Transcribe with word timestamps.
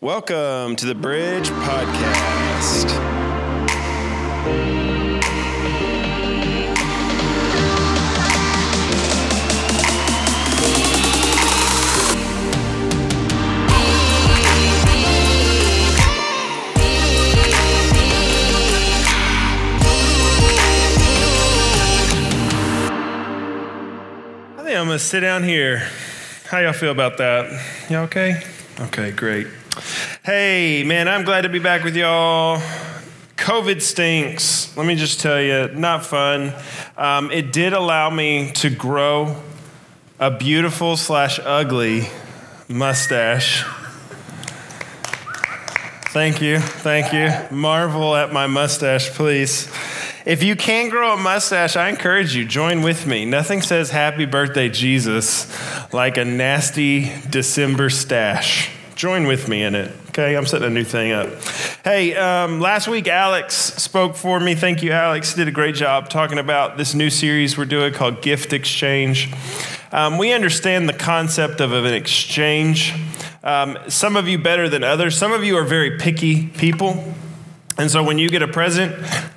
Welcome 0.00 0.76
to 0.76 0.86
the 0.86 0.94
Bridge 0.94 1.48
Podcast. 1.48 2.86
I 24.54 24.62
think 24.62 24.76
I'm 24.76 24.86
gonna 24.86 25.00
sit 25.00 25.20
down 25.22 25.42
here. 25.42 25.78
How 26.44 26.60
y'all 26.60 26.72
feel 26.72 26.92
about 26.92 27.18
that? 27.18 27.50
Y'all 27.90 28.04
okay? 28.04 28.44
Okay, 28.78 29.10
great. 29.10 29.48
Hey, 30.24 30.84
man, 30.84 31.08
I'm 31.08 31.24
glad 31.24 31.42
to 31.42 31.48
be 31.48 31.58
back 31.58 31.84
with 31.84 31.96
y'all. 31.96 32.60
COVID 33.36 33.80
stinks. 33.80 34.76
Let 34.76 34.86
me 34.86 34.96
just 34.96 35.20
tell 35.20 35.40
you, 35.40 35.68
not 35.68 36.04
fun. 36.04 36.52
Um, 36.96 37.30
it 37.30 37.52
did 37.52 37.72
allow 37.72 38.10
me 38.10 38.50
to 38.56 38.70
grow 38.70 39.40
a 40.18 40.30
beautiful 40.30 40.96
slash 40.96 41.38
ugly 41.44 42.08
mustache. 42.68 43.64
Thank 46.10 46.42
you, 46.42 46.58
thank 46.58 47.12
you. 47.12 47.56
Marvel 47.56 48.16
at 48.16 48.32
my 48.32 48.46
mustache, 48.46 49.10
please. 49.10 49.70
If 50.26 50.42
you 50.42 50.56
can 50.56 50.88
grow 50.88 51.14
a 51.14 51.16
mustache, 51.16 51.76
I 51.76 51.88
encourage 51.88 52.34
you, 52.34 52.44
join 52.44 52.82
with 52.82 53.06
me. 53.06 53.24
Nothing 53.24 53.62
says 53.62 53.90
happy 53.90 54.26
birthday, 54.26 54.68
Jesus, 54.68 55.46
like 55.92 56.16
a 56.16 56.24
nasty 56.24 57.12
December 57.30 57.88
stash. 57.88 58.70
Join 58.98 59.28
with 59.28 59.46
me 59.46 59.62
in 59.62 59.76
it. 59.76 59.92
Okay, 60.08 60.36
I'm 60.36 60.44
setting 60.44 60.66
a 60.66 60.70
new 60.70 60.82
thing 60.82 61.12
up. 61.12 61.28
Hey, 61.84 62.16
um, 62.16 62.58
last 62.58 62.88
week 62.88 63.06
Alex 63.06 63.54
spoke 63.54 64.16
for 64.16 64.40
me. 64.40 64.56
Thank 64.56 64.82
you, 64.82 64.90
Alex. 64.90 65.34
Did 65.34 65.46
a 65.46 65.52
great 65.52 65.76
job 65.76 66.10
talking 66.10 66.36
about 66.36 66.76
this 66.76 66.94
new 66.94 67.08
series 67.08 67.56
we're 67.56 67.64
doing 67.64 67.92
called 67.92 68.22
Gift 68.22 68.52
Exchange. 68.52 69.32
Um, 69.92 70.18
we 70.18 70.32
understand 70.32 70.88
the 70.88 70.94
concept 70.94 71.60
of, 71.60 71.70
of 71.70 71.84
an 71.84 71.94
exchange. 71.94 72.92
Um, 73.44 73.78
some 73.86 74.16
of 74.16 74.26
you 74.26 74.36
better 74.36 74.68
than 74.68 74.82
others. 74.82 75.16
Some 75.16 75.30
of 75.30 75.44
you 75.44 75.56
are 75.58 75.64
very 75.64 75.96
picky 75.96 76.48
people. 76.48 77.14
And 77.78 77.88
so 77.88 78.02
when 78.02 78.18
you 78.18 78.28
get 78.28 78.42
a 78.42 78.48
present, 78.48 78.92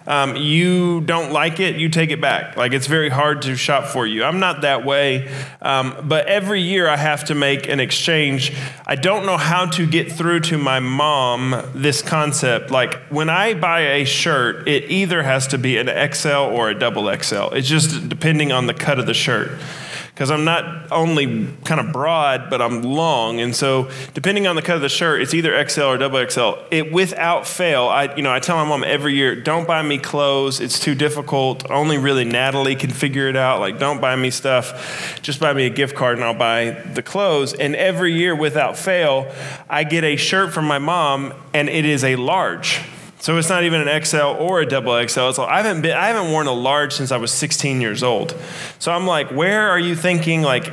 um, 0.07 0.35
you 0.35 1.01
don't 1.01 1.31
like 1.31 1.59
it, 1.59 1.75
you 1.75 1.89
take 1.89 2.09
it 2.09 2.19
back. 2.19 2.57
Like 2.57 2.73
it's 2.73 2.87
very 2.87 3.09
hard 3.09 3.43
to 3.43 3.55
shop 3.55 3.85
for 3.85 4.07
you. 4.07 4.23
I'm 4.23 4.39
not 4.39 4.61
that 4.61 4.83
way, 4.83 5.31
um, 5.61 5.95
but 6.03 6.25
every 6.25 6.59
year 6.59 6.87
I 6.87 6.97
have 6.97 7.25
to 7.25 7.35
make 7.35 7.69
an 7.69 7.79
exchange. 7.79 8.51
I 8.87 8.95
don't 8.95 9.27
know 9.27 9.37
how 9.37 9.67
to 9.67 9.85
get 9.85 10.11
through 10.11 10.39
to 10.41 10.57
my 10.57 10.79
mom 10.79 11.69
this 11.75 12.01
concept. 12.01 12.71
Like 12.71 12.95
when 13.09 13.29
I 13.29 13.53
buy 13.53 13.81
a 13.81 14.05
shirt, 14.05 14.67
it 14.67 14.89
either 14.89 15.21
has 15.21 15.45
to 15.47 15.59
be 15.59 15.77
an 15.77 15.87
XL 16.11 16.29
or 16.29 16.71
a 16.71 16.73
double 16.73 17.15
XL. 17.15 17.53
It's 17.53 17.67
just 17.67 18.09
depending 18.09 18.51
on 18.51 18.65
the 18.65 18.73
cut 18.73 18.97
of 18.97 19.05
the 19.05 19.13
shirt 19.13 19.51
because 20.13 20.29
I'm 20.29 20.43
not 20.43 20.91
only 20.91 21.47
kind 21.63 21.79
of 21.79 21.91
broad, 21.91 22.49
but 22.49 22.61
I'm 22.61 22.83
long. 22.83 23.39
And 23.39 23.55
so, 23.55 23.89
depending 24.13 24.45
on 24.45 24.55
the 24.55 24.61
cut 24.61 24.75
of 24.75 24.81
the 24.81 24.89
shirt, 24.89 25.21
it's 25.21 25.33
either 25.33 25.67
XL 25.67 25.81
or 25.83 25.97
double 25.97 26.27
XL. 26.29 26.51
It 26.69 26.91
without 26.91 27.47
fail, 27.47 27.85
I 27.87 28.13
you 28.15 28.21
know 28.21 28.31
I 28.31 28.39
tell 28.39 28.57
my 28.57 28.65
mom 28.67 28.83
every 28.83 29.15
year, 29.15 29.35
don't 29.35 29.67
buy 29.67 29.81
me 29.81 29.97
clothes. 29.97 30.59
It's 30.59 30.79
too 30.79 30.95
difficult. 30.95 31.69
Only 31.71 31.97
really 31.97 32.25
Natalie 32.25 32.75
can 32.75 32.89
figure 32.89 33.27
it 33.29 33.35
out. 33.35 33.59
Like, 33.59 33.79
don't 33.79 34.01
buy 34.01 34.15
me 34.15 34.29
stuff. 34.29 35.19
Just 35.21 35.39
buy 35.39 35.53
me 35.53 35.65
a 35.65 35.69
gift 35.69 35.95
card 35.95 36.17
and 36.17 36.25
I'll 36.25 36.33
buy 36.33 36.71
the 36.71 37.01
clothes. 37.01 37.53
And 37.53 37.75
every 37.75 38.13
year, 38.13 38.35
without 38.35 38.77
fail, 38.77 39.33
I 39.69 39.83
get 39.83 40.03
a 40.03 40.17
shirt 40.17 40.53
from 40.53 40.65
my 40.65 40.79
mom, 40.79 41.33
and 41.53 41.69
it 41.69 41.85
is 41.85 42.03
a 42.03 42.15
large. 42.15 42.81
So 43.21 43.37
it's 43.37 43.49
not 43.49 43.63
even 43.63 43.87
an 43.87 44.03
XL 44.03 44.17
or 44.17 44.61
a 44.61 44.65
double 44.65 44.93
XL. 44.93 45.29
It's 45.29 45.37
like, 45.37 45.47
I 45.47 45.61
haven't 45.61 45.83
been, 45.83 45.95
I 45.95 46.07
haven't 46.07 46.31
worn 46.31 46.47
a 46.47 46.53
large 46.53 46.93
since 46.93 47.11
I 47.11 47.17
was 47.17 47.31
16 47.31 47.79
years 47.79 48.01
old. 48.01 48.35
So 48.79 48.91
I'm 48.91 49.05
like, 49.05 49.29
where 49.29 49.69
are 49.69 49.77
you 49.79 49.95
thinking 49.95 50.41
like 50.41 50.71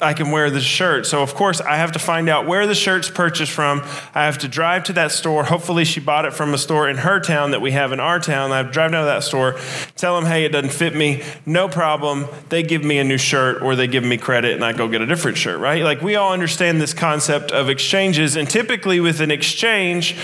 I 0.00 0.14
can 0.14 0.30
wear 0.30 0.50
this 0.50 0.64
shirt. 0.64 1.06
So, 1.06 1.22
of 1.22 1.34
course, 1.34 1.60
I 1.60 1.76
have 1.76 1.92
to 1.92 1.98
find 1.98 2.28
out 2.28 2.46
where 2.46 2.66
the 2.66 2.74
shirt's 2.74 3.10
purchased 3.10 3.52
from. 3.52 3.80
I 4.14 4.24
have 4.24 4.38
to 4.38 4.48
drive 4.48 4.84
to 4.84 4.92
that 4.94 5.12
store. 5.12 5.44
Hopefully, 5.44 5.84
she 5.84 6.00
bought 6.00 6.24
it 6.24 6.32
from 6.32 6.54
a 6.54 6.58
store 6.58 6.88
in 6.88 6.98
her 6.98 7.20
town 7.20 7.50
that 7.52 7.60
we 7.60 7.72
have 7.72 7.92
in 7.92 8.00
our 8.00 8.18
town. 8.18 8.52
I 8.52 8.58
have 8.58 8.66
to 8.66 8.72
drive 8.72 8.92
down 8.92 9.02
to 9.02 9.06
that 9.06 9.22
store, 9.22 9.58
tell 9.96 10.20
them, 10.20 10.28
hey, 10.28 10.44
it 10.44 10.50
doesn't 10.50 10.72
fit 10.72 10.94
me. 10.94 11.22
No 11.46 11.68
problem. 11.68 12.26
They 12.48 12.62
give 12.62 12.84
me 12.84 12.98
a 12.98 13.04
new 13.04 13.18
shirt 13.18 13.62
or 13.62 13.76
they 13.76 13.86
give 13.86 14.04
me 14.04 14.16
credit 14.16 14.54
and 14.54 14.64
I 14.64 14.72
go 14.72 14.88
get 14.88 15.00
a 15.00 15.06
different 15.06 15.36
shirt, 15.36 15.60
right? 15.60 15.82
Like, 15.82 16.02
we 16.02 16.16
all 16.16 16.32
understand 16.32 16.80
this 16.80 16.94
concept 16.94 17.52
of 17.52 17.68
exchanges. 17.68 18.36
And 18.36 18.48
typically, 18.48 19.00
with 19.00 19.20
an 19.20 19.30
exchange, 19.30 20.16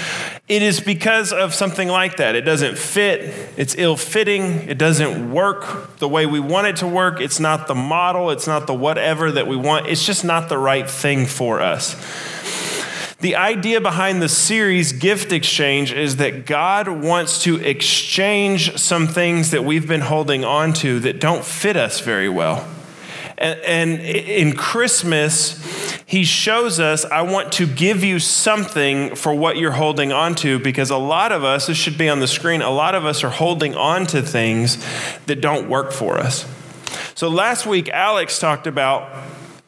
it 0.48 0.62
is 0.62 0.80
because 0.80 1.32
of 1.32 1.54
something 1.54 1.88
like 1.88 2.16
that. 2.18 2.34
It 2.34 2.42
doesn't 2.42 2.78
fit, 2.78 3.34
it's 3.56 3.74
ill 3.76 3.96
fitting, 3.96 4.68
it 4.68 4.78
doesn't 4.78 5.32
work 5.32 5.98
the 5.98 6.08
way 6.08 6.26
we 6.26 6.40
want 6.40 6.68
it 6.68 6.76
to 6.76 6.86
work, 6.86 7.20
it's 7.20 7.40
not 7.40 7.66
the 7.66 7.74
model, 7.74 8.30
it's 8.30 8.46
not 8.46 8.66
the 8.66 8.74
whatever 8.74 9.32
that 9.36 9.46
we 9.46 9.56
want. 9.56 9.86
It's 9.86 10.04
just 10.04 10.24
not 10.24 10.48
the 10.48 10.58
right 10.58 10.88
thing 10.88 11.26
for 11.26 11.60
us. 11.60 11.94
The 13.20 13.36
idea 13.36 13.80
behind 13.80 14.20
the 14.20 14.28
series 14.28 14.92
Gift 14.92 15.32
Exchange 15.32 15.90
is 15.90 16.16
that 16.16 16.44
God 16.44 16.86
wants 16.86 17.42
to 17.44 17.56
exchange 17.56 18.76
some 18.76 19.06
things 19.06 19.52
that 19.52 19.64
we've 19.64 19.88
been 19.88 20.02
holding 20.02 20.44
on 20.44 20.74
to 20.74 21.00
that 21.00 21.18
don't 21.18 21.42
fit 21.42 21.76
us 21.76 22.00
very 22.00 22.28
well. 22.28 22.68
And, 23.38 24.00
in 24.00 24.54
Christmas, 24.56 25.62
he 26.06 26.24
shows 26.24 26.80
us, 26.80 27.04
I 27.04 27.22
want 27.22 27.52
to 27.52 27.66
give 27.66 28.02
you 28.02 28.18
something 28.18 29.14
for 29.14 29.34
what 29.34 29.56
you're 29.56 29.72
holding 29.72 30.12
on 30.12 30.34
to 30.36 30.58
because 30.58 30.90
a 30.90 30.96
lot 30.96 31.32
of 31.32 31.44
us, 31.44 31.66
this 31.66 31.76
should 31.76 31.98
be 31.98 32.08
on 32.08 32.20
the 32.20 32.28
screen, 32.28 32.62
a 32.62 32.70
lot 32.70 32.94
of 32.94 33.04
us 33.04 33.24
are 33.24 33.30
holding 33.30 33.74
on 33.74 34.06
to 34.06 34.22
things 34.22 34.78
that 35.26 35.40
don't 35.42 35.68
work 35.68 35.92
for 35.92 36.18
us. 36.18 36.46
So 37.16 37.30
last 37.30 37.64
week, 37.64 37.88
Alex 37.88 38.38
talked 38.38 38.66
about 38.66 39.10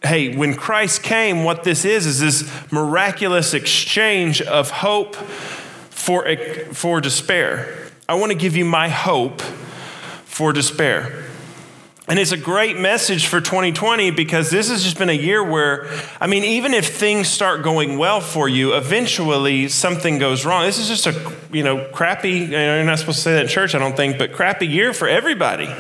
hey, 0.04 0.36
when 0.36 0.54
Christ 0.54 1.03
came, 1.03 1.44
what 1.44 1.64
this 1.64 1.86
is 1.86 2.04
is 2.04 2.20
this 2.20 2.70
miraculous 2.70 3.54
exchange 3.54 4.42
of 4.42 4.70
hope 4.70 5.16
for, 5.16 6.37
for 6.72 7.00
despair. 7.00 7.88
I 8.06 8.14
want 8.14 8.31
to 8.31 8.38
give 8.38 8.54
you 8.54 8.66
my 8.66 8.91
hope 8.91 9.41
for 9.41 10.53
despair. 10.53 11.25
And 12.06 12.19
it's 12.19 12.32
a 12.32 12.37
great 12.37 12.78
message 12.78 13.26
for 13.26 13.41
2020 13.41 14.10
because 14.10 14.50
this 14.50 14.69
has 14.69 14.84
just 14.84 14.98
been 14.98 15.08
a 15.08 15.14
year 15.14 15.42
where, 15.42 15.88
I 16.20 16.26
mean, 16.26 16.44
even 16.44 16.75
if 16.75 16.94
things 16.94 17.28
start 17.28 17.62
going 17.62 17.97
well 17.97 18.20
for 18.20 18.47
you, 18.48 18.75
eventually 18.75 19.69
something 19.69 20.19
goes 20.19 20.44
wrong. 20.44 20.64
This 20.64 20.78
is 20.78 20.87
just 20.87 21.06
a, 21.06 21.34
you 21.50 21.64
know, 21.64 21.88
crappy, 21.92 22.31
you 22.31 22.47
know, 22.48 22.76
you're 22.76 22.84
not 22.84 22.98
supposed 22.98 23.19
to 23.19 23.22
say 23.25 23.32
that 23.32 23.42
in 23.42 23.48
church, 23.48 23.75
I 23.75 23.78
don't 23.78 23.97
think, 23.97 24.19
but 24.19 24.32
crappy 24.32 24.66
year 24.66 24.92
for 24.92 25.08
everybody. 25.08 25.75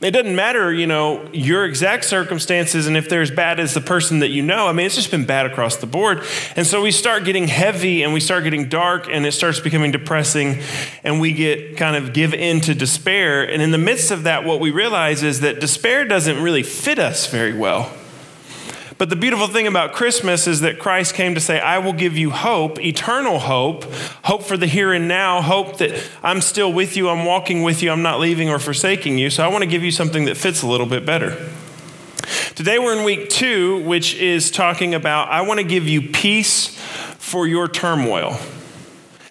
It 0.00 0.12
doesn't 0.12 0.34
matter, 0.34 0.72
you 0.72 0.86
know, 0.86 1.28
your 1.30 1.66
exact 1.66 2.06
circumstances 2.06 2.86
and 2.86 2.96
if 2.96 3.10
they're 3.10 3.20
as 3.20 3.30
bad 3.30 3.60
as 3.60 3.74
the 3.74 3.82
person 3.82 4.20
that 4.20 4.30
you 4.30 4.42
know. 4.42 4.66
I 4.66 4.72
mean, 4.72 4.86
it's 4.86 4.94
just 4.94 5.10
been 5.10 5.26
bad 5.26 5.44
across 5.44 5.76
the 5.76 5.86
board. 5.86 6.22
And 6.56 6.66
so 6.66 6.80
we 6.80 6.90
start 6.90 7.24
getting 7.24 7.48
heavy 7.48 8.02
and 8.02 8.14
we 8.14 8.20
start 8.20 8.44
getting 8.44 8.70
dark 8.70 9.08
and 9.10 9.26
it 9.26 9.32
starts 9.32 9.60
becoming 9.60 9.90
depressing 9.90 10.58
and 11.04 11.20
we 11.20 11.32
get 11.32 11.76
kind 11.76 11.96
of 11.96 12.14
give 12.14 12.32
in 12.32 12.62
to 12.62 12.74
despair. 12.74 13.42
And 13.42 13.60
in 13.60 13.72
the 13.72 13.78
midst 13.78 14.10
of 14.10 14.22
that, 14.22 14.44
what 14.44 14.58
we 14.58 14.70
realize 14.70 15.22
is 15.22 15.40
that 15.40 15.60
despair 15.60 16.06
doesn't 16.06 16.42
really 16.42 16.62
fit 16.62 16.98
us 16.98 17.26
very 17.26 17.52
well. 17.52 17.92
But 19.00 19.08
the 19.08 19.16
beautiful 19.16 19.46
thing 19.46 19.66
about 19.66 19.94
Christmas 19.94 20.46
is 20.46 20.60
that 20.60 20.78
Christ 20.78 21.14
came 21.14 21.34
to 21.34 21.40
say, 21.40 21.58
I 21.58 21.78
will 21.78 21.94
give 21.94 22.18
you 22.18 22.28
hope, 22.28 22.78
eternal 22.78 23.38
hope, 23.38 23.84
hope 24.24 24.42
for 24.42 24.58
the 24.58 24.66
here 24.66 24.92
and 24.92 25.08
now, 25.08 25.40
hope 25.40 25.78
that 25.78 26.06
I'm 26.22 26.42
still 26.42 26.70
with 26.70 26.98
you, 26.98 27.08
I'm 27.08 27.24
walking 27.24 27.62
with 27.62 27.82
you, 27.82 27.92
I'm 27.92 28.02
not 28.02 28.20
leaving 28.20 28.50
or 28.50 28.58
forsaking 28.58 29.16
you. 29.16 29.30
So 29.30 29.42
I 29.42 29.48
want 29.48 29.64
to 29.64 29.70
give 29.70 29.82
you 29.82 29.90
something 29.90 30.26
that 30.26 30.36
fits 30.36 30.60
a 30.60 30.66
little 30.66 30.84
bit 30.84 31.06
better. 31.06 31.30
Today 32.54 32.78
we're 32.78 32.94
in 32.94 33.02
week 33.02 33.30
two, 33.30 33.82
which 33.84 34.16
is 34.16 34.50
talking 34.50 34.94
about 34.94 35.30
I 35.30 35.40
want 35.40 35.60
to 35.60 35.64
give 35.64 35.88
you 35.88 36.02
peace 36.10 36.66
for 37.16 37.46
your 37.46 37.68
turmoil. 37.68 38.38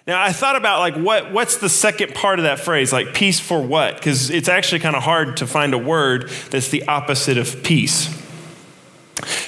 Now 0.04 0.20
I 0.20 0.32
thought 0.32 0.56
about 0.56 0.80
like 0.80 0.96
what 0.96 1.30
what's 1.30 1.58
the 1.58 1.68
second 1.68 2.16
part 2.16 2.40
of 2.40 2.42
that 2.42 2.58
phrase 2.58 2.92
like 2.92 3.14
peace 3.14 3.38
for 3.38 3.62
what 3.62 3.94
because 3.94 4.30
it's 4.30 4.48
actually 4.48 4.80
kind 4.80 4.96
of 4.96 5.04
hard 5.04 5.36
to 5.36 5.46
find 5.46 5.74
a 5.74 5.78
word 5.78 6.28
that's 6.50 6.70
the 6.70 6.88
opposite 6.88 7.38
of 7.38 7.62
peace. 7.62 8.20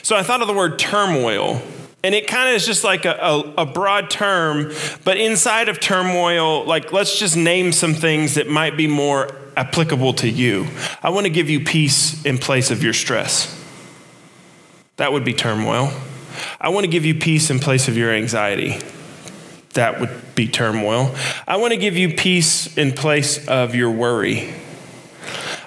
So 0.03 0.17
I 0.17 0.23
thought 0.23 0.41
of 0.43 0.49
the 0.49 0.55
word 0.55 0.79
turmoil. 0.79 1.63
And 2.05 2.17
it 2.17 2.27
kind 2.27 2.49
of 2.49 2.57
is 2.57 2.67
just 2.67 2.83
like 2.83 3.05
a, 3.05 3.13
a, 3.13 3.55
a, 3.59 3.67
broad 3.67 4.11
term, 4.11 4.73
but 5.05 5.17
inside 5.19 5.69
of 5.69 5.79
turmoil, 5.79 6.65
like 6.65 6.93
let's 6.93 7.17
just 7.17 7.37
name 7.37 7.71
some 7.71 7.95
things 7.95 8.35
that 8.35 8.49
might 8.49 8.77
be 8.77 8.89
more 8.89 9.31
applicable 9.57 10.15
to 10.15 10.29
you. 10.29 10.67
I 11.01 11.11
want 11.11 11.27
to 11.27 11.31
give 11.31 11.49
you 11.49 11.61
peace 11.61 12.25
in 12.25 12.39
place 12.39 12.73
of 12.73 12.83
your 12.83 12.93
stress. 12.93 13.57
That 14.97 15.13
would 15.13 15.25
be 15.25 15.33
turmoil. 15.33 15.93
I 16.61 16.71
want 16.71 16.85
to 16.85 16.91
give 16.91 17.05
you 17.05 17.15
peace 17.15 17.51
in 17.51 17.61
place 17.61 17.87
of 17.87 17.97
your 17.97 18.11
anxiety. 18.11 18.79
That 19.75 20.01
would 20.01 20.35
be 20.35 20.49
turmoil. 20.49 21.15
I 21.47 21.57
want 21.57 21.73
to 21.73 21.79
give 21.79 21.97
you 21.97 22.15
peace 22.15 22.77
in 22.77 22.93
place 22.93 23.47
of 23.49 23.75
your 23.75 23.91
worry. 23.91 24.53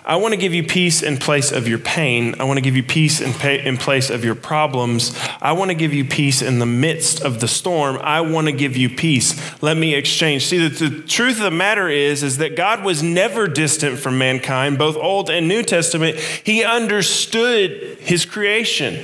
I 0.08 0.18
want 0.18 0.34
to 0.34 0.38
give 0.38 0.54
you 0.54 0.64
peace 0.64 1.02
in 1.02 1.18
place 1.18 1.52
of 1.52 1.68
your 1.68 1.80
pain. 1.80 2.36
I 2.40 2.44
want 2.44 2.58
to 2.58 2.62
give 2.62 2.76
you 2.76 2.84
peace 2.84 3.22
in, 3.22 3.34
pay, 3.34 3.66
in 3.66 3.76
place 3.76 4.12
of 4.12 4.24
your 4.24 4.36
problems. 4.36 5.18
I 5.42 5.54
want 5.54 5.72
to 5.72 5.76
give 5.76 5.96
you 5.96 6.06
peace 6.06 6.44
in 6.44 6.60
the 6.60 6.66
midst 6.68 7.22
of 7.22 7.40
the 7.40 7.48
storm. 7.48 7.98
I 8.02 8.22
want 8.22 8.46
to 8.46 8.54
give 8.54 8.78
you 8.78 8.88
peace. 8.88 9.36
Let 9.64 9.78
me 9.78 9.96
exchange. 9.96 10.46
See, 10.46 10.68
the, 10.68 10.88
the 10.88 11.02
truth 11.02 11.38
of 11.38 11.44
the 11.44 11.50
matter 11.50 11.90
is, 11.90 12.22
is 12.22 12.38
that 12.38 12.56
God 12.56 12.84
was 12.84 13.02
never 13.02 13.48
distant 13.48 13.98
from 13.98 14.20
mankind, 14.20 14.78
both 14.78 14.96
Old 14.96 15.32
and 15.32 15.48
New 15.48 15.64
Testament. 15.64 16.18
He 16.18 16.64
understood 16.64 17.98
his 18.00 18.26
creation. 18.26 19.04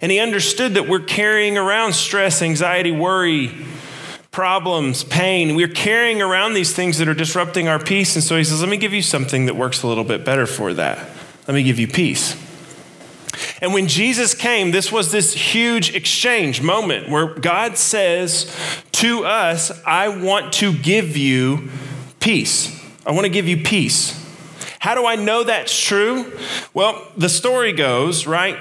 And 0.00 0.12
he 0.12 0.20
understood 0.20 0.74
that 0.74 0.86
we're 0.86 1.00
carrying 1.00 1.58
around 1.58 1.94
stress, 1.94 2.40
anxiety, 2.40 2.92
worry, 2.92 3.66
problems, 4.34 5.04
pain. 5.04 5.54
We're 5.54 5.68
carrying 5.68 6.20
around 6.20 6.54
these 6.54 6.74
things 6.74 6.98
that 6.98 7.06
are 7.06 7.14
disrupting 7.14 7.68
our 7.68 7.78
peace. 7.78 8.16
And 8.16 8.24
so 8.24 8.36
he 8.36 8.42
says, 8.42 8.60
Let 8.60 8.68
me 8.68 8.76
give 8.76 8.92
you 8.92 9.00
something 9.00 9.46
that 9.46 9.54
works 9.54 9.84
a 9.84 9.86
little 9.86 10.02
bit 10.02 10.24
better 10.24 10.44
for 10.44 10.74
that. 10.74 11.08
Let 11.46 11.54
me 11.54 11.62
give 11.62 11.78
you 11.78 11.86
peace. 11.86 12.34
And 13.60 13.72
when 13.72 13.86
Jesus 13.86 14.34
came, 14.34 14.72
this 14.72 14.90
was 14.90 15.12
this 15.12 15.34
huge 15.34 15.94
exchange 15.94 16.60
moment 16.60 17.08
where 17.08 17.34
God 17.34 17.78
says 17.78 18.54
to 18.92 19.24
us, 19.24 19.70
I 19.86 20.08
want 20.08 20.52
to 20.54 20.72
give 20.72 21.16
you 21.16 21.70
peace. 22.18 22.76
I 23.06 23.12
want 23.12 23.26
to 23.26 23.30
give 23.30 23.46
you 23.46 23.62
peace. 23.62 24.20
How 24.80 24.96
do 24.96 25.06
I 25.06 25.14
know 25.14 25.44
that's 25.44 25.80
true? 25.80 26.32
Well, 26.74 27.06
the 27.16 27.28
story 27.28 27.72
goes, 27.72 28.26
right, 28.26 28.56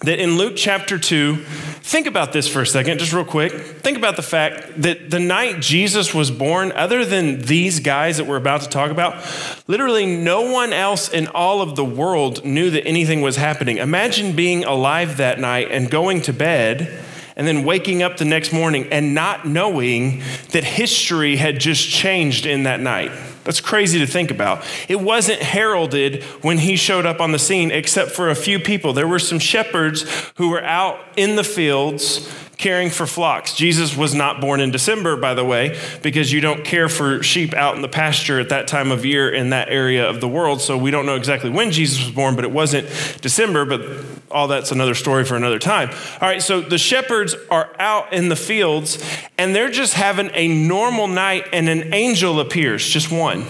that 0.00 0.18
in 0.18 0.36
Luke 0.36 0.54
chapter 0.56 0.98
2, 0.98 1.44
Think 1.88 2.06
about 2.06 2.34
this 2.34 2.46
for 2.46 2.60
a 2.60 2.66
second, 2.66 2.98
just 2.98 3.14
real 3.14 3.24
quick. 3.24 3.50
Think 3.50 3.96
about 3.96 4.16
the 4.16 4.22
fact 4.22 4.82
that 4.82 5.08
the 5.08 5.18
night 5.18 5.60
Jesus 5.60 6.12
was 6.12 6.30
born, 6.30 6.70
other 6.72 7.02
than 7.02 7.40
these 7.40 7.80
guys 7.80 8.18
that 8.18 8.26
we're 8.26 8.36
about 8.36 8.60
to 8.60 8.68
talk 8.68 8.90
about, 8.90 9.24
literally 9.66 10.04
no 10.04 10.52
one 10.52 10.74
else 10.74 11.08
in 11.08 11.28
all 11.28 11.62
of 11.62 11.76
the 11.76 11.84
world 11.86 12.44
knew 12.44 12.68
that 12.68 12.86
anything 12.86 13.22
was 13.22 13.36
happening. 13.36 13.78
Imagine 13.78 14.36
being 14.36 14.64
alive 14.64 15.16
that 15.16 15.40
night 15.40 15.70
and 15.70 15.90
going 15.90 16.20
to 16.20 16.34
bed 16.34 17.02
and 17.36 17.46
then 17.48 17.64
waking 17.64 18.02
up 18.02 18.18
the 18.18 18.26
next 18.26 18.52
morning 18.52 18.86
and 18.92 19.14
not 19.14 19.48
knowing 19.48 20.22
that 20.50 20.64
history 20.64 21.36
had 21.36 21.58
just 21.58 21.88
changed 21.88 22.44
in 22.44 22.64
that 22.64 22.80
night. 22.80 23.12
That's 23.44 23.60
crazy 23.60 23.98
to 23.98 24.06
think 24.06 24.30
about. 24.30 24.64
It 24.88 25.00
wasn't 25.00 25.40
heralded 25.40 26.22
when 26.42 26.58
he 26.58 26.76
showed 26.76 27.06
up 27.06 27.20
on 27.20 27.32
the 27.32 27.38
scene, 27.38 27.70
except 27.70 28.10
for 28.10 28.28
a 28.28 28.34
few 28.34 28.58
people. 28.58 28.92
There 28.92 29.08
were 29.08 29.18
some 29.18 29.38
shepherds 29.38 30.04
who 30.36 30.50
were 30.50 30.62
out 30.62 30.98
in 31.16 31.36
the 31.36 31.44
fields 31.44 32.28
caring 32.58 32.90
for 32.90 33.06
flocks. 33.06 33.54
Jesus 33.54 33.96
was 33.96 34.14
not 34.14 34.40
born 34.40 34.60
in 34.60 34.72
December, 34.72 35.16
by 35.16 35.32
the 35.32 35.44
way, 35.44 35.78
because 36.02 36.32
you 36.32 36.40
don't 36.40 36.64
care 36.64 36.88
for 36.88 37.22
sheep 37.22 37.54
out 37.54 37.76
in 37.76 37.82
the 37.82 37.88
pasture 37.88 38.40
at 38.40 38.48
that 38.48 38.66
time 38.66 38.90
of 38.90 39.04
year 39.04 39.30
in 39.30 39.50
that 39.50 39.68
area 39.68 40.08
of 40.08 40.20
the 40.20 40.28
world. 40.28 40.60
So 40.60 40.76
we 40.76 40.90
don't 40.90 41.06
know 41.06 41.14
exactly 41.14 41.50
when 41.50 41.70
Jesus 41.70 42.04
was 42.04 42.12
born, 42.12 42.34
but 42.34 42.44
it 42.44 42.50
wasn't 42.50 42.88
December, 43.22 43.64
but 43.64 44.04
all 44.30 44.48
that's 44.48 44.72
another 44.72 44.96
story 44.96 45.24
for 45.24 45.36
another 45.36 45.60
time. 45.60 45.88
All 46.20 46.28
right, 46.28 46.42
so 46.42 46.60
the 46.60 46.78
shepherds 46.78 47.36
are 47.48 47.70
out 47.78 48.12
in 48.12 48.28
the 48.28 48.36
fields 48.36 49.02
and 49.38 49.54
they're 49.54 49.70
just 49.70 49.94
having 49.94 50.30
a 50.34 50.48
normal 50.48 51.06
night, 51.06 51.46
and 51.52 51.68
an 51.68 51.94
angel 51.94 52.40
appears, 52.40 52.86
just 52.86 53.12
one. 53.12 53.46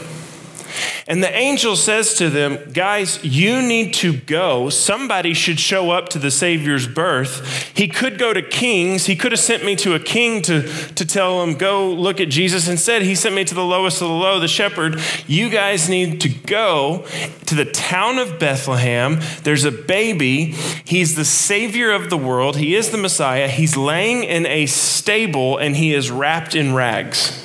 And 1.06 1.22
the 1.22 1.34
angel 1.34 1.76
says 1.76 2.14
to 2.14 2.28
them, 2.28 2.72
Guys, 2.72 3.22
you 3.24 3.62
need 3.62 3.94
to 3.94 4.16
go. 4.16 4.68
Somebody 4.68 5.34
should 5.34 5.58
show 5.58 5.90
up 5.90 6.08
to 6.10 6.18
the 6.18 6.30
Savior's 6.30 6.86
birth. 6.86 7.72
He 7.74 7.88
could 7.88 8.18
go 8.18 8.32
to 8.32 8.42
kings. 8.42 9.06
He 9.06 9.16
could 9.16 9.32
have 9.32 9.40
sent 9.40 9.64
me 9.64 9.76
to 9.76 9.94
a 9.94 10.00
king 10.00 10.42
to, 10.42 10.62
to 10.62 11.06
tell 11.06 11.42
him, 11.42 11.54
Go 11.54 11.90
look 11.90 12.20
at 12.20 12.28
Jesus. 12.28 12.68
Instead, 12.68 13.02
he 13.02 13.14
sent 13.14 13.34
me 13.34 13.44
to 13.44 13.54
the 13.54 13.64
lowest 13.64 14.02
of 14.02 14.08
the 14.08 14.14
low, 14.14 14.38
the 14.38 14.48
shepherd. 14.48 15.00
You 15.26 15.48
guys 15.48 15.88
need 15.88 16.20
to 16.20 16.28
go 16.28 17.06
to 17.46 17.54
the 17.54 17.64
town 17.64 18.18
of 18.18 18.38
Bethlehem. 18.38 19.20
There's 19.42 19.64
a 19.64 19.72
baby. 19.72 20.52
He's 20.84 21.16
the 21.16 21.24
Savior 21.24 21.90
of 21.92 22.10
the 22.10 22.18
world. 22.18 22.56
He 22.56 22.74
is 22.74 22.90
the 22.90 22.98
Messiah. 22.98 23.48
He's 23.48 23.76
laying 23.76 24.24
in 24.24 24.46
a 24.46 24.66
stable 24.66 25.56
and 25.56 25.76
he 25.76 25.94
is 25.94 26.10
wrapped 26.10 26.54
in 26.54 26.74
rags. 26.74 27.44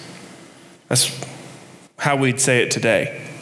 That's 0.89 1.19
how 1.97 2.17
we'd 2.17 2.39
say 2.39 2.61
it 2.61 2.71
today. 2.71 3.32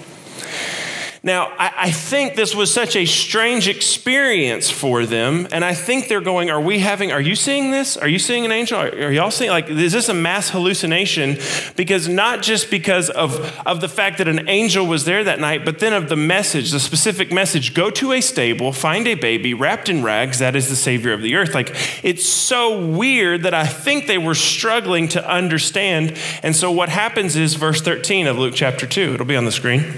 Now, 1.24 1.54
I, 1.60 1.74
I, 1.78 1.92
think 1.92 2.36
this 2.36 2.56
was 2.56 2.74
such 2.74 2.96
a 2.96 3.06
strange 3.06 3.68
experience 3.68 4.72
for 4.72 5.06
them, 5.06 5.48
and 5.52 5.64
I 5.64 5.76
think 5.76 6.08
they're 6.08 6.20
going, 6.20 6.50
Are 6.50 6.60
we 6.60 6.80
having, 6.80 7.12
are 7.12 7.22
you 7.22 7.36
seeing 7.36 7.70
this? 7.70 7.96
Are 7.96 8.08
you 8.08 8.18
seeing 8.18 8.44
an 8.44 8.52
angel? 8.52 8.80
Are, 8.80 8.88
are 8.88 9.12
y'all 9.12 9.30
seeing, 9.30 9.52
like, 9.52 9.70
is 9.70 9.92
this 9.92 10.10
a 10.10 10.16
mass 10.16 10.50
hallucination? 10.50 11.38
Because 11.76 12.08
not 12.08 12.42
just 12.42 12.72
because 12.72 13.12
of, 13.12 13.40
of 13.68 13.82
the 13.82 13.88
fact 13.88 14.18
that 14.18 14.28
an 14.28 14.50
angel 14.50 14.88
was 14.88 15.06
there 15.06 15.24
that 15.24 15.40
night, 15.40 15.64
but 15.64 15.78
then 15.78 15.94
of 15.94 16.10
the 16.10 16.16
message, 16.16 16.72
the 16.72 16.80
specific 16.80 17.32
message 17.32 17.76
go 17.76 17.92
to 17.92 18.14
a 18.14 18.22
stable, 18.22 18.74
find 18.74 19.06
a 19.06 19.14
baby 19.14 19.54
wrapped 19.54 19.90
in 19.90 20.02
rags, 20.02 20.40
that 20.40 20.56
is 20.56 20.70
the 20.70 20.76
Savior 20.76 21.14
of 21.14 21.22
the 21.22 21.36
earth. 21.36 21.54
Like, 21.54 21.76
it's 22.04 22.26
so 22.26 22.84
weird 22.84 23.44
that 23.44 23.54
I 23.54 23.68
think 23.68 24.08
they 24.08 24.18
were 24.18 24.34
struggling 24.34 25.08
to 25.10 25.30
understand. 25.30 26.18
And 26.42 26.56
so 26.56 26.72
what 26.72 26.90
happens 26.90 27.36
is 27.36 27.54
verse 27.54 27.80
13 27.80 28.26
of 28.26 28.40
Luke 28.40 28.56
chapter 28.56 28.88
2, 28.88 29.14
it'll 29.14 29.26
be 29.28 29.38
on 29.38 29.46
the 29.46 29.52
screen. 29.52 29.94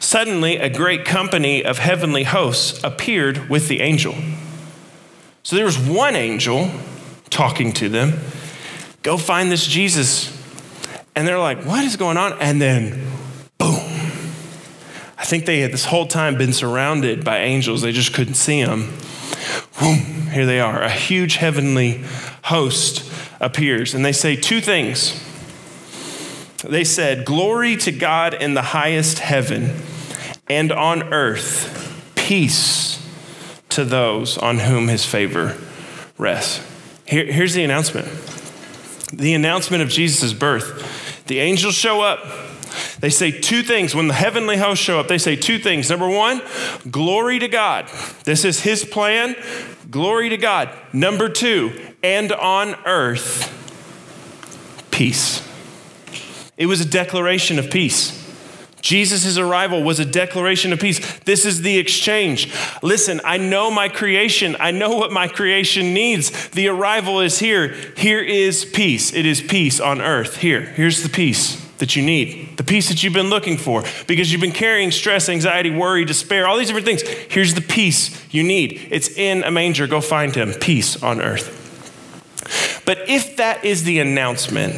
Suddenly, 0.00 0.56
a 0.56 0.68
great 0.68 1.04
company 1.04 1.64
of 1.64 1.78
heavenly 1.78 2.24
hosts 2.24 2.82
appeared 2.82 3.48
with 3.48 3.68
the 3.68 3.80
angel. 3.80 4.14
So 5.42 5.56
there 5.56 5.64
was 5.64 5.78
one 5.78 6.16
angel 6.16 6.70
talking 7.30 7.72
to 7.74 7.88
them. 7.88 8.18
Go 9.02 9.16
find 9.16 9.50
this 9.50 9.66
Jesus. 9.66 10.38
And 11.14 11.26
they're 11.26 11.38
like, 11.38 11.64
what 11.64 11.84
is 11.84 11.96
going 11.96 12.16
on? 12.16 12.34
And 12.40 12.60
then, 12.60 13.06
boom. 13.58 13.80
I 15.18 15.24
think 15.24 15.46
they 15.46 15.60
had 15.60 15.72
this 15.72 15.84
whole 15.84 16.06
time 16.06 16.36
been 16.36 16.52
surrounded 16.52 17.24
by 17.24 17.38
angels. 17.38 17.82
They 17.82 17.92
just 17.92 18.12
couldn't 18.12 18.34
see 18.34 18.62
them. 18.62 18.92
Boom, 19.80 20.28
here 20.30 20.46
they 20.46 20.60
are. 20.60 20.82
A 20.82 20.90
huge 20.90 21.36
heavenly 21.36 22.04
host 22.44 23.10
appears. 23.40 23.94
And 23.94 24.04
they 24.04 24.12
say 24.12 24.36
two 24.36 24.60
things. 24.60 25.21
They 26.62 26.84
said, 26.84 27.24
Glory 27.24 27.76
to 27.78 27.92
God 27.92 28.34
in 28.34 28.54
the 28.54 28.62
highest 28.62 29.18
heaven 29.18 29.76
and 30.48 30.70
on 30.72 31.12
earth 31.12 32.12
peace 32.14 33.04
to 33.70 33.84
those 33.84 34.38
on 34.38 34.60
whom 34.60 34.88
his 34.88 35.04
favor 35.04 35.56
rests. 36.18 36.64
Here, 37.06 37.30
here's 37.30 37.54
the 37.54 37.64
announcement 37.64 38.06
the 39.12 39.34
announcement 39.34 39.82
of 39.82 39.90
Jesus' 39.90 40.32
birth. 40.32 41.24
The 41.26 41.40
angels 41.40 41.74
show 41.74 42.00
up. 42.00 42.24
They 43.00 43.10
say 43.10 43.30
two 43.30 43.62
things. 43.62 43.94
When 43.94 44.08
the 44.08 44.14
heavenly 44.14 44.56
hosts 44.56 44.82
show 44.82 44.98
up, 44.98 45.08
they 45.08 45.18
say 45.18 45.36
two 45.36 45.58
things. 45.58 45.90
Number 45.90 46.08
one, 46.08 46.40
glory 46.90 47.38
to 47.38 47.48
God. 47.48 47.88
This 48.24 48.44
is 48.46 48.60
his 48.60 48.84
plan. 48.84 49.36
Glory 49.90 50.30
to 50.30 50.38
God. 50.38 50.70
Number 50.94 51.28
two, 51.28 51.78
and 52.02 52.32
on 52.32 52.74
earth, 52.86 53.50
peace. 54.90 55.46
It 56.56 56.66
was 56.66 56.80
a 56.80 56.88
declaration 56.88 57.58
of 57.58 57.70
peace. 57.70 58.20
Jesus' 58.82 59.38
arrival 59.38 59.84
was 59.84 60.00
a 60.00 60.04
declaration 60.04 60.72
of 60.72 60.80
peace. 60.80 61.20
This 61.20 61.44
is 61.44 61.62
the 61.62 61.78
exchange. 61.78 62.52
Listen, 62.82 63.20
I 63.24 63.38
know 63.38 63.70
my 63.70 63.88
creation. 63.88 64.56
I 64.58 64.72
know 64.72 64.96
what 64.96 65.12
my 65.12 65.28
creation 65.28 65.94
needs. 65.94 66.48
The 66.50 66.66
arrival 66.66 67.20
is 67.20 67.38
here. 67.38 67.68
Here 67.96 68.20
is 68.20 68.64
peace. 68.64 69.14
It 69.14 69.24
is 69.24 69.40
peace 69.40 69.80
on 69.80 70.00
earth. 70.00 70.38
Here, 70.38 70.60
here's 70.62 71.04
the 71.04 71.08
peace 71.08 71.62
that 71.78 71.96
you 71.96 72.02
need, 72.02 72.56
the 72.58 72.64
peace 72.64 72.88
that 72.88 73.02
you've 73.02 73.12
been 73.12 73.30
looking 73.30 73.56
for 73.56 73.82
because 74.06 74.30
you've 74.30 74.40
been 74.40 74.52
carrying 74.52 74.90
stress, 74.90 75.28
anxiety, 75.28 75.70
worry, 75.70 76.04
despair, 76.04 76.46
all 76.46 76.56
these 76.56 76.68
different 76.68 76.86
things. 76.86 77.02
Here's 77.02 77.54
the 77.54 77.60
peace 77.60 78.22
you 78.32 78.42
need. 78.42 78.88
It's 78.90 79.08
in 79.16 79.44
a 79.44 79.50
manger. 79.50 79.86
Go 79.86 80.00
find 80.00 80.34
him. 80.34 80.52
Peace 80.54 81.00
on 81.02 81.20
earth. 81.20 82.82
But 82.84 83.08
if 83.08 83.36
that 83.36 83.64
is 83.64 83.84
the 83.84 84.00
announcement 84.00 84.74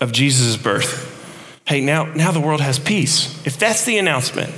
of 0.00 0.12
Jesus' 0.12 0.56
birth, 0.56 1.06
hey, 1.66 1.80
now, 1.80 2.04
now 2.04 2.32
the 2.32 2.40
world 2.40 2.60
has 2.60 2.78
peace. 2.78 3.46
If 3.46 3.58
that's 3.58 3.84
the 3.84 3.98
announcement, 3.98 4.52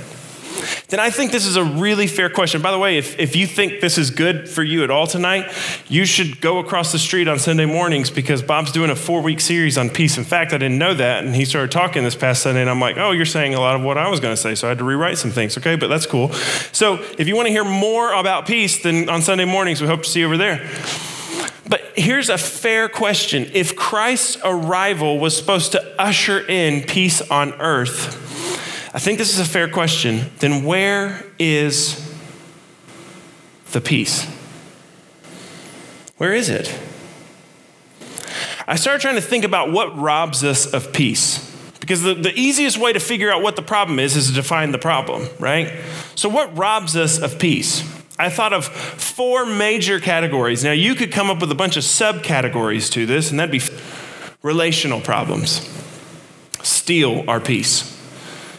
then 0.89 0.99
I 0.99 1.09
think 1.09 1.31
this 1.31 1.45
is 1.45 1.55
a 1.55 1.63
really 1.63 2.07
fair 2.07 2.29
question. 2.29 2.61
By 2.61 2.71
the 2.71 2.77
way, 2.77 2.97
if, 2.97 3.19
if 3.19 3.35
you 3.35 3.47
think 3.47 3.81
this 3.81 3.97
is 3.97 4.09
good 4.09 4.47
for 4.49 4.63
you 4.63 4.83
at 4.83 4.91
all 4.91 5.07
tonight, 5.07 5.51
you 5.87 6.05
should 6.05 6.39
go 6.39 6.59
across 6.59 6.91
the 6.91 6.99
street 6.99 7.27
on 7.27 7.39
Sunday 7.39 7.65
mornings 7.65 8.09
because 8.09 8.41
Bob's 8.41 8.71
doing 8.71 8.89
a 8.89 8.95
four 8.95 9.21
week 9.21 9.39
series 9.39 9.77
on 9.77 9.89
peace. 9.89 10.17
In 10.17 10.23
fact, 10.23 10.53
I 10.53 10.57
didn't 10.57 10.77
know 10.77 10.93
that. 10.93 11.23
And 11.23 11.35
he 11.35 11.45
started 11.45 11.71
talking 11.71 12.03
this 12.03 12.15
past 12.15 12.43
Sunday, 12.43 12.61
and 12.61 12.69
I'm 12.69 12.79
like, 12.79 12.97
oh, 12.97 13.11
you're 13.11 13.25
saying 13.25 13.55
a 13.55 13.59
lot 13.59 13.75
of 13.75 13.81
what 13.81 13.97
I 13.97 14.09
was 14.09 14.19
going 14.19 14.33
to 14.33 14.41
say. 14.41 14.55
So 14.55 14.67
I 14.67 14.69
had 14.69 14.77
to 14.77 14.83
rewrite 14.83 15.17
some 15.17 15.31
things. 15.31 15.57
Okay, 15.57 15.75
but 15.75 15.87
that's 15.87 16.05
cool. 16.05 16.31
So 16.71 17.03
if 17.17 17.27
you 17.27 17.35
want 17.35 17.47
to 17.47 17.51
hear 17.51 17.65
more 17.65 18.13
about 18.13 18.45
peace, 18.45 18.81
then 18.81 19.09
on 19.09 19.21
Sunday 19.21 19.45
mornings, 19.45 19.81
we 19.81 19.87
hope 19.87 20.03
to 20.03 20.09
see 20.09 20.19
you 20.19 20.27
over 20.27 20.37
there. 20.37 20.69
But 21.67 21.81
here's 21.95 22.29
a 22.29 22.37
fair 22.37 22.89
question. 22.89 23.49
If 23.53 23.75
Christ's 23.75 24.37
arrival 24.43 25.19
was 25.19 25.35
supposed 25.35 25.71
to 25.73 26.01
usher 26.01 26.39
in 26.39 26.83
peace 26.83 27.21
on 27.21 27.53
earth, 27.53 28.19
I 28.93 28.99
think 28.99 29.17
this 29.17 29.33
is 29.33 29.39
a 29.39 29.49
fair 29.49 29.69
question. 29.69 30.29
Then 30.39 30.63
where 30.63 31.25
is 31.39 32.13
the 33.71 33.81
peace? 33.81 34.25
Where 36.17 36.33
is 36.33 36.49
it? 36.49 36.77
I 38.67 38.75
started 38.75 39.01
trying 39.01 39.15
to 39.15 39.21
think 39.21 39.43
about 39.43 39.71
what 39.71 39.97
robs 39.97 40.43
us 40.43 40.71
of 40.71 40.93
peace. 40.93 41.49
Because 41.79 42.01
the, 42.01 42.13
the 42.13 42.33
easiest 42.33 42.77
way 42.77 42.93
to 42.93 42.99
figure 42.99 43.29
out 43.29 43.41
what 43.41 43.57
the 43.57 43.61
problem 43.61 43.99
is 43.99 44.15
is 44.15 44.27
to 44.29 44.33
define 44.33 44.71
the 44.71 44.77
problem, 44.77 45.27
right? 45.37 45.73
So, 46.15 46.29
what 46.29 46.55
robs 46.57 46.95
us 46.95 47.19
of 47.19 47.39
peace? 47.39 47.83
I 48.19 48.29
thought 48.29 48.53
of 48.53 48.65
four 48.65 49.45
major 49.45 49.99
categories. 49.99 50.63
Now, 50.63 50.71
you 50.71 50.95
could 50.95 51.11
come 51.11 51.29
up 51.29 51.41
with 51.41 51.51
a 51.51 51.55
bunch 51.55 51.77
of 51.77 51.83
subcategories 51.83 52.91
to 52.91 53.05
this, 53.05 53.31
and 53.31 53.39
that'd 53.39 53.51
be 53.51 53.61
relational 54.43 55.01
problems. 55.01 55.67
Steal 56.61 57.27
our 57.27 57.39
peace. 57.39 57.89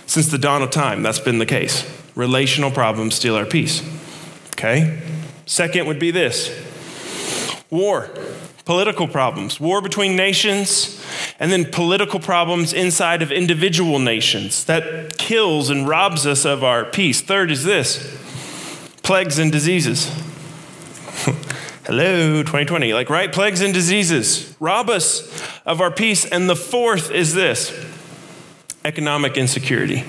Since 0.06 0.28
the 0.28 0.38
dawn 0.38 0.62
of 0.62 0.70
time, 0.70 1.02
that's 1.02 1.20
been 1.20 1.38
the 1.38 1.46
case. 1.46 1.90
Relational 2.14 2.70
problems 2.70 3.14
steal 3.14 3.37
our 3.37 3.46
peace. 3.46 3.82
Okay? 4.52 5.00
Second 5.46 5.87
would 5.87 5.99
be 5.99 6.11
this 6.11 6.50
war, 7.70 8.08
political 8.64 9.08
problems, 9.08 9.61
war 9.61 9.80
between 9.80 10.16
nations, 10.16 11.04
and 11.38 11.50
then 11.50 11.64
political 11.64 12.20
problems 12.20 12.73
inside 12.73 13.23
of 13.23 13.32
individual 13.32 13.99
nations 13.99 14.64
that 14.64 15.18
kills 15.18 15.70
and 15.70 15.88
robs 15.88 16.26
us 16.26 16.44
of 16.44 16.62
our 16.62 16.84
peace. 16.84 17.20
Third 17.20 17.50
is 17.50 17.64
this 17.64 18.24
plagues 19.04 19.38
and 19.38 19.52
diseases. 19.52 20.06
Hello, 21.84 22.42
2020. 22.42 22.94
Like, 22.94 23.11
right? 23.11 23.30
Plagues 23.30 23.61
and 23.61 23.73
diseases 23.73 24.56
rob 24.58 24.88
us 24.88 25.30
of 25.66 25.82
our 25.82 25.90
peace. 25.90 26.25
And 26.25 26.49
the 26.49 26.56
fourth 26.56 27.11
is 27.11 27.34
this 27.34 27.73
economic 28.84 29.37
insecurity. 29.37 30.04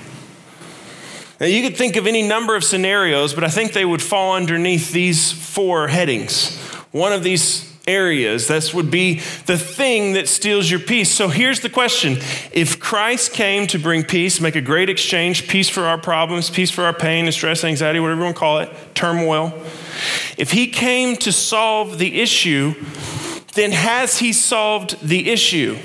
Now, 1.38 1.46
you 1.46 1.62
could 1.62 1.76
think 1.76 1.96
of 1.96 2.06
any 2.06 2.26
number 2.26 2.56
of 2.56 2.64
scenarios, 2.64 3.34
but 3.34 3.44
I 3.44 3.48
think 3.48 3.74
they 3.74 3.84
would 3.84 4.02
fall 4.02 4.34
underneath 4.34 4.90
these 4.90 5.30
four 5.30 5.88
headings. 5.88 6.56
One 6.92 7.12
of 7.12 7.22
these 7.22 7.65
areas. 7.86 8.48
This 8.48 8.74
would 8.74 8.90
be 8.90 9.20
the 9.46 9.56
thing 9.56 10.12
that 10.14 10.28
steals 10.28 10.70
your 10.70 10.80
peace. 10.80 11.10
So 11.10 11.28
here's 11.28 11.60
the 11.60 11.68
question 11.68 12.18
If 12.52 12.80
Christ 12.80 13.32
came 13.32 13.66
to 13.68 13.78
bring 13.78 14.04
peace, 14.04 14.40
make 14.40 14.56
a 14.56 14.60
great 14.60 14.88
exchange, 14.88 15.48
peace 15.48 15.68
for 15.68 15.82
our 15.82 15.98
problems, 15.98 16.50
peace 16.50 16.70
for 16.70 16.84
our 16.84 16.92
pain 16.92 17.26
and 17.26 17.34
stress, 17.34 17.64
anxiety, 17.64 18.00
whatever 18.00 18.20
you 18.20 18.24
want 18.24 18.36
to 18.36 18.40
call 18.40 18.58
it, 18.58 18.94
turmoil, 18.94 19.52
if 20.36 20.52
he 20.52 20.66
came 20.66 21.16
to 21.16 21.32
solve 21.32 21.98
the 21.98 22.20
issue, 22.20 22.74
then 23.54 23.72
has 23.72 24.18
he 24.18 24.32
solved 24.32 25.00
the 25.06 25.30
issue? 25.30 25.78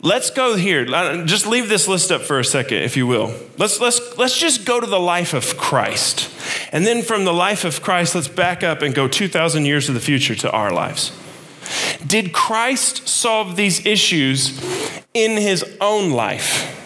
Let's 0.00 0.30
go 0.30 0.54
here. 0.54 0.86
Uh, 0.86 1.24
just 1.24 1.46
leave 1.46 1.68
this 1.68 1.88
list 1.88 2.12
up 2.12 2.22
for 2.22 2.38
a 2.38 2.44
second, 2.44 2.78
if 2.78 2.96
you 2.96 3.06
will. 3.06 3.34
Let's, 3.56 3.80
let's, 3.80 4.16
let's 4.16 4.38
just 4.38 4.64
go 4.64 4.78
to 4.78 4.86
the 4.86 5.00
life 5.00 5.34
of 5.34 5.56
Christ. 5.56 6.30
And 6.72 6.86
then 6.86 7.02
from 7.02 7.24
the 7.24 7.32
life 7.32 7.64
of 7.64 7.82
Christ, 7.82 8.14
let's 8.14 8.28
back 8.28 8.62
up 8.62 8.80
and 8.80 8.94
go 8.94 9.08
2,000 9.08 9.64
years 9.64 9.86
to 9.86 9.92
the 9.92 10.00
future 10.00 10.36
to 10.36 10.50
our 10.52 10.72
lives. 10.72 11.10
Did 12.06 12.32
Christ 12.32 13.08
solve 13.08 13.56
these 13.56 13.84
issues 13.84 14.58
in 15.14 15.32
his 15.32 15.64
own 15.80 16.12
life? 16.12 16.76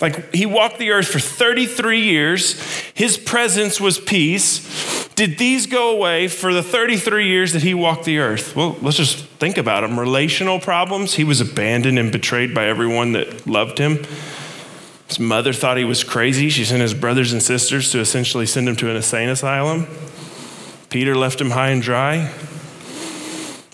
Like 0.00 0.32
he 0.32 0.46
walked 0.46 0.78
the 0.78 0.92
earth 0.92 1.08
for 1.08 1.18
33 1.18 2.00
years, 2.00 2.60
his 2.94 3.18
presence 3.18 3.80
was 3.80 3.98
peace. 3.98 5.08
Did 5.16 5.38
these 5.38 5.66
go 5.66 5.90
away 5.90 6.28
for 6.28 6.54
the 6.54 6.62
33 6.62 7.26
years 7.26 7.52
that 7.52 7.62
he 7.62 7.74
walked 7.74 8.04
the 8.04 8.18
earth? 8.18 8.54
Well, 8.54 8.76
let's 8.80 8.96
just 8.96 9.27
think 9.38 9.56
about 9.56 9.84
him 9.84 9.98
Relational 9.98 10.60
problems, 10.60 11.14
he 11.14 11.24
was 11.24 11.40
abandoned 11.40 11.98
and 11.98 12.10
betrayed 12.10 12.54
by 12.54 12.66
everyone 12.66 13.12
that 13.12 13.46
loved 13.46 13.78
him. 13.78 14.04
His 15.06 15.18
mother 15.18 15.52
thought 15.52 15.78
he 15.78 15.84
was 15.84 16.04
crazy. 16.04 16.50
She 16.50 16.64
sent 16.64 16.82
his 16.82 16.92
brothers 16.92 17.32
and 17.32 17.42
sisters 17.42 17.90
to 17.92 18.00
essentially 18.00 18.44
send 18.44 18.68
him 18.68 18.76
to 18.76 18.90
an 18.90 18.96
insane 18.96 19.28
asylum. 19.30 19.86
Peter 20.90 21.14
left 21.14 21.40
him 21.40 21.50
high 21.50 21.70
and 21.70 21.80
dry. 21.80 22.30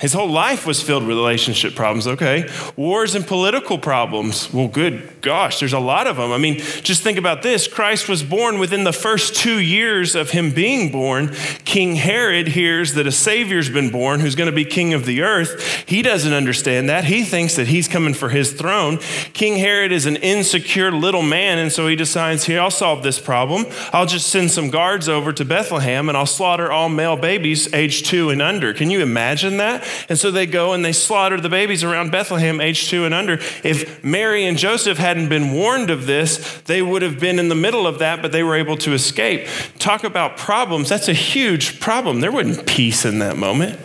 His 0.05 0.13
whole 0.13 0.29
life 0.29 0.67
was 0.67 0.83
filled 0.83 1.07
with 1.07 1.17
relationship 1.17 1.75
problems, 1.75 2.07
okay? 2.07 2.47
Wars 2.77 3.15
and 3.15 3.27
political 3.27 3.79
problems. 3.79 4.53
Well, 4.53 4.69
good 4.69 5.23
gosh, 5.23 5.61
there's 5.61 5.73
a 5.73 5.79
lot 5.79 6.07
of 6.07 6.19
them. 6.19 6.31
I 6.31 6.37
mean, 6.37 6.59
just 6.59 7.03
think 7.03 7.17
about 7.17 7.43
this 7.43 7.67
Christ 7.67 8.11
was 8.11 8.23
born 8.23 8.59
within 8.59 8.85
the 8.85 8.93
first 8.93 9.35
two 9.35 9.59
years 9.59 10.15
of 10.15 10.29
him 10.29 10.51
being 10.51 10.93
born. 10.93 11.35
King 11.65 11.97
Herod 11.97 12.49
hears 12.49 12.93
that 12.93 13.07
a 13.07 13.13
Savior's 13.13 13.71
been 13.71 13.91
born 13.91 14.21
who's 14.21 14.35
going 14.35 14.51
to 14.51 14.55
be 14.55 14.67
king 14.67 14.93
of 14.93 15.07
the 15.07 15.23
earth. 15.23 15.85
He 15.89 16.03
doesn't 16.03 16.35
understand 16.35 16.91
that. 16.91 17.05
He 17.05 17.25
thinks 17.25 17.57
that 17.57 17.69
he's 17.69 17.89
coming 17.89 18.13
for 18.13 18.29
his 18.29 18.53
throne. 18.53 18.99
King 19.33 19.57
Herod 19.57 19.91
is 19.91 20.05
an 20.05 20.17
insecure 20.17 20.93
little 20.93 21.23
man, 21.23 21.57
and 21.59 21.73
so 21.73 21.87
he 21.87 21.97
decides, 21.97 22.45
here, 22.45 22.61
I'll 22.61 22.71
solve 22.71 23.03
this 23.03 23.19
problem. 23.19 23.65
I'll 23.95 24.05
just 24.05 24.29
send 24.29 24.51
some 24.51 24.69
guards 24.69 25.09
over 25.09 25.33
to 25.33 25.45
Bethlehem 25.47 26.11
and 26.11 26.19
I'll 26.19 26.27
slaughter 26.27 26.71
all 26.71 26.91
male 26.91 27.17
babies 27.17 27.73
age 27.73 28.03
two 28.03 28.29
and 28.29 28.43
under. 28.43 28.75
Can 28.75 28.91
you 28.91 29.01
imagine 29.01 29.57
that? 29.57 29.83
And 30.09 30.19
so 30.19 30.31
they 30.31 30.47
go 30.47 30.73
and 30.73 30.85
they 30.85 30.93
slaughter 30.93 31.41
the 31.41 31.49
babies 31.49 31.85
around 31.85 32.11
Bethlehem, 32.11 32.61
age 32.61 32.89
two 32.89 33.05
and 33.05 33.15
under. 33.15 33.35
If 33.63 34.03
Mary 34.05 34.45
and 34.45 34.57
Joseph 34.59 34.99
hadn't 34.99 35.29
been 35.29 35.53
warned 35.53 35.91
of 35.91 36.07
this, 36.07 36.61
they 36.63 36.83
would 36.83 37.03
have 37.03 37.21
been 37.21 37.39
in 37.39 37.49
the 37.49 37.55
middle 37.55 37.87
of 37.87 37.99
that, 37.99 38.23
but 38.23 38.33
they 38.33 38.43
were 38.43 38.57
able 38.57 38.77
to 38.79 38.93
escape. 38.93 39.49
Talk 39.79 40.05
about 40.05 40.37
problems. 40.37 40.89
That's 40.89 41.09
a 41.09 41.15
huge 41.15 41.81
problem. 41.81 42.21
There 42.21 42.33
wasn't 42.33 42.67
peace 42.67 43.05
in 43.05 43.19
that 43.21 43.37
moment. 43.37 43.81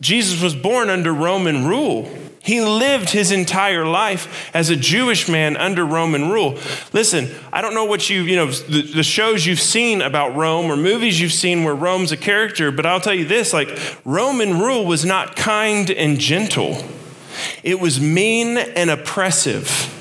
Jesus 0.00 0.42
was 0.42 0.54
born 0.54 0.90
under 0.90 1.12
Roman 1.12 1.66
rule. 1.66 2.10
He 2.46 2.60
lived 2.60 3.10
his 3.10 3.32
entire 3.32 3.84
life 3.84 4.48
as 4.54 4.70
a 4.70 4.76
Jewish 4.76 5.28
man 5.28 5.56
under 5.56 5.84
Roman 5.84 6.30
rule. 6.30 6.60
Listen, 6.92 7.28
I 7.52 7.60
don't 7.60 7.74
know 7.74 7.86
what 7.86 8.08
you, 8.08 8.22
you 8.22 8.36
know, 8.36 8.46
the, 8.46 8.82
the, 8.82 9.02
shows 9.02 9.44
you've 9.44 9.60
seen 9.60 10.00
about 10.00 10.36
Rome 10.36 10.70
or 10.70 10.76
movies 10.76 11.20
you've 11.20 11.32
seen 11.32 11.64
where 11.64 11.74
Rome's 11.74 12.12
a 12.12 12.16
character, 12.16 12.70
but 12.70 12.86
I'll 12.86 13.00
tell 13.00 13.14
you 13.14 13.24
this 13.24 13.52
like, 13.52 13.76
Roman 14.04 14.60
rule 14.60 14.86
was 14.86 15.04
not 15.04 15.34
kind 15.34 15.90
and 15.90 16.20
gentle, 16.20 16.84
it 17.64 17.80
was 17.80 18.00
mean 18.00 18.58
and 18.58 18.90
oppressive. 18.90 19.95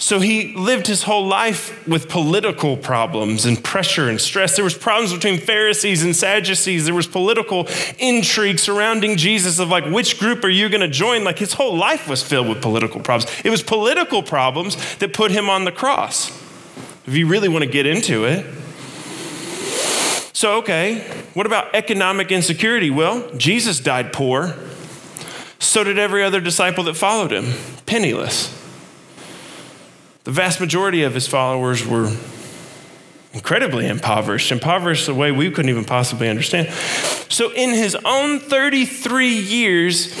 So 0.00 0.18
he 0.18 0.54
lived 0.54 0.86
his 0.86 1.02
whole 1.02 1.26
life 1.26 1.86
with 1.86 2.08
political 2.08 2.78
problems 2.78 3.44
and 3.44 3.62
pressure 3.62 4.08
and 4.08 4.18
stress. 4.18 4.56
There 4.56 4.64
was 4.64 4.72
problems 4.72 5.12
between 5.12 5.38
Pharisees 5.38 6.02
and 6.02 6.16
Sadducees. 6.16 6.86
There 6.86 6.94
was 6.94 7.06
political 7.06 7.68
intrigue 7.98 8.58
surrounding 8.58 9.18
Jesus 9.18 9.58
of 9.58 9.68
like 9.68 9.84
which 9.84 10.18
group 10.18 10.42
are 10.42 10.48
you 10.48 10.70
going 10.70 10.80
to 10.80 10.88
join? 10.88 11.22
Like 11.22 11.38
his 11.38 11.52
whole 11.52 11.76
life 11.76 12.08
was 12.08 12.22
filled 12.22 12.48
with 12.48 12.62
political 12.62 13.02
problems. 13.02 13.30
It 13.44 13.50
was 13.50 13.62
political 13.62 14.22
problems 14.22 14.96
that 14.96 15.12
put 15.12 15.32
him 15.32 15.50
on 15.50 15.66
the 15.66 15.72
cross. 15.72 16.30
If 17.06 17.14
you 17.14 17.26
really 17.26 17.50
want 17.50 17.64
to 17.64 17.70
get 17.70 17.84
into 17.84 18.24
it. 18.24 18.46
So 20.32 20.56
okay, 20.60 21.00
what 21.34 21.44
about 21.44 21.74
economic 21.74 22.32
insecurity? 22.32 22.88
Well, 22.88 23.30
Jesus 23.36 23.78
died 23.78 24.14
poor. 24.14 24.54
So 25.58 25.84
did 25.84 25.98
every 25.98 26.24
other 26.24 26.40
disciple 26.40 26.84
that 26.84 26.94
followed 26.94 27.32
him, 27.32 27.52
penniless. 27.84 28.59
The 30.24 30.32
vast 30.32 30.60
majority 30.60 31.02
of 31.02 31.14
his 31.14 31.26
followers 31.26 31.86
were 31.86 32.14
incredibly 33.32 33.86
impoverished, 33.86 34.52
impoverished 34.52 35.06
the 35.06 35.14
way 35.14 35.32
we 35.32 35.50
couldn't 35.50 35.70
even 35.70 35.84
possibly 35.84 36.28
understand. 36.28 36.68
So, 37.30 37.52
in 37.52 37.70
his 37.70 37.96
own 38.04 38.40
33 38.40 39.28
years, 39.28 40.12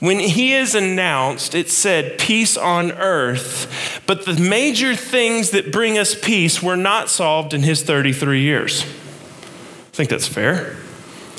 when 0.00 0.18
he 0.18 0.52
is 0.52 0.74
announced, 0.74 1.54
it 1.54 1.70
said 1.70 2.18
peace 2.18 2.56
on 2.56 2.92
earth, 2.92 4.02
but 4.06 4.26
the 4.26 4.34
major 4.34 4.94
things 4.94 5.50
that 5.50 5.72
bring 5.72 5.96
us 5.96 6.14
peace 6.14 6.62
were 6.62 6.76
not 6.76 7.08
solved 7.08 7.54
in 7.54 7.62
his 7.62 7.82
33 7.82 8.42
years. 8.42 8.82
I 8.82 9.96
think 9.96 10.10
that's 10.10 10.28
fair. 10.28 10.76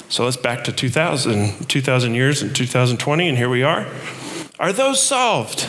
So 0.10 0.24
let's 0.24 0.38
back 0.38 0.64
to 0.64 0.72
2000, 0.72 1.70
2000 1.70 2.16
years 2.16 2.42
and 2.42 2.56
2020, 2.56 3.28
and 3.28 3.38
here 3.38 3.50
we 3.50 3.62
are. 3.62 3.86
Are 4.58 4.74
those 4.74 5.04
solved? 5.04 5.68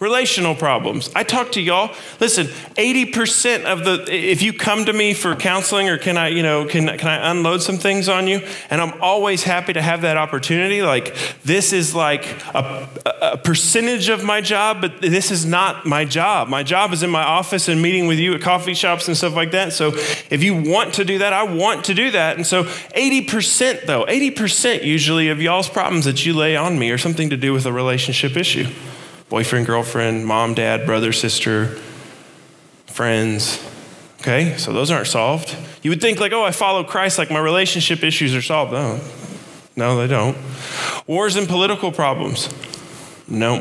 Relational 0.00 0.54
problems. 0.54 1.10
I 1.16 1.24
talk 1.24 1.50
to 1.52 1.60
y'all. 1.60 1.92
Listen, 2.20 2.46
80% 2.76 3.64
of 3.64 3.84
the, 3.84 4.06
if 4.08 4.42
you 4.42 4.52
come 4.52 4.84
to 4.84 4.92
me 4.92 5.12
for 5.12 5.34
counseling 5.34 5.88
or 5.88 5.98
can 5.98 6.16
I, 6.16 6.28
you 6.28 6.44
know, 6.44 6.66
can, 6.66 6.86
can 6.96 7.08
I 7.08 7.32
unload 7.32 7.62
some 7.62 7.78
things 7.78 8.08
on 8.08 8.28
you? 8.28 8.40
And 8.70 8.80
I'm 8.80 9.00
always 9.02 9.42
happy 9.42 9.72
to 9.72 9.82
have 9.82 10.02
that 10.02 10.16
opportunity. 10.16 10.82
Like, 10.82 11.16
this 11.42 11.72
is 11.72 11.96
like 11.96 12.26
a, 12.54 12.88
a 13.20 13.36
percentage 13.38 14.08
of 14.08 14.22
my 14.22 14.40
job, 14.40 14.80
but 14.80 15.00
this 15.00 15.32
is 15.32 15.44
not 15.44 15.84
my 15.84 16.04
job. 16.04 16.46
My 16.46 16.62
job 16.62 16.92
is 16.92 17.02
in 17.02 17.10
my 17.10 17.24
office 17.24 17.66
and 17.66 17.82
meeting 17.82 18.06
with 18.06 18.20
you 18.20 18.34
at 18.34 18.40
coffee 18.40 18.74
shops 18.74 19.08
and 19.08 19.16
stuff 19.16 19.34
like 19.34 19.50
that. 19.50 19.72
So 19.72 19.88
if 20.30 20.44
you 20.44 20.54
want 20.54 20.94
to 20.94 21.04
do 21.04 21.18
that, 21.18 21.32
I 21.32 21.42
want 21.42 21.86
to 21.86 21.94
do 21.94 22.12
that. 22.12 22.36
And 22.36 22.46
so 22.46 22.62
80% 22.62 23.86
though, 23.86 24.04
80% 24.04 24.84
usually 24.84 25.28
of 25.28 25.42
y'all's 25.42 25.68
problems 25.68 26.04
that 26.04 26.24
you 26.24 26.34
lay 26.34 26.54
on 26.54 26.78
me 26.78 26.92
are 26.92 26.98
something 26.98 27.30
to 27.30 27.36
do 27.36 27.52
with 27.52 27.66
a 27.66 27.72
relationship 27.72 28.36
issue 28.36 28.68
boyfriend, 29.28 29.66
girlfriend, 29.66 30.26
mom, 30.26 30.54
dad, 30.54 30.86
brother, 30.86 31.12
sister, 31.12 31.78
friends. 32.86 33.64
Okay, 34.20 34.56
so 34.56 34.72
those 34.72 34.90
aren't 34.90 35.06
solved. 35.06 35.56
You 35.82 35.90
would 35.90 36.00
think, 36.00 36.18
like, 36.18 36.32
oh, 36.32 36.44
I 36.44 36.50
follow 36.50 36.82
Christ, 36.82 37.18
like 37.18 37.30
my 37.30 37.38
relationship 37.38 38.02
issues 38.02 38.34
are 38.34 38.42
solved. 38.42 38.72
No, 38.72 39.00
no, 39.76 39.96
they 39.96 40.08
don't. 40.08 40.36
Wars 41.06 41.36
and 41.36 41.46
political 41.46 41.92
problems. 41.92 42.48
No. 43.28 43.60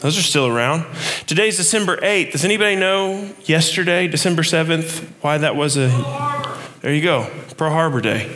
Those 0.00 0.16
are 0.16 0.22
still 0.22 0.46
around. 0.46 0.86
Today's 1.26 1.56
December 1.56 1.96
8th. 1.98 2.32
Does 2.32 2.44
anybody 2.44 2.76
know 2.76 3.34
yesterday, 3.44 4.06
December 4.08 4.42
7th, 4.42 5.04
why 5.20 5.38
that 5.38 5.56
was 5.56 5.76
a. 5.76 5.88
There 6.80 6.94
you 6.94 7.02
go, 7.02 7.28
Pearl 7.56 7.70
Harbor 7.70 8.00
Day. 8.00 8.34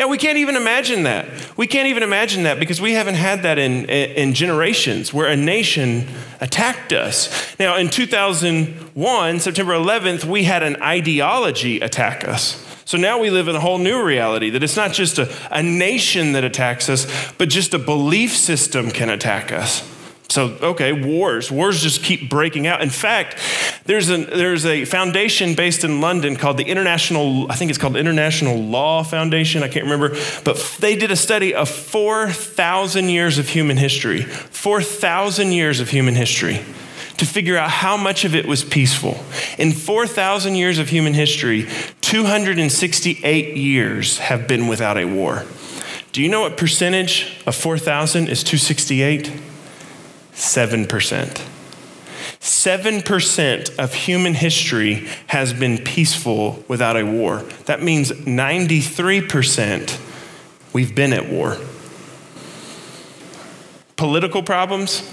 Yeah, 0.00 0.06
we 0.06 0.16
can't 0.16 0.38
even 0.38 0.56
imagine 0.56 1.02
that. 1.02 1.26
We 1.58 1.66
can't 1.66 1.88
even 1.88 2.02
imagine 2.02 2.44
that 2.44 2.58
because 2.58 2.80
we 2.80 2.94
haven't 2.94 3.16
had 3.16 3.42
that 3.42 3.58
in, 3.58 3.84
in 3.84 4.32
generations 4.32 5.12
where 5.12 5.26
a 5.28 5.36
nation 5.36 6.08
attacked 6.40 6.94
us. 6.94 7.54
Now, 7.58 7.76
in 7.76 7.90
2001, 7.90 9.40
September 9.40 9.74
11th, 9.74 10.24
we 10.24 10.44
had 10.44 10.62
an 10.62 10.82
ideology 10.82 11.80
attack 11.80 12.26
us. 12.26 12.66
So 12.86 12.96
now 12.96 13.20
we 13.20 13.28
live 13.28 13.46
in 13.46 13.54
a 13.56 13.60
whole 13.60 13.76
new 13.76 14.02
reality 14.02 14.48
that 14.48 14.62
it's 14.62 14.74
not 14.74 14.94
just 14.94 15.18
a, 15.18 15.30
a 15.50 15.62
nation 15.62 16.32
that 16.32 16.44
attacks 16.44 16.88
us, 16.88 17.06
but 17.36 17.50
just 17.50 17.74
a 17.74 17.78
belief 17.78 18.34
system 18.34 18.90
can 18.90 19.10
attack 19.10 19.52
us. 19.52 19.86
So, 20.30 20.56
okay, 20.62 20.92
wars. 20.92 21.50
Wars 21.50 21.82
just 21.82 22.04
keep 22.04 22.30
breaking 22.30 22.68
out. 22.68 22.82
In 22.82 22.90
fact, 22.90 23.36
there's 23.86 24.08
a, 24.10 24.24
there's 24.24 24.64
a 24.64 24.84
foundation 24.84 25.56
based 25.56 25.82
in 25.82 26.00
London 26.00 26.36
called 26.36 26.56
the 26.56 26.66
International, 26.66 27.50
I 27.50 27.56
think 27.56 27.68
it's 27.68 27.78
called 27.78 27.96
International 27.96 28.56
Law 28.56 29.02
Foundation, 29.02 29.64
I 29.64 29.68
can't 29.68 29.86
remember, 29.86 30.16
but 30.44 30.76
they 30.78 30.94
did 30.94 31.10
a 31.10 31.16
study 31.16 31.52
of 31.52 31.68
4,000 31.68 33.08
years 33.08 33.38
of 33.38 33.48
human 33.48 33.76
history. 33.76 34.22
4,000 34.22 35.50
years 35.50 35.80
of 35.80 35.90
human 35.90 36.14
history 36.14 36.60
to 37.16 37.26
figure 37.26 37.56
out 37.56 37.68
how 37.68 37.96
much 37.96 38.24
of 38.24 38.36
it 38.36 38.46
was 38.46 38.62
peaceful. 38.62 39.18
In 39.58 39.72
4,000 39.72 40.54
years 40.54 40.78
of 40.78 40.90
human 40.90 41.14
history, 41.14 41.68
268 42.02 43.56
years 43.56 44.18
have 44.18 44.46
been 44.46 44.68
without 44.68 44.96
a 44.96 45.06
war. 45.06 45.44
Do 46.12 46.22
you 46.22 46.28
know 46.28 46.42
what 46.42 46.56
percentage 46.56 47.36
of 47.46 47.56
4,000 47.56 48.28
is 48.28 48.44
268? 48.44 49.49
7%. 50.40 51.40
7% 52.40 53.78
of 53.78 53.94
human 53.94 54.34
history 54.34 55.06
has 55.26 55.52
been 55.52 55.78
peaceful 55.78 56.64
without 56.66 56.96
a 56.96 57.04
war. 57.04 57.42
That 57.66 57.82
means 57.82 58.10
93% 58.10 60.00
we've 60.72 60.94
been 60.94 61.12
at 61.12 61.28
war. 61.28 61.58
Political 63.96 64.42
problems? 64.44 65.08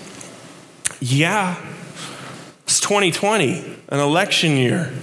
Yeah. 1.02 1.62
It's 2.64 2.80
2020, 2.80 3.78
an 3.90 4.00
election 4.00 4.52
year. 4.52 4.94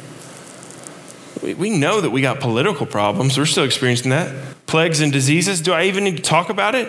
We 1.43 1.69
know 1.69 2.01
that 2.01 2.11
we 2.11 2.23
got 2.23 2.41
political 2.41 2.87
problems. 2.87 3.37
We're 3.37 3.45
still 3.45 3.65
experiencing 3.65 4.11
that. 4.11 4.35
Plagues 4.67 5.01
and 5.01 5.13
diseases. 5.13 5.61
Do 5.61 5.75
I 5.75 5.85
even 5.85 6.05
need 6.05 6.17
to 6.17 6.23
talk 6.23 6.49
about 6.49 6.75
it? 6.75 6.89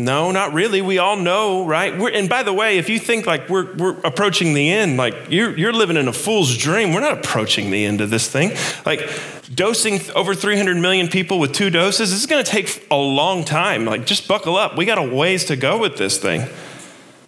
No, 0.00 0.30
not 0.30 0.52
really. 0.54 0.80
We 0.80 0.98
all 0.98 1.16
know, 1.16 1.66
right? 1.66 1.96
We're, 1.96 2.10
and 2.10 2.28
by 2.28 2.42
the 2.42 2.52
way, 2.52 2.78
if 2.78 2.88
you 2.88 2.98
think 2.98 3.26
like 3.26 3.48
we're, 3.48 3.72
we're 3.74 4.00
approaching 4.00 4.54
the 4.54 4.70
end, 4.70 4.96
like 4.96 5.14
you're, 5.28 5.56
you're 5.56 5.72
living 5.72 5.96
in 5.96 6.08
a 6.08 6.12
fool's 6.12 6.56
dream. 6.56 6.92
We're 6.92 7.00
not 7.00 7.18
approaching 7.18 7.70
the 7.70 7.84
end 7.84 8.00
of 8.00 8.10
this 8.10 8.28
thing. 8.28 8.52
Like 8.86 9.08
dosing 9.54 10.00
over 10.14 10.34
300 10.34 10.76
million 10.78 11.08
people 11.08 11.38
with 11.38 11.52
two 11.52 11.68
doses, 11.68 12.10
this 12.10 12.20
is 12.20 12.26
going 12.26 12.42
to 12.42 12.50
take 12.50 12.86
a 12.90 12.96
long 12.96 13.44
time. 13.44 13.84
Like 13.84 14.06
just 14.06 14.26
buckle 14.26 14.56
up. 14.56 14.76
We 14.76 14.86
got 14.86 14.98
a 14.98 15.14
ways 15.14 15.44
to 15.46 15.56
go 15.56 15.78
with 15.78 15.96
this 15.96 16.18
thing. 16.18 16.48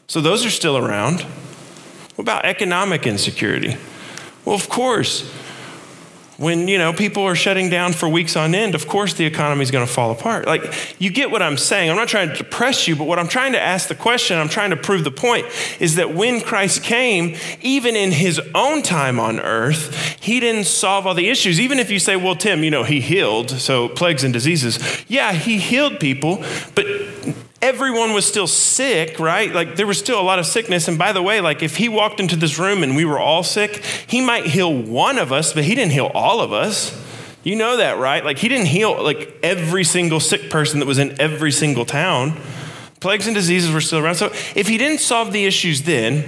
So 0.07 0.21
those 0.21 0.45
are 0.47 0.51
still 0.51 0.79
around. 0.79 1.21
What 1.21 2.25
about 2.25 2.45
economic 2.45 3.07
insecurity? 3.07 3.77
Well, 4.45 4.55
of 4.55 4.69
course 4.69 5.31
when 6.43 6.67
you 6.67 6.77
know 6.77 6.93
people 6.93 7.23
are 7.23 7.37
shutting 7.37 7.71
down 7.71 7.93
for 7.93 8.09
weeks 8.09 8.35
on 8.37 8.53
end 8.55 8.75
of 8.75 8.89
course 8.89 9.15
the 9.15 9.25
economy 9.25 9.63
is 9.63 9.71
going 9.71 9.87
to 9.87 9.93
fall 9.93 10.11
apart. 10.11 10.45
Like 10.47 10.97
you 10.99 11.11
get 11.11 11.31
what 11.31 11.41
i'm 11.41 11.57
saying. 11.57 11.89
I'm 11.89 11.97
not 11.97 12.09
trying 12.09 12.29
to 12.31 12.35
depress 12.35 12.89
you 12.89 12.97
but 12.97 13.05
what 13.05 13.19
i'm 13.19 13.29
trying 13.29 13.53
to 13.53 13.61
ask 13.61 13.89
the 13.89 13.95
question 13.95 14.37
i'm 14.37 14.49
trying 14.49 14.71
to 14.71 14.77
prove 14.77 15.05
the 15.05 15.13
point 15.13 15.47
is 15.79 15.95
that 15.95 16.15
when 16.15 16.41
christ 16.41 16.83
came 16.83 17.37
even 17.61 17.95
in 17.95 18.11
his 18.11 18.41
own 18.55 18.83
time 18.83 19.21
on 19.21 19.39
earth 19.39 20.17
he 20.21 20.41
didn't 20.41 20.65
solve 20.65 21.07
all 21.07 21.15
the 21.15 21.29
issues. 21.29 21.61
Even 21.61 21.79
if 21.79 21.91
you 21.91 21.99
say 21.99 22.17
well 22.17 22.35
tim 22.35 22.65
you 22.65 22.71
know 22.71 22.83
he 22.83 23.01
healed 23.01 23.51
so 23.51 23.89
plagues 23.89 24.25
and 24.25 24.33
diseases. 24.33 24.79
Yeah 25.07 25.33
he 25.33 25.59
healed 25.59 26.01
people 26.01 26.45
but 26.75 26.87
everyone 27.63 28.13
was 28.13 28.27
still 28.27 28.49
sick, 28.49 29.21
right? 29.21 29.53
Like 29.53 29.77
there 29.77 29.87
was 29.87 29.99
still 29.99 30.21
a 30.21 30.23
lot 30.23 30.39
of 30.41 30.47
sickness. 30.47 30.89
And 30.89 30.99
by 30.99 31.13
the 31.13 31.23
way, 31.23 31.41
like 31.41 31.63
if 31.63 31.77
he 31.77 31.89
walked 31.89 32.19
into 32.19 32.37
this 32.37 32.59
room 32.59 32.83
and 32.83 32.97
we 32.97 33.05
were 33.05 33.21
all 33.21 33.45
sick, 33.45 33.83
he 34.07 34.21
might 34.21 34.47
heal 34.47 34.75
one 34.75 35.17
of 35.17 35.33
us, 35.33 35.53
but 35.53 35.65
he 35.65 35.75
didn't 35.75 35.93
heal 35.93 36.11
all 36.13 36.41
of 36.41 36.53
us. 36.53 37.01
You 37.45 37.57
know 37.57 37.77
that, 37.79 37.99
right? 37.99 38.25
Like 38.25 38.39
he 38.39 38.49
didn't 38.49 38.67
heal 38.67 39.03
like 39.03 39.37
every 39.43 39.85
single 39.85 40.21
sick 40.21 40.51
person 40.51 40.81
that 40.81 40.87
was 40.87 40.99
in 40.99 41.21
every 41.21 41.53
single 41.53 41.85
town. 41.85 42.37
Plagues 43.01 43.27
and 43.27 43.35
diseases 43.35 43.73
were 43.73 43.81
still 43.81 44.01
around. 44.01 44.17
So 44.17 44.27
if 44.55 44.69
he 44.69 44.79
didn't 44.79 44.99
solve 44.99 45.33
the 45.33 45.47
issues 45.47 45.83
then, 45.83 46.25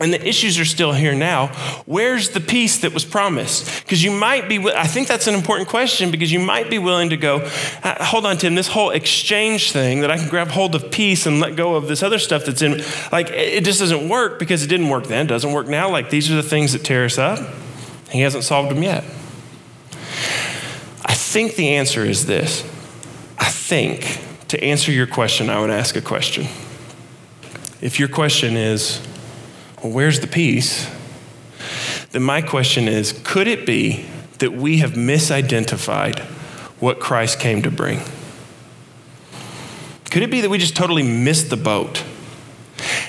and 0.00 0.12
the 0.12 0.28
issues 0.28 0.58
are 0.60 0.64
still 0.64 0.92
here 0.92 1.14
now. 1.14 1.48
Where's 1.86 2.30
the 2.30 2.40
peace 2.40 2.78
that 2.78 2.94
was 2.94 3.04
promised? 3.04 3.82
Because 3.82 4.02
you 4.02 4.12
might 4.12 4.48
be, 4.48 4.58
I 4.70 4.86
think 4.86 5.08
that's 5.08 5.26
an 5.26 5.34
important 5.34 5.68
question 5.68 6.10
because 6.12 6.30
you 6.30 6.38
might 6.38 6.70
be 6.70 6.78
willing 6.78 7.10
to 7.10 7.16
go, 7.16 7.48
uh, 7.82 8.04
hold 8.04 8.24
on, 8.24 8.36
Tim, 8.36 8.54
this 8.54 8.68
whole 8.68 8.90
exchange 8.90 9.72
thing 9.72 10.00
that 10.00 10.10
I 10.10 10.16
can 10.16 10.28
grab 10.28 10.48
hold 10.48 10.76
of 10.76 10.92
peace 10.92 11.26
and 11.26 11.40
let 11.40 11.56
go 11.56 11.74
of 11.74 11.88
this 11.88 12.02
other 12.02 12.20
stuff 12.20 12.44
that's 12.44 12.62
in, 12.62 12.82
like, 13.10 13.30
it 13.30 13.64
just 13.64 13.80
doesn't 13.80 14.08
work 14.08 14.38
because 14.38 14.62
it 14.62 14.68
didn't 14.68 14.88
work 14.88 15.08
then, 15.08 15.26
doesn't 15.26 15.52
work 15.52 15.66
now. 15.66 15.90
Like, 15.90 16.10
these 16.10 16.30
are 16.30 16.36
the 16.36 16.42
things 16.44 16.72
that 16.74 16.84
tear 16.84 17.04
us 17.04 17.18
up. 17.18 17.40
He 18.10 18.20
hasn't 18.20 18.44
solved 18.44 18.70
them 18.70 18.82
yet. 18.82 19.04
I 21.04 21.14
think 21.14 21.56
the 21.56 21.70
answer 21.70 22.04
is 22.04 22.26
this. 22.26 22.62
I 23.36 23.50
think 23.50 24.20
to 24.48 24.62
answer 24.62 24.92
your 24.92 25.06
question, 25.06 25.50
I 25.50 25.60
would 25.60 25.70
ask 25.70 25.96
a 25.96 26.00
question. 26.00 26.44
If 27.80 27.98
your 27.98 28.08
question 28.08 28.56
is, 28.56 29.06
well, 29.82 29.92
where's 29.92 30.20
the 30.20 30.26
peace? 30.26 30.88
Then 32.10 32.22
my 32.22 32.42
question 32.42 32.88
is 32.88 33.12
could 33.24 33.46
it 33.46 33.66
be 33.66 34.06
that 34.38 34.52
we 34.52 34.78
have 34.78 34.92
misidentified 34.92 36.20
what 36.80 37.00
Christ 37.00 37.40
came 37.40 37.62
to 37.62 37.70
bring? 37.70 38.00
Could 40.10 40.22
it 40.22 40.30
be 40.30 40.40
that 40.40 40.48
we 40.48 40.58
just 40.58 40.76
totally 40.76 41.02
missed 41.02 41.50
the 41.50 41.56
boat? 41.56 42.02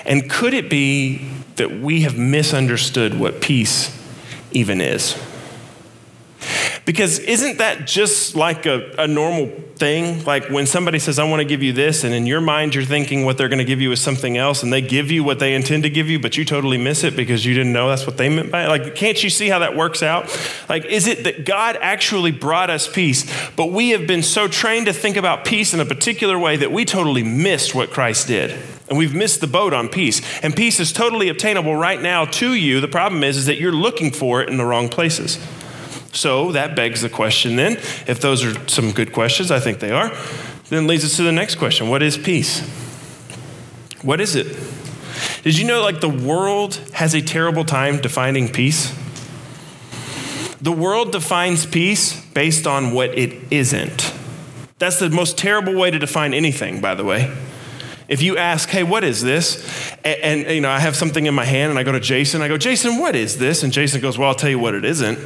And 0.06 0.30
could 0.30 0.54
it 0.54 0.70
be 0.70 1.30
that 1.56 1.80
we 1.80 2.02
have 2.02 2.18
misunderstood 2.18 3.20
what 3.20 3.42
peace 3.42 3.96
even 4.52 4.82
is? 4.82 5.16
Because 6.90 7.20
isn't 7.20 7.60
that 7.60 7.86
just 7.86 8.34
like 8.34 8.66
a, 8.66 8.92
a 8.98 9.08
normal 9.08 9.46
thing? 9.76 10.24
Like 10.24 10.50
when 10.50 10.66
somebody 10.66 10.98
says, 10.98 11.20
I 11.20 11.24
want 11.24 11.40
to 11.40 11.46
give 11.46 11.62
you 11.62 11.72
this, 11.72 12.04
and 12.04 12.16
in 12.16 12.26
your 12.26 12.42
mind 12.42 12.74
you're 12.74 12.84
thinking 12.84 13.26
what 13.26 13.38
they're 13.38 13.48
going 13.48 13.60
to 13.60 13.64
give 13.64 13.80
you 13.80 13.92
is 13.92 14.02
something 14.02 14.38
else, 14.38 14.64
and 14.64 14.74
they 14.74 14.82
give 14.82 15.12
you 15.12 15.24
what 15.24 15.38
they 15.38 15.54
intend 15.54 15.84
to 15.84 15.92
give 15.92 16.10
you, 16.10 16.18
but 16.20 16.36
you 16.36 16.46
totally 16.46 16.80
miss 16.80 17.04
it 17.04 17.16
because 17.16 17.46
you 17.46 17.54
didn't 17.54 17.74
know 17.74 17.90
that's 17.90 18.08
what 18.08 18.18
they 18.18 18.28
meant 18.28 18.52
by 18.52 18.66
it. 18.66 18.70
Like, 18.70 18.96
can't 18.96 19.24
you 19.24 19.30
see 19.30 19.50
how 19.50 19.60
that 19.60 19.76
works 19.76 20.02
out? 20.02 20.36
Like, 20.68 20.84
is 20.86 21.06
it 21.06 21.26
that 21.26 21.46
God 21.46 21.78
actually 21.80 22.32
brought 22.32 22.72
us 22.72 22.92
peace, 22.92 23.32
but 23.56 23.68
we 23.68 23.92
have 23.92 24.08
been 24.08 24.24
so 24.24 24.48
trained 24.48 24.88
to 24.88 24.94
think 24.94 25.16
about 25.16 25.46
peace 25.46 25.76
in 25.76 25.80
a 25.80 25.86
particular 25.86 26.40
way 26.40 26.58
that 26.58 26.72
we 26.72 26.86
totally 26.86 27.22
missed 27.22 27.76
what 27.76 27.92
Christ 27.92 28.26
did? 28.26 28.60
And 28.90 28.98
we've 28.98 29.14
missed 29.14 29.42
the 29.42 29.48
boat 29.48 29.76
on 29.76 29.90
peace. 29.90 30.24
And 30.42 30.56
peace 30.56 30.80
is 30.80 30.92
totally 30.92 31.30
obtainable 31.30 31.76
right 31.76 32.02
now 32.02 32.26
to 32.26 32.56
you. 32.56 32.82
The 32.82 32.88
problem 32.88 33.24
is, 33.24 33.38
is 33.38 33.46
that 33.46 33.60
you're 33.60 33.72
looking 33.72 34.10
for 34.10 34.42
it 34.42 34.50
in 34.50 34.58
the 34.58 34.66
wrong 34.66 34.90
places. 34.90 35.38
So 36.12 36.52
that 36.54 36.76
begs 36.76 37.02
the 37.02 37.10
question 37.10 37.56
then, 37.56 37.74
if 38.08 38.20
those 38.20 38.44
are 38.44 38.68
some 38.68 38.92
good 38.92 39.14
questions, 39.14 39.52
I 39.52 39.60
think 39.60 39.80
they 39.80 39.92
are, 39.92 40.12
then 40.70 40.88
leads 40.88 41.04
us 41.06 41.16
to 41.18 41.24
the 41.24 41.32
next 41.32 41.56
question 41.56 41.90
What 41.90 42.02
is 42.02 42.18
peace? 42.18 42.62
What 44.02 44.22
is 44.22 44.36
it? 44.36 44.48
Did 45.44 45.58
you 45.58 45.68
know, 45.68 45.82
like, 45.82 46.02
the 46.02 46.10
world 46.10 46.76
has 46.94 47.14
a 47.14 47.22
terrible 47.22 47.66
time 47.66 47.98
defining 47.98 48.48
peace? 48.50 48.94
The 50.62 50.72
world 50.72 51.12
defines 51.12 51.66
peace 51.66 52.26
based 52.32 52.68
on 52.68 52.94
what 52.94 53.18
it 53.18 53.52
isn't. 53.52 54.14
That's 54.78 55.00
the 55.00 55.10
most 55.10 55.38
terrible 55.38 55.76
way 55.76 55.92
to 55.92 56.00
define 56.00 56.34
anything, 56.34 56.82
by 56.82 56.96
the 56.96 57.04
way. 57.04 57.36
If 58.08 58.22
you 58.22 58.38
ask, 58.38 58.70
hey, 58.70 58.84
what 58.84 59.04
is 59.04 59.22
this? 59.22 59.94
And, 60.04 60.46
and, 60.46 60.56
you 60.56 60.62
know, 60.62 60.70
I 60.70 60.80
have 60.80 60.96
something 60.96 61.26
in 61.26 61.34
my 61.34 61.46
hand 61.46 61.70
and 61.70 61.80
I 61.80 61.84
go 61.84 61.92
to 61.92 62.00
Jason, 62.00 62.42
I 62.42 62.48
go, 62.48 62.58
Jason, 62.58 62.98
what 62.98 63.16
is 63.16 63.38
this? 63.38 63.64
And 63.64 63.72
Jason 63.72 64.02
goes, 64.02 64.18
well, 64.18 64.30
I'll 64.30 64.36
tell 64.36 64.50
you 64.50 64.60
what 64.60 64.74
it 64.74 64.84
isn't. 64.84 65.20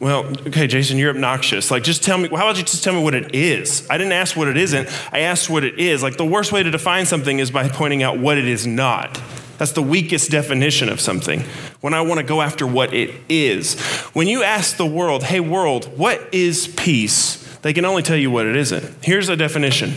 Well, 0.00 0.26
okay, 0.46 0.68
Jason, 0.68 0.96
you're 0.96 1.10
obnoxious. 1.10 1.72
Like, 1.72 1.82
just 1.82 2.04
tell 2.04 2.18
me, 2.18 2.28
how 2.28 2.36
about 2.36 2.56
you 2.56 2.62
just 2.62 2.84
tell 2.84 2.94
me 2.94 3.02
what 3.02 3.14
it 3.14 3.34
is? 3.34 3.84
I 3.90 3.98
didn't 3.98 4.12
ask 4.12 4.36
what 4.36 4.46
it 4.46 4.56
isn't, 4.56 4.88
I 5.12 5.20
asked 5.20 5.50
what 5.50 5.64
it 5.64 5.78
is. 5.78 6.02
Like, 6.02 6.16
the 6.16 6.26
worst 6.26 6.52
way 6.52 6.62
to 6.62 6.70
define 6.70 7.04
something 7.04 7.40
is 7.40 7.50
by 7.50 7.68
pointing 7.68 8.04
out 8.04 8.18
what 8.18 8.38
it 8.38 8.46
is 8.46 8.66
not. 8.66 9.20
That's 9.58 9.72
the 9.72 9.82
weakest 9.82 10.30
definition 10.30 10.88
of 10.88 11.00
something. 11.00 11.40
When 11.80 11.94
I 11.94 12.02
want 12.02 12.18
to 12.20 12.24
go 12.24 12.40
after 12.40 12.64
what 12.64 12.94
it 12.94 13.12
is. 13.28 13.80
When 14.12 14.28
you 14.28 14.44
ask 14.44 14.76
the 14.76 14.86
world, 14.86 15.24
hey, 15.24 15.40
world, 15.40 15.98
what 15.98 16.32
is 16.32 16.68
peace? 16.68 17.44
They 17.62 17.72
can 17.72 17.84
only 17.84 18.04
tell 18.04 18.16
you 18.16 18.30
what 18.30 18.46
it 18.46 18.54
isn't. 18.54 19.04
Here's 19.04 19.28
a 19.28 19.36
definition 19.36 19.94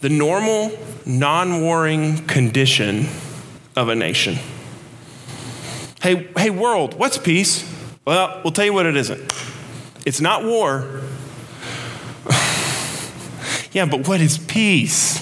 the 0.00 0.08
normal, 0.08 0.78
non 1.04 1.60
warring 1.60 2.24
condition 2.26 3.06
of 3.74 3.88
a 3.88 3.96
nation. 3.96 4.38
Hey, 6.02 6.28
hey, 6.38 6.50
world, 6.50 6.94
what's 6.94 7.18
peace? 7.18 7.79
Well, 8.04 8.40
we'll 8.42 8.52
tell 8.52 8.64
you 8.64 8.72
what 8.72 8.86
it 8.86 8.96
isn't. 8.96 9.32
It's 10.06 10.20
not 10.20 10.44
war. 10.44 11.02
yeah, 13.72 13.84
but 13.84 14.08
what 14.08 14.20
is 14.20 14.38
peace? 14.38 15.20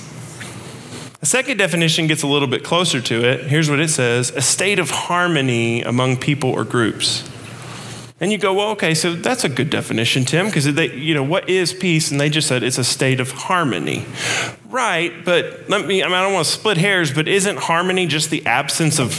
The 1.20 1.26
second 1.26 1.56
definition 1.56 2.06
gets 2.06 2.22
a 2.22 2.28
little 2.28 2.46
bit 2.46 2.62
closer 2.62 3.00
to 3.00 3.24
it. 3.24 3.46
Here's 3.46 3.68
what 3.68 3.80
it 3.80 3.88
says 3.88 4.30
a 4.30 4.40
state 4.40 4.78
of 4.78 4.90
harmony 4.90 5.82
among 5.82 6.18
people 6.18 6.50
or 6.50 6.64
groups. 6.64 7.28
And 8.20 8.32
you 8.32 8.38
go, 8.38 8.52
well, 8.52 8.70
okay, 8.70 8.94
so 8.94 9.14
that's 9.14 9.44
a 9.44 9.48
good 9.48 9.70
definition, 9.70 10.24
Tim, 10.24 10.46
because 10.46 10.72
they, 10.72 10.92
you 10.92 11.14
know, 11.14 11.22
what 11.22 11.48
is 11.48 11.72
peace? 11.72 12.10
And 12.10 12.20
they 12.20 12.28
just 12.28 12.48
said 12.48 12.64
it's 12.64 12.78
a 12.78 12.84
state 12.84 13.20
of 13.20 13.30
harmony. 13.30 14.06
Right, 14.68 15.24
but 15.24 15.68
let 15.68 15.86
me, 15.86 16.02
I 16.02 16.06
mean, 16.06 16.14
I 16.14 16.22
don't 16.22 16.32
want 16.32 16.46
to 16.46 16.52
split 16.52 16.78
hairs, 16.78 17.12
but 17.12 17.28
isn't 17.28 17.58
harmony 17.58 18.06
just 18.06 18.30
the 18.30 18.44
absence 18.44 18.98
of 18.98 19.12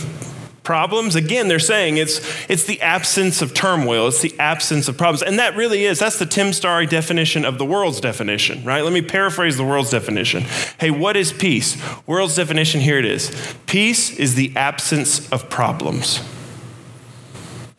problems? 0.70 1.16
Again, 1.16 1.48
they're 1.48 1.58
saying 1.58 1.98
it's, 1.98 2.22
it's 2.48 2.66
the 2.66 2.80
absence 2.84 3.42
of 3.42 3.56
turmoil, 3.56 4.08
it's 4.08 4.22
the 4.22 4.36
absence 4.38 4.88
of 4.88 5.00
problems. 5.00 5.24
And 5.24 5.40
that 5.40 5.56
really 5.56 5.84
is, 5.84 5.98
that's 5.98 6.20
the 6.20 6.28
Tim 6.28 6.54
Starry 6.54 6.86
definition 6.86 7.44
of 7.44 7.58
the 7.58 7.66
world's 7.66 8.00
definition, 8.00 8.64
right? 8.64 8.84
Let 8.84 8.94
me 8.94 9.02
paraphrase 9.02 9.58
the 9.58 9.64
world's 9.64 9.90
definition. 9.90 10.44
Hey, 10.80 10.92
what 10.92 11.18
is 11.18 11.34
peace? 11.34 11.76
World's 12.06 12.36
definition, 12.36 12.82
here 12.82 13.00
it 13.00 13.06
is 13.06 13.36
peace 13.66 14.16
is 14.20 14.36
the 14.36 14.56
absence 14.56 15.28
of 15.32 15.50
problems. 15.50 16.22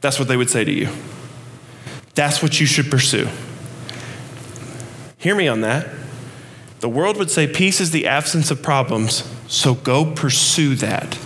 That's 0.00 0.18
what 0.18 0.26
they 0.26 0.36
would 0.36 0.50
say 0.50 0.64
to 0.64 0.72
you. 0.72 0.88
That's 2.16 2.42
what 2.42 2.58
you 2.58 2.66
should 2.66 2.90
pursue. 2.90 3.28
Hear 5.16 5.36
me 5.36 5.46
on 5.46 5.60
that. 5.60 5.88
The 6.80 6.88
world 6.88 7.18
would 7.18 7.30
say 7.30 7.46
peace 7.46 7.80
is 7.80 7.92
the 7.92 8.08
absence 8.08 8.50
of 8.50 8.64
problems, 8.64 9.32
so 9.46 9.74
go 9.74 10.12
pursue 10.12 10.74
that. 10.74 11.16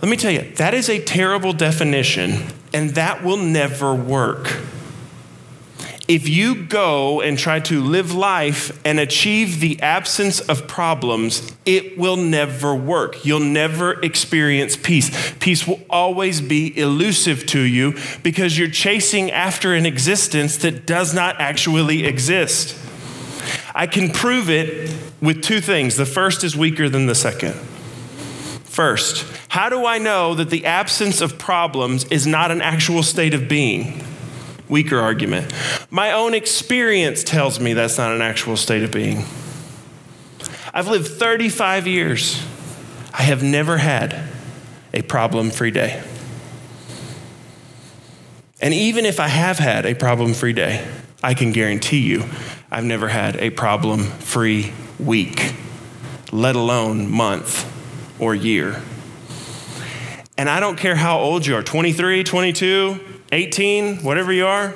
Let 0.00 0.10
me 0.10 0.16
tell 0.16 0.30
you, 0.30 0.42
that 0.56 0.74
is 0.74 0.88
a 0.88 1.02
terrible 1.02 1.52
definition, 1.52 2.44
and 2.72 2.90
that 2.90 3.24
will 3.24 3.36
never 3.36 3.94
work 3.94 4.60
if 6.08 6.26
you 6.26 6.54
go 6.54 7.20
and 7.20 7.38
try 7.38 7.60
to 7.60 7.82
live 7.82 8.14
life 8.14 8.80
and 8.84 8.98
achieve 8.98 9.60
the 9.60 9.80
absence 9.82 10.40
of 10.40 10.66
problems, 10.66 11.52
it 11.66 11.98
will 11.98 12.16
never 12.16 12.74
work. 12.74 13.26
You'll 13.26 13.40
never 13.40 14.00
experience 14.00 14.74
peace. 14.74 15.34
Peace 15.38 15.66
will 15.66 15.82
always 15.90 16.40
be 16.40 16.76
elusive 16.78 17.46
to 17.48 17.60
you 17.60 17.94
because 18.22 18.56
you're 18.58 18.70
chasing 18.70 19.30
after 19.30 19.74
an 19.74 19.84
existence 19.84 20.56
that 20.58 20.86
does 20.86 21.12
not 21.12 21.38
actually 21.40 22.06
exist. 22.06 22.74
I 23.74 23.86
can 23.86 24.10
prove 24.10 24.48
it 24.48 24.90
with 25.20 25.42
two 25.42 25.60
things. 25.60 25.96
The 25.96 26.06
first 26.06 26.42
is 26.42 26.56
weaker 26.56 26.88
than 26.88 27.04
the 27.04 27.14
second. 27.14 27.52
First, 28.64 29.26
how 29.58 29.68
do 29.68 29.84
I 29.84 29.98
know 29.98 30.36
that 30.36 30.50
the 30.50 30.66
absence 30.66 31.20
of 31.20 31.36
problems 31.36 32.04
is 32.12 32.28
not 32.28 32.52
an 32.52 32.62
actual 32.62 33.02
state 33.02 33.34
of 33.34 33.48
being? 33.48 34.04
weaker 34.68 35.00
argument. 35.00 35.52
My 35.90 36.12
own 36.12 36.32
experience 36.32 37.24
tells 37.24 37.58
me 37.58 37.72
that's 37.72 37.98
not 37.98 38.12
an 38.12 38.22
actual 38.22 38.56
state 38.56 38.84
of 38.84 38.92
being. 38.92 39.24
I've 40.72 40.86
lived 40.86 41.08
35 41.08 41.88
years. 41.88 42.40
I 43.12 43.22
have 43.22 43.42
never 43.42 43.78
had 43.78 44.28
a 44.94 45.02
problem 45.02 45.50
free 45.50 45.72
day. 45.72 46.04
And 48.60 48.72
even 48.72 49.06
if 49.06 49.18
I 49.18 49.26
have 49.26 49.58
had 49.58 49.86
a 49.86 49.94
problem 49.94 50.34
free 50.34 50.52
day, 50.52 50.86
I 51.20 51.34
can 51.34 51.50
guarantee 51.50 52.06
you 52.06 52.26
I've 52.70 52.84
never 52.84 53.08
had 53.08 53.34
a 53.38 53.50
problem 53.50 54.04
free 54.04 54.72
week, 55.00 55.52
let 56.30 56.54
alone 56.54 57.10
month 57.10 57.66
or 58.20 58.36
year. 58.36 58.80
And 60.38 60.48
I 60.48 60.60
don't 60.60 60.78
care 60.78 60.94
how 60.94 61.18
old 61.18 61.44
you 61.44 61.56
are 61.56 61.64
23, 61.64 62.22
22, 62.22 63.00
18, 63.32 63.96
whatever 64.04 64.32
you 64.32 64.46
are, 64.46 64.72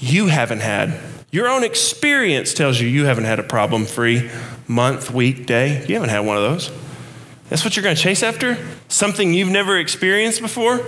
you 0.00 0.26
haven't 0.26 0.58
had. 0.58 1.00
Your 1.30 1.48
own 1.48 1.62
experience 1.62 2.52
tells 2.52 2.80
you 2.80 2.88
you 2.88 3.04
haven't 3.04 3.24
had 3.24 3.38
a 3.38 3.44
problem 3.44 3.86
free 3.86 4.28
month, 4.66 5.12
week, 5.12 5.46
day. 5.46 5.86
You 5.86 5.94
haven't 5.94 6.08
had 6.08 6.20
one 6.20 6.36
of 6.36 6.42
those. 6.42 6.72
That's 7.48 7.64
what 7.64 7.76
you're 7.76 7.84
going 7.84 7.94
to 7.94 8.02
chase 8.02 8.24
after? 8.24 8.58
Something 8.88 9.32
you've 9.32 9.50
never 9.50 9.78
experienced 9.78 10.40
before? 10.40 10.80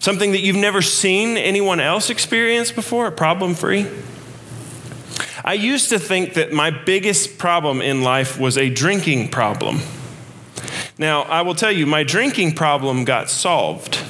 Something 0.00 0.32
that 0.32 0.40
you've 0.40 0.56
never 0.56 0.80
seen 0.80 1.36
anyone 1.36 1.78
else 1.78 2.08
experience 2.08 2.72
before? 2.72 3.10
Problem 3.10 3.54
free? 3.54 3.86
I 5.44 5.54
used 5.54 5.90
to 5.90 5.98
think 5.98 6.34
that 6.34 6.52
my 6.52 6.70
biggest 6.70 7.36
problem 7.36 7.82
in 7.82 8.02
life 8.02 8.40
was 8.40 8.56
a 8.56 8.70
drinking 8.70 9.28
problem. 9.28 9.80
Now, 11.02 11.22
I 11.22 11.42
will 11.42 11.56
tell 11.56 11.72
you, 11.72 11.84
my 11.84 12.04
drinking 12.04 12.52
problem 12.52 13.04
got 13.04 13.28
solved. 13.28 14.04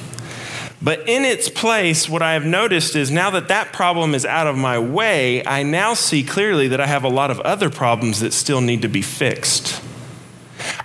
But 0.79 1.09
in 1.09 1.25
its 1.25 1.49
place, 1.49 2.07
what 2.07 2.21
I 2.21 2.33
have 2.33 2.45
noticed 2.45 2.95
is 2.95 3.09
now 3.09 3.31
that 3.31 3.47
that 3.47 3.73
problem 3.73 4.13
is 4.13 4.27
out 4.27 4.45
of 4.45 4.55
my 4.55 4.77
way, 4.77 5.43
I 5.43 5.63
now 5.63 5.95
see 5.95 6.21
clearly 6.21 6.67
that 6.67 6.79
I 6.79 6.85
have 6.85 7.03
a 7.03 7.09
lot 7.09 7.31
of 7.31 7.39
other 7.39 7.71
problems 7.71 8.19
that 8.19 8.31
still 8.31 8.61
need 8.61 8.83
to 8.83 8.87
be 8.87 9.01
fixed. 9.01 9.81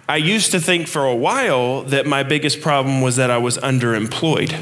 I 0.08 0.16
used 0.16 0.50
to 0.52 0.60
think 0.60 0.88
for 0.88 1.04
a 1.04 1.14
while 1.14 1.82
that 1.82 2.06
my 2.06 2.22
biggest 2.22 2.62
problem 2.62 3.02
was 3.02 3.16
that 3.16 3.30
I 3.30 3.36
was 3.36 3.58
underemployed. 3.58 4.58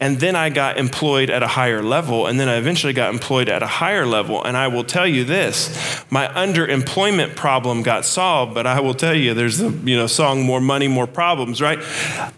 And 0.00 0.18
then 0.18 0.34
I 0.34 0.50
got 0.50 0.76
employed 0.76 1.30
at 1.30 1.42
a 1.42 1.46
higher 1.46 1.80
level, 1.82 2.26
and 2.26 2.38
then 2.38 2.48
I 2.48 2.56
eventually 2.56 2.92
got 2.92 3.14
employed 3.14 3.48
at 3.48 3.62
a 3.62 3.66
higher 3.66 4.04
level. 4.04 4.42
And 4.42 4.56
I 4.56 4.66
will 4.66 4.82
tell 4.82 5.06
you 5.06 5.24
this 5.24 6.04
my 6.10 6.26
underemployment 6.28 7.36
problem 7.36 7.82
got 7.82 8.04
solved, 8.04 8.54
but 8.54 8.66
I 8.66 8.80
will 8.80 8.94
tell 8.94 9.14
you 9.14 9.34
there's 9.34 9.58
the 9.58 9.70
you 9.88 9.96
know, 9.96 10.08
song 10.08 10.42
More 10.42 10.60
Money, 10.60 10.88
More 10.88 11.06
Problems, 11.06 11.62
right? 11.62 11.78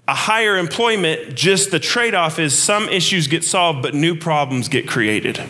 A 0.07 0.15
higher 0.15 0.59
employment, 0.59 1.35
just 1.35 1.71
the 1.71 1.81
trade 1.81 2.15
off 2.15 2.39
is 2.39 2.57
some 2.57 2.89
issues 2.91 3.27
get 3.27 3.43
solved, 3.43 3.83
but 3.83 3.95
new 3.95 4.15
problems 4.15 4.69
get 4.69 4.87
created. 4.87 5.43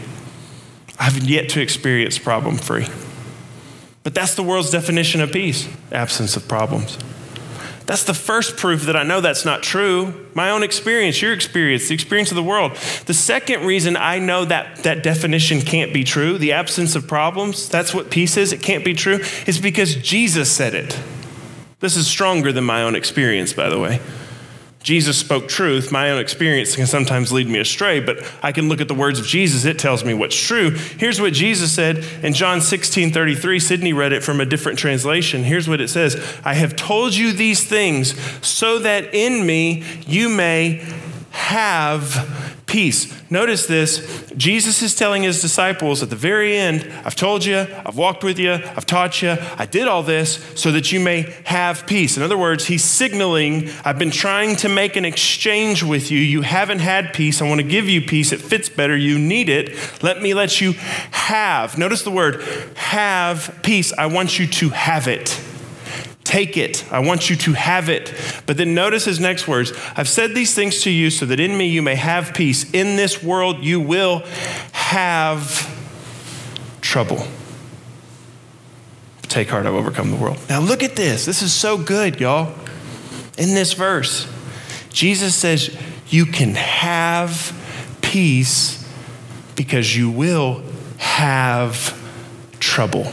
I've 0.99 1.19
yet 1.25 1.49
to 1.51 1.61
experience 1.61 2.19
problem 2.19 2.57
free. 2.57 2.87
But 4.05 4.14
that's 4.14 4.37
the 4.37 4.42
world's 4.45 4.71
definition 4.71 5.21
of 5.21 5.33
peace 5.33 5.69
absence 5.90 6.37
of 6.37 6.47
problems. 6.47 6.97
That's 7.87 8.03
the 8.03 8.14
first 8.14 8.57
proof 8.57 8.83
that 8.83 8.96
I 8.96 9.05
know 9.05 9.20
that's 9.20 9.44
not 9.44 9.62
true. 9.62 10.27
My 10.35 10.51
own 10.51 10.64
experience, 10.64 11.22
your 11.22 11.33
experience, 11.33 11.88
the 11.88 11.94
experience 11.94 12.31
of 12.31 12.37
the 12.37 12.42
world. 12.42 12.77
The 13.07 13.14
second 13.14 13.64
reason 13.64 13.96
I 13.96 14.18
know 14.18 14.44
that 14.44 14.83
that 14.83 15.05
definition 15.05 15.61
can't 15.61 15.94
be 15.94 16.03
true, 16.03 16.37
the 16.37 16.53
absence 16.53 16.96
of 16.96 17.07
problems, 17.07 17.68
that's 17.68 17.94
what 17.94 18.11
peace 18.11 18.37
is, 18.37 18.53
it 18.53 18.61
can't 18.61 18.85
be 18.85 18.92
true, 18.92 19.20
is 19.46 19.61
because 19.61 19.94
Jesus 19.94 20.51
said 20.51 20.75
it. 20.75 21.01
This 21.79 21.96
is 21.96 22.09
stronger 22.09 22.53
than 22.53 22.64
my 22.64 22.83
own 22.83 22.96
experience, 22.96 23.53
by 23.53 23.68
the 23.68 23.79
way. 23.79 24.01
Jesus 24.87 25.18
spoke 25.18 25.49
truth. 25.49 25.90
My 25.90 26.12
own 26.12 26.20
experience 26.20 26.77
can 26.77 26.87
sometimes 26.87 27.33
lead 27.33 27.49
me 27.49 27.59
astray, 27.59 27.99
but 27.99 28.25
I 28.40 28.53
can 28.53 28.68
look 28.68 28.81
at 28.81 28.87
the 28.87 28.94
words 28.94 29.18
of 29.18 29.27
Jesus. 29.27 29.64
It 29.64 29.81
tells 29.81 30.05
me 30.05 30.14
what's 30.14 30.40
true. 30.40 30.70
Here's 30.70 31.20
what 31.20 31.33
Jesus 31.33 31.72
said 31.72 32.05
in 32.22 32.35
John 32.35 32.61
16 32.61 33.12
33. 33.12 33.59
Sydney 33.59 33.92
read 33.92 34.12
it 34.12 34.22
from 34.22 34.40
a 34.40 34.46
different 34.46 34.79
translation. 34.79 35.42
Here's 35.42 35.68
what 35.68 35.81
it 35.81 35.88
says 35.88 36.25
I 36.44 36.55
have 36.55 36.77
told 36.77 37.16
you 37.16 37.33
these 37.33 37.66
things 37.68 38.14
so 38.46 38.79
that 38.79 39.12
in 39.12 39.44
me 39.44 39.83
you 40.07 40.29
may 40.29 40.87
have 41.33 42.45
peace. 42.76 43.10
Notice 43.30 43.64
this 43.64 44.30
Jesus 44.36 44.82
is 44.82 44.94
telling 44.94 45.22
his 45.22 45.40
disciples 45.40 46.02
at 46.02 46.10
the 46.10 46.16
very 46.30 46.58
end, 46.58 46.86
I've 47.06 47.16
told 47.16 47.42
you, 47.42 47.56
I've 47.56 47.96
walked 47.96 48.22
with 48.22 48.38
you, 48.38 48.52
I've 48.52 48.84
taught 48.84 49.22
you, 49.22 49.34
I 49.56 49.64
did 49.64 49.88
all 49.88 50.02
this 50.02 50.44
so 50.60 50.70
that 50.72 50.92
you 50.92 51.00
may 51.00 51.22
have 51.44 51.86
peace. 51.86 52.18
In 52.18 52.22
other 52.22 52.36
words, 52.36 52.66
he's 52.66 52.84
signaling, 52.84 53.70
I've 53.82 53.98
been 53.98 54.10
trying 54.10 54.56
to 54.56 54.68
make 54.68 54.94
an 54.94 55.06
exchange 55.06 55.82
with 55.82 56.10
you. 56.10 56.18
You 56.18 56.42
haven't 56.42 56.80
had 56.80 57.14
peace. 57.14 57.40
I 57.40 57.48
want 57.48 57.62
to 57.62 57.66
give 57.66 57.88
you 57.88 58.02
peace. 58.02 58.30
It 58.30 58.42
fits 58.42 58.68
better. 58.68 58.94
You 58.94 59.18
need 59.18 59.48
it. 59.48 59.74
Let 60.02 60.20
me 60.20 60.34
let 60.34 60.60
you 60.60 60.74
have. 61.12 61.78
Notice 61.78 62.02
the 62.02 62.10
word 62.10 62.42
have 62.76 63.58
peace. 63.62 63.90
I 63.96 64.04
want 64.04 64.38
you 64.38 64.46
to 64.46 64.68
have 64.68 65.08
it. 65.08 65.40
Take 66.26 66.56
it. 66.56 66.84
I 66.92 66.98
want 66.98 67.30
you 67.30 67.36
to 67.36 67.52
have 67.52 67.88
it. 67.88 68.12
But 68.46 68.56
then 68.56 68.74
notice 68.74 69.04
his 69.04 69.20
next 69.20 69.46
words 69.46 69.72
I've 69.96 70.08
said 70.08 70.34
these 70.34 70.52
things 70.56 70.82
to 70.82 70.90
you 70.90 71.08
so 71.08 71.24
that 71.24 71.38
in 71.38 71.56
me 71.56 71.68
you 71.68 71.82
may 71.82 71.94
have 71.94 72.34
peace. 72.34 72.68
In 72.72 72.96
this 72.96 73.22
world 73.22 73.62
you 73.62 73.78
will 73.78 74.24
have 74.72 75.72
trouble. 76.80 77.24
Take 79.22 79.50
heart, 79.50 79.66
I've 79.66 79.74
overcome 79.74 80.10
the 80.10 80.16
world. 80.16 80.38
Now 80.48 80.58
look 80.58 80.82
at 80.82 80.96
this. 80.96 81.26
This 81.26 81.42
is 81.42 81.52
so 81.52 81.78
good, 81.78 82.18
y'all. 82.18 82.52
In 83.38 83.54
this 83.54 83.74
verse, 83.74 84.26
Jesus 84.90 85.36
says 85.36 85.76
you 86.08 86.26
can 86.26 86.56
have 86.56 87.52
peace 88.02 88.84
because 89.54 89.96
you 89.96 90.10
will 90.10 90.64
have 90.98 91.96
trouble. 92.58 93.12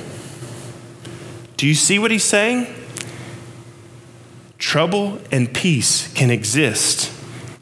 Do 1.57 1.67
you 1.67 1.75
see 1.75 1.99
what 1.99 2.09
he's 2.09 2.23
saying? 2.23 2.73
Trouble 4.63 5.19
and 5.29 5.53
peace 5.53 6.11
can 6.13 6.31
exist 6.31 7.11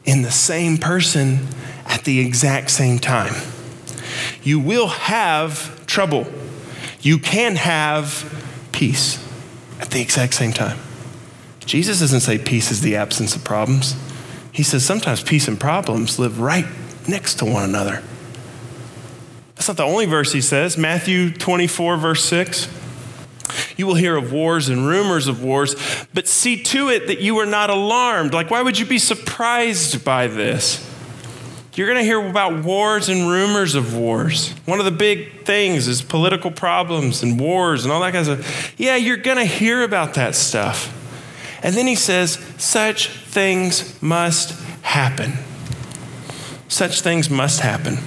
in 0.04 0.22
the 0.22 0.30
same 0.30 0.78
person 0.78 1.48
at 1.84 2.04
the 2.04 2.20
exact 2.20 2.70
same 2.70 3.00
time. 3.00 3.34
You 4.44 4.60
will 4.60 4.86
have 4.86 5.84
trouble. 5.86 6.26
You 7.00 7.18
can 7.18 7.56
have 7.56 8.68
peace 8.70 9.18
at 9.80 9.90
the 9.90 10.00
exact 10.00 10.34
same 10.34 10.52
time. 10.52 10.78
Jesus 11.66 11.98
doesn't 11.98 12.20
say 12.20 12.38
peace 12.38 12.70
is 12.70 12.80
the 12.82 12.94
absence 12.94 13.34
of 13.34 13.44
problems. 13.44 13.96
He 14.52 14.62
says 14.62 14.84
sometimes 14.84 15.24
peace 15.24 15.48
and 15.48 15.60
problems 15.60 16.20
live 16.20 16.40
right 16.40 16.66
next 17.08 17.34
to 17.40 17.44
one 17.44 17.64
another. 17.64 18.00
That's 19.56 19.66
not 19.66 19.76
the 19.76 19.82
only 19.82 20.06
verse 20.06 20.32
he 20.32 20.40
says. 20.40 20.78
Matthew 20.78 21.32
24, 21.32 21.96
verse 21.96 22.24
6. 22.24 22.68
You 23.76 23.86
will 23.86 23.94
hear 23.94 24.16
of 24.16 24.32
wars 24.32 24.68
and 24.68 24.86
rumors 24.86 25.26
of 25.26 25.42
wars, 25.42 25.74
but 26.12 26.28
see 26.28 26.62
to 26.64 26.88
it 26.88 27.06
that 27.06 27.20
you 27.20 27.38
are 27.38 27.46
not 27.46 27.70
alarmed. 27.70 28.34
Like, 28.34 28.50
why 28.50 28.62
would 28.62 28.78
you 28.78 28.86
be 28.86 28.98
surprised 28.98 30.04
by 30.04 30.26
this? 30.26 30.88
You're 31.74 31.86
going 31.86 31.98
to 31.98 32.04
hear 32.04 32.24
about 32.24 32.64
wars 32.64 33.08
and 33.08 33.30
rumors 33.30 33.74
of 33.74 33.96
wars. 33.96 34.50
One 34.66 34.78
of 34.78 34.84
the 34.84 34.90
big 34.90 35.46
things 35.46 35.88
is 35.88 36.02
political 36.02 36.50
problems 36.50 37.22
and 37.22 37.40
wars 37.40 37.84
and 37.84 37.92
all 37.92 38.00
that 38.00 38.12
kind 38.12 38.28
of 38.28 38.44
stuff. 38.44 38.74
Yeah, 38.78 38.96
you're 38.96 39.16
going 39.16 39.38
to 39.38 39.46
hear 39.46 39.82
about 39.82 40.14
that 40.14 40.34
stuff. 40.34 40.98
And 41.62 41.74
then 41.74 41.86
he 41.86 41.94
says, 41.94 42.34
such 42.58 43.08
things 43.08 44.00
must 44.02 44.60
happen. 44.82 45.32
Such 46.68 47.00
things 47.00 47.30
must 47.30 47.60
happen. 47.60 47.98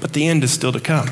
But 0.00 0.12
the 0.12 0.26
end 0.26 0.42
is 0.42 0.52
still 0.52 0.72
to 0.72 0.80
come. 0.80 1.08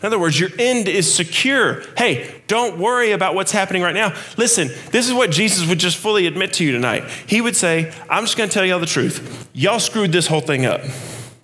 In 0.00 0.06
other 0.06 0.18
words, 0.18 0.38
your 0.38 0.50
end 0.58 0.88
is 0.88 1.12
secure. 1.12 1.82
Hey, 1.96 2.42
don't 2.46 2.78
worry 2.78 3.12
about 3.12 3.34
what's 3.34 3.52
happening 3.52 3.82
right 3.82 3.94
now. 3.94 4.14
Listen, 4.36 4.68
this 4.90 5.08
is 5.08 5.12
what 5.12 5.30
Jesus 5.30 5.68
would 5.68 5.78
just 5.78 5.96
fully 5.96 6.26
admit 6.26 6.52
to 6.54 6.64
you 6.64 6.72
tonight. 6.72 7.04
He 7.26 7.40
would 7.40 7.56
say, 7.56 7.92
I'm 8.08 8.24
just 8.24 8.36
going 8.36 8.48
to 8.48 8.54
tell 8.54 8.64
y'all 8.64 8.78
the 8.78 8.86
truth. 8.86 9.48
Y'all 9.52 9.80
screwed 9.80 10.12
this 10.12 10.28
whole 10.28 10.40
thing 10.40 10.64
up. 10.64 10.82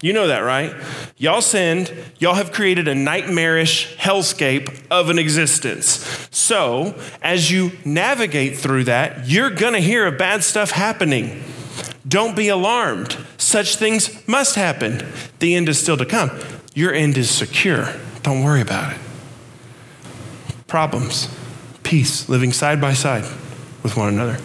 You 0.00 0.12
know 0.12 0.26
that, 0.28 0.40
right? 0.40 0.74
Y'all 1.16 1.40
sinned. 1.40 1.92
Y'all 2.18 2.34
have 2.34 2.52
created 2.52 2.88
a 2.88 2.94
nightmarish 2.94 3.96
hellscape 3.96 4.82
of 4.90 5.08
an 5.08 5.18
existence. 5.18 6.28
So, 6.30 6.94
as 7.22 7.50
you 7.50 7.72
navigate 7.84 8.58
through 8.58 8.84
that, 8.84 9.26
you're 9.26 9.50
going 9.50 9.72
to 9.72 9.80
hear 9.80 10.06
of 10.06 10.18
bad 10.18 10.44
stuff 10.44 10.72
happening. 10.72 11.42
Don't 12.06 12.36
be 12.36 12.48
alarmed. 12.48 13.16
Such 13.38 13.76
things 13.76 14.28
must 14.28 14.56
happen. 14.56 15.06
The 15.38 15.54
end 15.54 15.68
is 15.68 15.80
still 15.80 15.96
to 15.96 16.04
come. 16.04 16.30
Your 16.74 16.92
end 16.92 17.16
is 17.16 17.30
secure. 17.30 17.88
Don't 18.24 18.42
worry 18.42 18.62
about 18.62 18.92
it. 18.92 18.98
Problems, 20.66 21.28
peace, 21.82 22.28
living 22.28 22.52
side 22.52 22.80
by 22.80 22.94
side 22.94 23.24
with 23.82 23.96
one 23.96 24.08
another. 24.08 24.38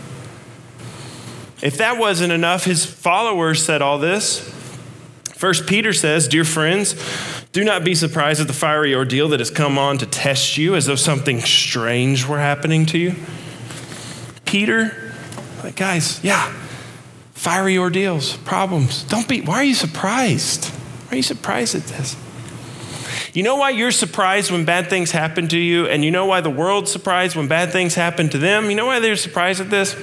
If 1.64 1.78
that 1.78 1.98
wasn't 1.98 2.34
enough, 2.34 2.66
his 2.66 2.86
followers 2.86 3.64
said 3.64 3.82
all 3.82 3.98
this. 3.98 4.42
First 5.34 5.66
Peter 5.66 5.94
says, 5.94 6.28
Dear 6.28 6.44
friends, 6.44 6.94
do 7.54 7.64
not 7.64 7.86
be 7.86 7.96
surprised 7.96 8.42
at 8.42 8.48
the 8.48 8.54
fiery 8.54 8.94
ordeal 8.94 9.30
that 9.30 9.40
has 9.40 9.50
come 9.50 9.78
on 9.78 9.98
to 10.00 10.06
test 10.06 10.58
you 10.58 10.76
as 10.76 10.86
though 10.86 10.96
something 10.96 11.40
strange 11.40 12.28
were 12.28 12.40
happening 12.40 12.86
to 12.88 12.98
you. 12.98 13.16
Peter, 14.46 15.14
like, 15.64 15.78
guys, 15.78 16.22
yeah, 16.22 16.52
fiery 17.32 17.78
ordeals, 17.78 18.36
problems. 18.38 19.04
Don't 19.04 19.28
be, 19.28 19.40
why 19.40 19.56
are 19.56 19.64
you 19.64 19.74
surprised? 19.74 20.66
Why 20.66 21.14
are 21.14 21.16
you 21.16 21.24
surprised 21.24 21.76
at 21.76 21.84
this? 21.84 22.18
You 23.40 23.44
know 23.44 23.56
why 23.56 23.70
you're 23.70 23.92
surprised 23.92 24.52
when 24.52 24.66
bad 24.66 24.90
things 24.90 25.12
happen 25.12 25.48
to 25.48 25.58
you, 25.58 25.88
and 25.88 26.04
you 26.04 26.12
know 26.12 26.26
why 26.26 26.42
the 26.42 26.50
world's 26.50 26.92
surprised 26.92 27.38
when 27.38 27.48
bad 27.48 27.72
things 27.72 27.96
happen 27.96 28.28
to 28.32 28.38
them? 28.38 28.70
You 28.70 28.76
know 28.76 28.88
why 28.88 29.00
they're 29.00 29.16
surprised 29.16 29.62
at 29.62 29.70
this? 29.70 29.96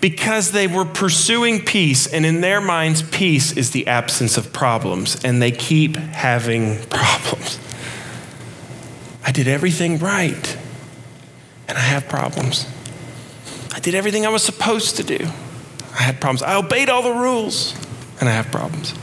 Because 0.00 0.52
they 0.52 0.66
were 0.66 0.86
pursuing 0.86 1.62
peace, 1.62 2.10
and 2.10 2.24
in 2.24 2.40
their 2.40 2.62
minds, 2.62 3.02
peace 3.02 3.54
is 3.58 3.72
the 3.72 3.88
absence 3.88 4.38
of 4.38 4.54
problems, 4.54 5.22
and 5.22 5.42
they 5.42 5.50
keep 5.50 5.96
having 5.96 6.78
problems. 6.88 7.58
I 9.22 9.30
did 9.30 9.46
everything 9.46 9.98
right, 9.98 10.56
and 11.68 11.76
I 11.76 11.82
have 11.82 12.08
problems. 12.08 12.66
I 13.74 13.80
did 13.80 13.94
everything 13.94 14.24
I 14.24 14.30
was 14.30 14.42
supposed 14.42 14.96
to 14.96 15.02
do. 15.02 15.26
I 15.92 16.04
had 16.04 16.22
problems. 16.22 16.42
I 16.42 16.54
obeyed 16.54 16.88
all 16.88 17.02
the 17.02 17.12
rules, 17.12 17.74
and 18.18 18.30
I 18.30 18.32
have 18.32 18.46
problems. 18.46 18.94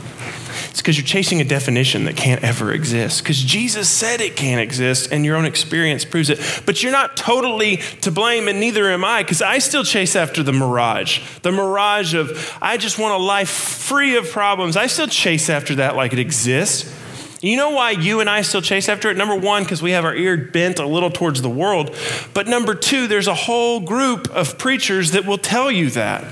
It's 0.70 0.80
because 0.80 0.96
you're 0.96 1.06
chasing 1.06 1.40
a 1.40 1.44
definition 1.44 2.04
that 2.04 2.16
can't 2.16 2.42
ever 2.44 2.72
exist. 2.72 3.22
Because 3.22 3.38
Jesus 3.38 3.88
said 3.88 4.20
it 4.20 4.36
can't 4.36 4.60
exist, 4.60 5.10
and 5.10 5.24
your 5.24 5.36
own 5.36 5.44
experience 5.44 6.04
proves 6.04 6.30
it. 6.30 6.38
But 6.64 6.82
you're 6.82 6.92
not 6.92 7.16
totally 7.16 7.78
to 8.02 8.10
blame, 8.12 8.46
and 8.46 8.60
neither 8.60 8.88
am 8.88 9.04
I, 9.04 9.22
because 9.22 9.42
I 9.42 9.58
still 9.58 9.82
chase 9.82 10.14
after 10.14 10.42
the 10.44 10.52
mirage. 10.52 11.20
The 11.42 11.50
mirage 11.50 12.14
of, 12.14 12.56
I 12.62 12.76
just 12.76 12.98
want 12.98 13.14
a 13.14 13.18
life 13.22 13.50
free 13.50 14.16
of 14.16 14.30
problems. 14.30 14.76
I 14.76 14.86
still 14.86 15.08
chase 15.08 15.50
after 15.50 15.74
that 15.76 15.96
like 15.96 16.12
it 16.12 16.20
exists. 16.20 16.96
You 17.42 17.56
know 17.56 17.70
why 17.70 17.90
you 17.92 18.20
and 18.20 18.30
I 18.30 18.42
still 18.42 18.62
chase 18.62 18.88
after 18.88 19.10
it? 19.10 19.16
Number 19.16 19.34
one, 19.34 19.64
because 19.64 19.82
we 19.82 19.92
have 19.92 20.04
our 20.04 20.14
ear 20.14 20.36
bent 20.36 20.78
a 20.78 20.86
little 20.86 21.10
towards 21.10 21.42
the 21.42 21.50
world. 21.50 21.96
But 22.32 22.46
number 22.46 22.74
two, 22.74 23.08
there's 23.08 23.26
a 23.26 23.34
whole 23.34 23.80
group 23.80 24.28
of 24.30 24.56
preachers 24.58 25.12
that 25.12 25.24
will 25.24 25.38
tell 25.38 25.70
you 25.70 25.90
that. 25.90 26.24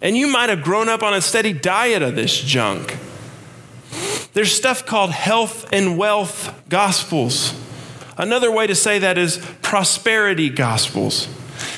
And 0.00 0.16
you 0.16 0.28
might 0.28 0.48
have 0.48 0.62
grown 0.62 0.88
up 0.88 1.02
on 1.02 1.12
a 1.12 1.20
steady 1.20 1.52
diet 1.52 2.02
of 2.02 2.14
this 2.14 2.38
junk. 2.40 2.96
There's 4.32 4.54
stuff 4.54 4.86
called 4.86 5.10
health 5.10 5.72
and 5.72 5.98
wealth 5.98 6.54
gospels. 6.68 7.54
Another 8.16 8.50
way 8.50 8.66
to 8.66 8.74
say 8.74 8.98
that 8.98 9.16
is 9.16 9.38
prosperity 9.62 10.50
gospels. 10.50 11.28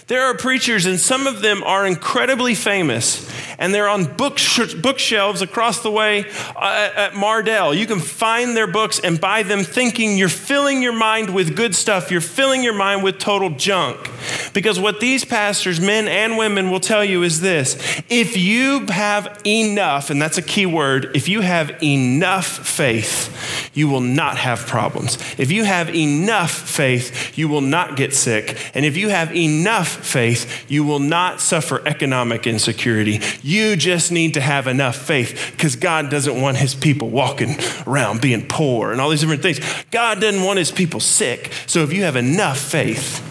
There 0.07 0.23
are 0.23 0.37
preachers, 0.37 0.87
and 0.87 0.99
some 0.99 1.27
of 1.27 1.41
them 1.41 1.63
are 1.63 1.87
incredibly 1.87 2.55
famous, 2.55 3.31
and 3.59 3.75
they're 3.75 3.89
on 3.89 4.05
book 4.17 4.39
bookshelves 4.83 5.43
across 5.43 5.83
the 5.83 5.91
way 5.91 6.25
uh, 6.57 6.91
at 6.97 7.13
Mardel. 7.13 7.77
You 7.77 7.87
can 7.87 8.01
find 8.01 8.57
their 8.57 8.67
books 8.67 8.99
and 8.99 9.21
buy 9.21 9.43
them 9.43 9.65
thinking 9.65 10.17
you're 10.17 10.29
filling 10.29 10.83
your 10.83 10.93
mind 10.93 11.35
with 11.35 11.57
good 11.57 11.75
stuff. 11.75 12.11
You're 12.11 12.21
filling 12.21 12.63
your 12.63 12.75
mind 12.75 13.03
with 13.03 13.19
total 13.19 13.51
junk. 13.51 14.11
Because 14.53 14.79
what 14.79 15.01
these 15.01 15.25
pastors, 15.25 15.81
men 15.81 16.09
and 16.09 16.37
women, 16.37 16.71
will 16.71 16.81
tell 16.81 17.05
you 17.05 17.23
is 17.23 17.41
this 17.41 18.03
if 18.09 18.37
you 18.37 18.87
have 18.87 19.41
enough, 19.47 20.11
and 20.11 20.21
that's 20.21 20.39
a 20.39 20.43
key 20.43 20.67
word, 20.67 21.11
if 21.15 21.29
you 21.29 21.41
have 21.41 21.83
enough 21.83 22.47
faith, 22.47 23.60
you 23.73 23.89
will 23.89 24.01
not 24.01 24.37
have 24.37 24.67
problems. 24.67 25.17
If 25.39 25.53
you 25.53 25.65
have 25.65 25.95
enough 25.95 26.51
faith, 26.51 27.39
you 27.39 27.49
will 27.49 27.61
not 27.61 27.97
get 27.97 28.13
sick. 28.15 28.59
And 28.75 28.85
if 28.85 28.97
you 28.97 29.11
have 29.11 29.35
enough 29.35 29.89
faith, 29.89 30.69
you 30.69 30.83
will 30.83 30.99
not 30.99 31.41
suffer 31.41 31.87
economic 31.87 32.47
insecurity. 32.47 33.21
You 33.43 33.77
just 33.77 34.11
need 34.11 34.35
to 34.35 34.41
have 34.41 34.67
enough 34.67 34.97
faith 34.97 35.53
because 35.53 35.77
God 35.77 36.11
doesn't 36.11 36.41
want 36.41 36.57
his 36.57 36.75
people 36.75 37.11
walking 37.11 37.57
around 37.87 38.21
being 38.21 38.49
poor 38.49 38.91
and 38.91 39.01
all 39.01 39.09
these 39.09 39.21
different 39.21 39.43
things. 39.43 39.61
God 39.93 40.21
doesn't 40.21 40.43
want 40.43 40.59
his 40.59 40.73
people 40.73 40.99
sick. 40.99 41.53
So 41.67 41.85
if 41.85 41.93
you 41.93 42.03
have 42.03 42.17
enough 42.17 42.59
faith, 42.59 43.27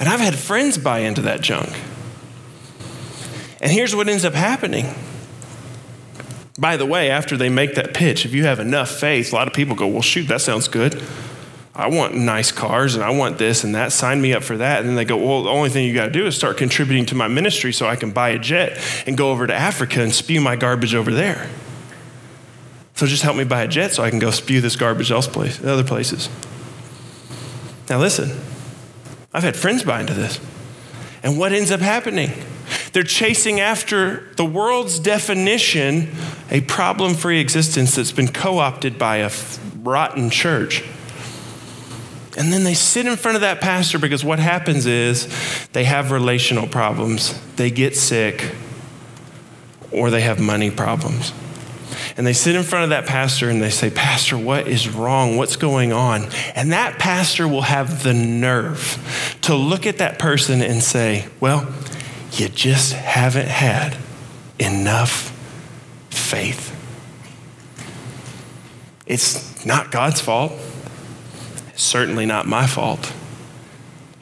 and 0.00 0.08
I've 0.08 0.20
had 0.20 0.34
friends 0.34 0.78
buy 0.78 1.00
into 1.00 1.22
that 1.22 1.42
junk. 1.42 1.70
And 3.60 3.70
here's 3.70 3.94
what 3.94 4.08
ends 4.08 4.24
up 4.24 4.34
happening. 4.34 4.92
By 6.58 6.76
the 6.76 6.86
way, 6.86 7.10
after 7.10 7.36
they 7.36 7.48
make 7.48 7.74
that 7.76 7.94
pitch, 7.94 8.24
if 8.26 8.34
you 8.34 8.44
have 8.44 8.60
enough 8.60 8.90
faith, 8.90 9.32
a 9.32 9.34
lot 9.34 9.48
of 9.48 9.54
people 9.54 9.74
go, 9.74 9.86
Well, 9.86 10.02
shoot, 10.02 10.28
that 10.28 10.40
sounds 10.40 10.68
good. 10.68 11.02
I 11.74 11.88
want 11.88 12.14
nice 12.14 12.52
cars 12.52 12.94
and 12.94 13.02
I 13.02 13.10
want 13.10 13.38
this 13.38 13.64
and 13.64 13.74
that. 13.74 13.92
Sign 13.92 14.20
me 14.20 14.34
up 14.34 14.42
for 14.42 14.58
that. 14.58 14.80
And 14.80 14.88
then 14.88 14.96
they 14.96 15.06
go, 15.06 15.16
Well, 15.16 15.44
the 15.44 15.50
only 15.50 15.70
thing 15.70 15.86
you 15.86 15.94
got 15.94 16.06
to 16.06 16.12
do 16.12 16.26
is 16.26 16.36
start 16.36 16.58
contributing 16.58 17.06
to 17.06 17.14
my 17.14 17.28
ministry 17.28 17.72
so 17.72 17.86
I 17.86 17.96
can 17.96 18.10
buy 18.10 18.30
a 18.30 18.38
jet 18.38 18.78
and 19.06 19.16
go 19.16 19.30
over 19.30 19.46
to 19.46 19.54
Africa 19.54 20.02
and 20.02 20.12
spew 20.12 20.40
my 20.40 20.56
garbage 20.56 20.94
over 20.94 21.10
there. 21.10 21.48
So 22.94 23.06
just 23.06 23.22
help 23.22 23.36
me 23.36 23.44
buy 23.44 23.62
a 23.62 23.68
jet 23.68 23.92
so 23.92 24.02
I 24.02 24.10
can 24.10 24.18
go 24.18 24.30
spew 24.30 24.60
this 24.60 24.76
garbage 24.76 25.10
else 25.10 25.26
place, 25.26 25.64
other 25.64 25.84
places. 25.84 26.28
Now, 27.88 27.98
listen. 27.98 28.30
I've 29.34 29.42
had 29.42 29.56
friends 29.56 29.82
buy 29.82 30.00
into 30.00 30.14
this. 30.14 30.38
And 31.22 31.38
what 31.38 31.52
ends 31.52 31.70
up 31.70 31.80
happening? 31.80 32.30
They're 32.92 33.02
chasing 33.02 33.60
after 33.60 34.28
the 34.36 34.44
world's 34.44 34.98
definition, 34.98 36.14
a 36.50 36.60
problem 36.62 37.14
free 37.14 37.40
existence 37.40 37.94
that's 37.94 38.12
been 38.12 38.28
co 38.28 38.58
opted 38.58 38.98
by 38.98 39.18
a 39.18 39.30
rotten 39.82 40.30
church. 40.30 40.84
And 42.36 42.52
then 42.52 42.64
they 42.64 42.74
sit 42.74 43.06
in 43.06 43.16
front 43.16 43.36
of 43.36 43.42
that 43.42 43.60
pastor 43.60 43.98
because 43.98 44.24
what 44.24 44.38
happens 44.38 44.86
is 44.86 45.28
they 45.72 45.84
have 45.84 46.10
relational 46.10 46.66
problems, 46.66 47.38
they 47.56 47.70
get 47.70 47.94
sick, 47.96 48.54
or 49.90 50.10
they 50.10 50.22
have 50.22 50.40
money 50.40 50.70
problems 50.70 51.32
and 52.16 52.26
they 52.26 52.32
sit 52.32 52.54
in 52.54 52.62
front 52.62 52.84
of 52.84 52.90
that 52.90 53.06
pastor 53.06 53.48
and 53.48 53.62
they 53.62 53.70
say, 53.70 53.90
Pastor, 53.90 54.36
what 54.36 54.68
is 54.68 54.88
wrong? 54.88 55.36
What's 55.36 55.56
going 55.56 55.92
on? 55.92 56.24
And 56.54 56.72
that 56.72 56.98
pastor 56.98 57.48
will 57.48 57.62
have 57.62 58.02
the 58.02 58.14
nerve 58.14 59.38
to 59.42 59.54
look 59.54 59.86
at 59.86 59.98
that 59.98 60.18
person 60.18 60.60
and 60.60 60.82
say, 60.82 61.26
Well, 61.40 61.72
you 62.32 62.48
just 62.48 62.92
haven't 62.94 63.48
had 63.48 63.96
enough 64.58 65.30
faith. 66.10 66.70
It's 69.06 69.66
not 69.66 69.90
God's 69.90 70.20
fault. 70.20 70.52
It's 71.68 71.82
certainly 71.82 72.26
not 72.26 72.46
my 72.46 72.66
fault. 72.66 73.12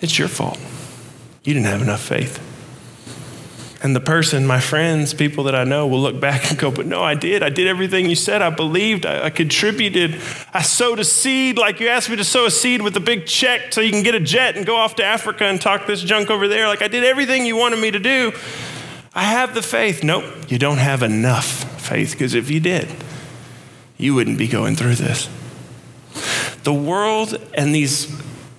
It's 0.01 0.19
your 0.19 0.29
fault. 0.29 0.59
You 1.45 1.55
didn't 1.55 1.67
have 1.67 1.83
enough 1.83 2.01
faith. 2.01 2.39
And 3.83 3.97
the 3.97 4.01
person, 4.01 4.47
my 4.47 4.61
friends, 4.61 5.15
people 5.15 5.45
that 5.45 5.55
I 5.55 5.65
know 5.65 5.87
will 5.87 6.01
look 6.01 6.21
back 6.21 6.51
and 6.51 6.59
go, 6.59 6.71
But 6.71 6.85
no, 6.87 7.03
I 7.03 7.15
did. 7.15 7.43
I 7.43 7.49
did 7.49 7.67
everything 7.67 8.11
you 8.11 8.15
said. 8.15 8.43
I 8.43 8.51
believed. 8.51 9.07
I, 9.07 9.27
I, 9.27 9.31
contributed. 9.31 10.21
I 10.53 10.61
sowed 10.61 10.99
a 10.99 11.05
seed 11.05 11.57
like 11.57 11.81
you 11.81 11.89
asked 11.89 12.11
me 12.11 12.17
to 12.17 12.25
sow 12.25 12.45
a 12.45 12.51
seed 12.51 12.83
with 12.83 12.95
a 12.97 13.01
big 13.01 13.25
check 13.27 13.73
so 13.73 13.81
you 13.81 13.91
can 13.91 14.03
get 14.03 14.15
a 14.15 14.21
jet 14.21 14.57
and 14.57 14.67
go 14.67 14.77
off 14.77 14.97
to 14.97 15.05
Africa 15.05 15.45
and 15.45 15.61
talk 15.61 15.87
this 15.87 16.03
junk 16.03 16.29
over 16.29 16.47
there. 16.47 16.69
Like 16.69 16.83
I 16.83 16.89
did 16.89 17.05
everything 17.05 17.47
you 17.47 17.57
wanted 17.57 17.79
me 17.79 17.91
to 17.91 17.99
do. 17.99 18.33
I 19.15 19.23
have 19.25 19.55
the 19.55 19.63
faith. 19.63 20.05
Nope, 20.05 20.25
you 20.49 20.59
don't 20.59 20.79
have 20.79 21.03
enough 21.03 21.81
faith 21.81 22.13
because 22.13 22.35
if 22.35 22.51
you 22.51 22.61
did, 22.61 22.89
you 23.97 24.15
wouldn't 24.15 24.39
be 24.39 24.47
going 24.47 24.77
through 24.77 24.97
this. 24.97 25.29
The 26.65 26.75
world 26.75 27.37
and 27.55 27.75
these 27.75 28.07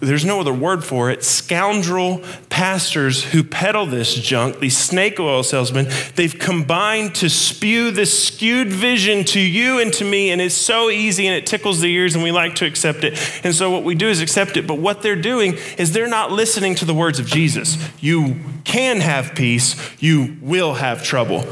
there's 0.02 0.26
no 0.26 0.40
other 0.40 0.54
word 0.54 0.84
for 0.84 1.12
it, 1.12 1.24
scoundrel 1.24 2.24
pastors 2.50 3.24
who 3.24 3.44
peddle 3.44 3.86
this 3.86 4.16
junk, 4.16 4.60
these 4.60 4.76
snake 4.76 5.20
oil 5.20 5.44
salesmen, 5.44 5.88
they've 6.16 6.38
combined 6.38 7.14
to 7.16 7.30
spew 7.30 7.92
this 7.92 8.26
skewed 8.26 8.68
vision 8.70 9.24
to 9.24 9.40
you 9.40 9.80
and 9.80 9.94
to 9.94 10.04
me, 10.04 10.32
and 10.32 10.42
it's 10.42 10.56
so 10.56 10.90
easy 10.90 11.28
and 11.28 11.36
it 11.36 11.46
tickles 11.46 11.82
the 11.82 11.88
ears, 11.94 12.16
and 12.16 12.24
we 12.24 12.32
like 12.32 12.56
to 12.56 12.66
accept 12.66 13.04
it. 13.04 13.18
And 13.44 13.54
so 13.54 13.70
what 13.70 13.84
we 13.84 13.96
do 13.96 14.10
is 14.10 14.22
accept 14.22 14.58
it, 14.58 14.66
but 14.66 14.80
what 14.80 15.04
they're 15.04 15.16
doing 15.16 15.58
is 15.78 15.94
they're 15.94 16.08
not 16.08 16.32
listening 16.32 16.76
to 16.76 16.86
the 16.86 16.94
words 16.94 17.20
of 17.20 17.28
Jesus. 17.28 17.78
You 18.00 18.38
can 18.64 19.02
have 19.02 19.36
peace, 19.36 19.76
you 20.00 20.36
will 20.42 20.74
have 20.74 21.04
trouble. 21.04 21.46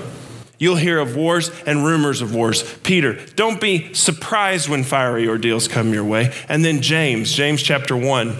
You'll 0.60 0.76
hear 0.76 1.00
of 1.00 1.15
wars 1.15 1.50
and 1.65 1.86
rumors 1.86 2.22
of 2.22 2.36
wars. 2.36 2.63
Peter, 2.80 3.13
don't 3.36 3.62
be 3.62 3.93
surprised 3.93 4.67
when 4.67 4.84
fiery 4.84 5.28
ordeals 5.28 5.69
come 5.69 5.93
your 5.93 6.04
way. 6.04 6.34
And 6.50 6.63
then 6.65 6.82
James, 6.82 7.32
James 7.32 7.63
chapter 7.63 7.95
1, 7.95 8.32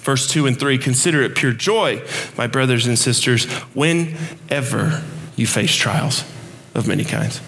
verse 0.00 0.28
2 0.28 0.48
and 0.48 0.58
3 0.58 0.76
consider 0.76 1.22
it 1.22 1.36
pure 1.36 1.52
joy, 1.52 2.02
my 2.36 2.48
brothers 2.48 2.88
and 2.88 2.98
sisters, 2.98 3.44
whenever 3.74 5.04
you 5.36 5.46
face 5.46 5.74
trials 5.74 6.24
of 6.74 6.88
many 6.88 7.04
kinds. 7.04 7.40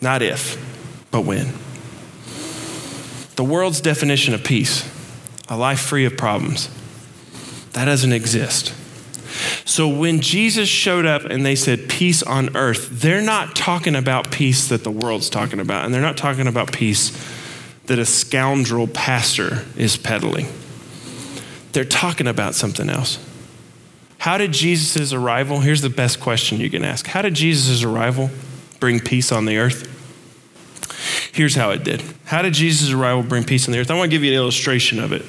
Not 0.00 0.22
if, 0.22 0.56
but 1.10 1.22
when. 1.22 1.52
The 3.34 3.44
world's 3.44 3.80
definition 3.80 4.34
of 4.34 4.44
peace, 4.44 4.88
a 5.48 5.56
life 5.56 5.80
free 5.80 6.04
of 6.04 6.16
problems, 6.16 6.68
that 7.72 7.86
doesn't 7.86 8.12
exist. 8.12 8.72
So 9.64 9.88
when 9.88 10.20
Jesus 10.20 10.68
showed 10.68 11.06
up 11.06 11.24
and 11.24 11.44
they 11.44 11.56
said 11.56 11.88
peace 11.88 12.22
on 12.22 12.54
earth, 12.54 12.88
they're 12.90 13.22
not 13.22 13.56
talking 13.56 13.96
about 13.96 14.30
peace 14.30 14.68
that 14.68 14.84
the 14.84 14.90
world's 14.90 15.30
talking 15.30 15.58
about, 15.58 15.84
and 15.84 15.94
they're 15.94 16.02
not 16.02 16.18
talking 16.18 16.46
about 16.46 16.72
peace 16.72 17.12
that 17.86 17.98
a 17.98 18.04
scoundrel 18.04 18.86
pastor 18.86 19.64
is 19.76 19.96
peddling. 19.96 20.46
They're 21.72 21.84
talking 21.84 22.26
about 22.26 22.54
something 22.54 22.90
else. 22.90 23.18
How 24.18 24.38
did 24.38 24.52
Jesus' 24.52 25.12
arrival, 25.12 25.60
here's 25.60 25.82
the 25.82 25.90
best 25.90 26.20
question 26.20 26.60
you 26.60 26.70
can 26.70 26.84
ask 26.84 27.06
How 27.06 27.22
did 27.22 27.34
Jesus' 27.34 27.82
arrival 27.82 28.30
bring 28.80 29.00
peace 29.00 29.32
on 29.32 29.46
the 29.46 29.56
earth? 29.58 29.90
Here's 31.32 31.54
how 31.54 31.70
it 31.70 31.82
did. 31.84 32.02
How 32.26 32.42
did 32.42 32.54
Jesus' 32.54 32.92
arrival 32.92 33.22
bring 33.22 33.44
peace 33.44 33.66
on 33.66 33.72
the 33.72 33.80
earth? 33.80 33.90
I 33.90 33.94
want 33.94 34.10
to 34.10 34.16
give 34.16 34.22
you 34.22 34.30
an 34.30 34.36
illustration 34.36 35.00
of 35.00 35.12
it 35.12 35.22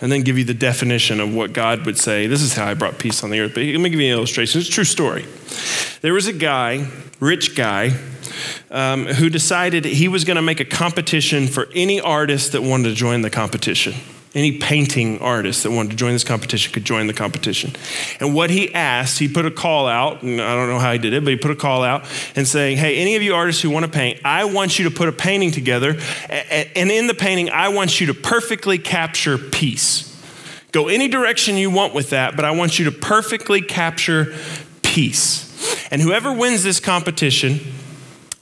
and 0.00 0.10
then 0.10 0.22
give 0.22 0.38
you 0.38 0.44
the 0.44 0.54
definition 0.54 1.20
of 1.20 1.34
what 1.34 1.52
God 1.52 1.84
would 1.86 1.98
say. 1.98 2.26
This 2.26 2.42
is 2.42 2.54
how 2.54 2.66
I 2.66 2.74
brought 2.74 2.98
peace 2.98 3.22
on 3.22 3.30
the 3.30 3.40
earth. 3.40 3.54
But 3.54 3.64
let 3.64 3.80
me 3.80 3.90
give 3.90 4.00
you 4.00 4.12
an 4.12 4.18
illustration. 4.18 4.60
It's 4.60 4.68
a 4.68 4.72
true 4.72 4.84
story. 4.84 5.26
There 6.00 6.14
was 6.14 6.26
a 6.26 6.32
guy, 6.32 6.88
rich 7.20 7.54
guy, 7.54 7.90
um, 8.70 9.06
who 9.06 9.28
decided 9.28 9.84
he 9.84 10.08
was 10.08 10.24
going 10.24 10.36
to 10.36 10.42
make 10.42 10.60
a 10.60 10.64
competition 10.64 11.46
for 11.46 11.68
any 11.74 12.00
artist 12.00 12.52
that 12.52 12.62
wanted 12.62 12.88
to 12.90 12.94
join 12.94 13.22
the 13.22 13.30
competition. 13.30 13.94
Any 14.32 14.58
painting 14.58 15.18
artist 15.18 15.64
that 15.64 15.72
wanted 15.72 15.90
to 15.90 15.96
join 15.96 16.12
this 16.12 16.22
competition 16.22 16.72
could 16.72 16.84
join 16.84 17.08
the 17.08 17.12
competition. 17.12 17.72
And 18.20 18.32
what 18.32 18.48
he 18.48 18.72
asked, 18.72 19.18
he 19.18 19.26
put 19.26 19.44
a 19.44 19.50
call 19.50 19.88
out, 19.88 20.22
and 20.22 20.40
I 20.40 20.54
don't 20.54 20.68
know 20.68 20.78
how 20.78 20.92
he 20.92 20.98
did 20.98 21.12
it, 21.14 21.24
but 21.24 21.30
he 21.30 21.36
put 21.36 21.50
a 21.50 21.56
call 21.56 21.82
out 21.82 22.04
and 22.36 22.46
saying, 22.46 22.76
Hey, 22.76 22.98
any 22.98 23.16
of 23.16 23.22
you 23.22 23.34
artists 23.34 23.60
who 23.60 23.70
want 23.70 23.86
to 23.86 23.90
paint, 23.90 24.20
I 24.24 24.44
want 24.44 24.78
you 24.78 24.88
to 24.88 24.94
put 24.94 25.08
a 25.08 25.12
painting 25.12 25.50
together. 25.50 25.98
And 26.28 26.90
in 26.92 27.08
the 27.08 27.14
painting, 27.14 27.50
I 27.50 27.70
want 27.70 28.00
you 28.00 28.06
to 28.06 28.14
perfectly 28.14 28.78
capture 28.78 29.36
peace. 29.36 30.06
Go 30.70 30.86
any 30.86 31.08
direction 31.08 31.56
you 31.56 31.70
want 31.70 31.92
with 31.92 32.10
that, 32.10 32.36
but 32.36 32.44
I 32.44 32.52
want 32.52 32.78
you 32.78 32.84
to 32.84 32.92
perfectly 32.92 33.60
capture 33.60 34.32
peace. 34.82 35.88
And 35.90 36.00
whoever 36.00 36.32
wins 36.32 36.62
this 36.62 36.78
competition, 36.78 37.58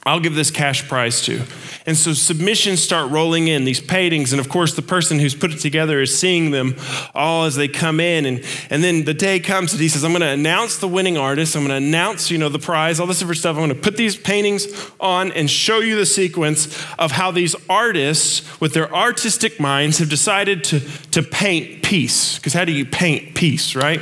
I'll 0.05 0.19
give 0.19 0.35
this 0.35 0.51
cash 0.51 0.87
prize 0.87 1.23
to. 1.23 1.43
And 1.89 1.97
so 1.97 2.13
submissions 2.13 2.83
start 2.83 3.09
rolling 3.09 3.47
in, 3.47 3.63
these 3.63 3.81
paintings. 3.81 4.31
And 4.31 4.39
of 4.39 4.47
course, 4.47 4.75
the 4.75 4.83
person 4.83 5.17
who's 5.17 5.33
put 5.33 5.51
it 5.51 5.57
together 5.57 5.99
is 5.99 6.15
seeing 6.15 6.51
them 6.51 6.75
all 7.15 7.45
as 7.45 7.55
they 7.55 7.67
come 7.67 7.99
in. 7.99 8.27
And, 8.27 8.45
and 8.69 8.83
then 8.83 9.05
the 9.05 9.13
day 9.15 9.39
comes 9.39 9.71
that 9.71 9.81
he 9.81 9.89
says, 9.89 10.03
I'm 10.03 10.11
going 10.11 10.21
to 10.21 10.27
announce 10.27 10.77
the 10.77 10.87
winning 10.87 11.17
artist. 11.17 11.55
I'm 11.55 11.65
going 11.65 11.81
to 11.81 11.87
announce, 11.87 12.29
you 12.29 12.37
know, 12.37 12.47
the 12.47 12.59
prize, 12.59 12.99
all 12.99 13.07
this 13.07 13.17
different 13.17 13.39
stuff. 13.39 13.55
I'm 13.55 13.63
going 13.63 13.75
to 13.75 13.81
put 13.81 13.97
these 13.97 14.15
paintings 14.15 14.67
on 14.99 15.31
and 15.31 15.49
show 15.49 15.79
you 15.79 15.95
the 15.95 16.05
sequence 16.05 16.67
of 16.99 17.13
how 17.13 17.31
these 17.31 17.55
artists, 17.67 18.59
with 18.59 18.75
their 18.75 18.93
artistic 18.93 19.59
minds, 19.59 19.97
have 19.97 20.09
decided 20.09 20.63
to, 20.65 20.81
to 21.09 21.23
paint 21.23 21.81
peace. 21.81 22.37
Because 22.37 22.53
how 22.53 22.65
do 22.65 22.71
you 22.71 22.85
paint 22.85 23.33
peace, 23.33 23.75
right? 23.75 23.99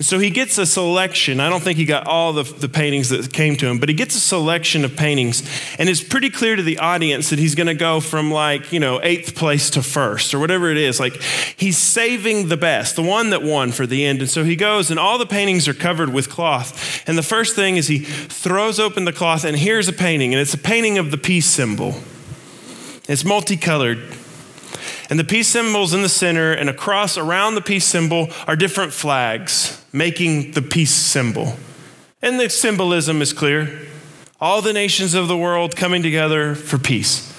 So 0.00 0.18
he 0.18 0.30
gets 0.30 0.58
a 0.58 0.66
selection. 0.66 1.40
I 1.40 1.48
don't 1.48 1.62
think 1.62 1.78
he 1.78 1.84
got 1.84 2.06
all 2.06 2.32
the, 2.32 2.42
the 2.42 2.68
paintings 2.68 3.10
that 3.10 3.32
came 3.32 3.56
to 3.56 3.66
him, 3.66 3.78
but 3.78 3.88
he 3.88 3.94
gets 3.94 4.14
a 4.14 4.20
selection 4.20 4.84
of 4.84 4.96
paintings. 4.96 5.42
And 5.78 5.88
it's 5.88 6.02
pretty 6.02 6.30
clear 6.30 6.56
to 6.56 6.62
the 6.62 6.78
audience 6.78 7.30
that 7.30 7.38
he's 7.38 7.54
going 7.54 7.66
to 7.66 7.74
go 7.74 8.00
from 8.00 8.30
like, 8.30 8.72
you 8.72 8.80
know, 8.80 9.00
eighth 9.02 9.34
place 9.34 9.70
to 9.70 9.82
first 9.82 10.34
or 10.34 10.38
whatever 10.38 10.70
it 10.70 10.76
is. 10.76 10.98
Like 10.98 11.20
he's 11.56 11.78
saving 11.78 12.48
the 12.48 12.56
best, 12.56 12.96
the 12.96 13.02
one 13.02 13.30
that 13.30 13.42
won 13.42 13.72
for 13.72 13.86
the 13.86 14.04
end. 14.04 14.20
And 14.20 14.28
so 14.30 14.44
he 14.44 14.56
goes, 14.56 14.90
and 14.90 14.98
all 14.98 15.18
the 15.18 15.26
paintings 15.26 15.68
are 15.68 15.74
covered 15.74 16.12
with 16.12 16.28
cloth. 16.28 17.02
And 17.08 17.16
the 17.16 17.22
first 17.22 17.54
thing 17.54 17.76
is 17.76 17.88
he 17.88 17.98
throws 18.00 18.80
open 18.80 19.04
the 19.04 19.12
cloth, 19.12 19.44
and 19.44 19.56
here's 19.56 19.88
a 19.88 19.92
painting. 19.92 20.32
And 20.32 20.40
it's 20.40 20.54
a 20.54 20.58
painting 20.58 20.98
of 20.98 21.10
the 21.10 21.18
peace 21.18 21.46
symbol. 21.46 21.94
It's 23.08 23.24
multicolored. 23.24 24.16
And 25.10 25.18
the 25.18 25.24
peace 25.24 25.48
symbol's 25.48 25.92
in 25.92 26.02
the 26.02 26.08
center, 26.08 26.52
and 26.52 26.70
across 26.70 27.18
around 27.18 27.56
the 27.56 27.60
peace 27.60 27.84
symbol 27.84 28.28
are 28.46 28.54
different 28.54 28.92
flags 28.92 29.84
making 29.92 30.52
the 30.52 30.62
peace 30.62 30.94
symbol. 30.94 31.56
And 32.22 32.38
the 32.38 32.48
symbolism 32.48 33.20
is 33.20 33.32
clear 33.32 33.88
all 34.40 34.62
the 34.62 34.72
nations 34.72 35.14
of 35.14 35.26
the 35.26 35.36
world 35.36 35.74
coming 35.74 36.02
together 36.02 36.54
for 36.54 36.78
peace. 36.78 37.36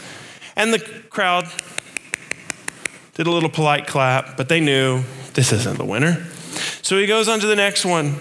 And 0.55 0.73
the 0.73 0.79
crowd 0.79 1.47
did 3.13 3.25
a 3.25 3.31
little 3.31 3.49
polite 3.49 3.87
clap, 3.87 4.37
but 4.37 4.49
they 4.49 4.59
knew 4.59 5.03
this 5.33 5.51
isn't 5.51 5.77
the 5.77 5.85
winner. 5.85 6.27
So 6.81 6.97
he 6.97 7.07
goes 7.07 7.27
on 7.27 7.39
to 7.39 7.47
the 7.47 7.55
next 7.55 7.85
one. 7.85 8.19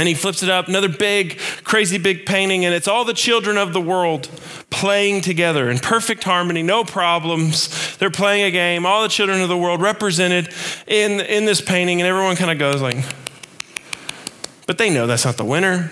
And 0.00 0.08
he 0.08 0.14
flips 0.14 0.42
it 0.42 0.48
up, 0.48 0.66
another 0.66 0.88
big, 0.88 1.38
crazy 1.62 1.98
big 1.98 2.24
painting, 2.24 2.64
and 2.64 2.74
it's 2.74 2.88
all 2.88 3.04
the 3.04 3.12
children 3.12 3.58
of 3.58 3.74
the 3.74 3.82
world 3.82 4.30
playing 4.70 5.20
together 5.20 5.68
in 5.68 5.78
perfect 5.78 6.24
harmony, 6.24 6.62
no 6.62 6.84
problems. 6.84 7.98
They're 7.98 8.10
playing 8.10 8.44
a 8.44 8.50
game, 8.50 8.86
all 8.86 9.02
the 9.02 9.10
children 9.10 9.42
of 9.42 9.50
the 9.50 9.58
world 9.58 9.82
represented 9.82 10.54
in, 10.86 11.20
in 11.20 11.44
this 11.44 11.60
painting, 11.60 12.00
and 12.00 12.08
everyone 12.08 12.36
kind 12.36 12.50
of 12.50 12.58
goes 12.58 12.80
like, 12.80 12.96
but 14.66 14.78
they 14.78 14.88
know 14.88 15.06
that's 15.06 15.26
not 15.26 15.36
the 15.36 15.44
winner. 15.44 15.90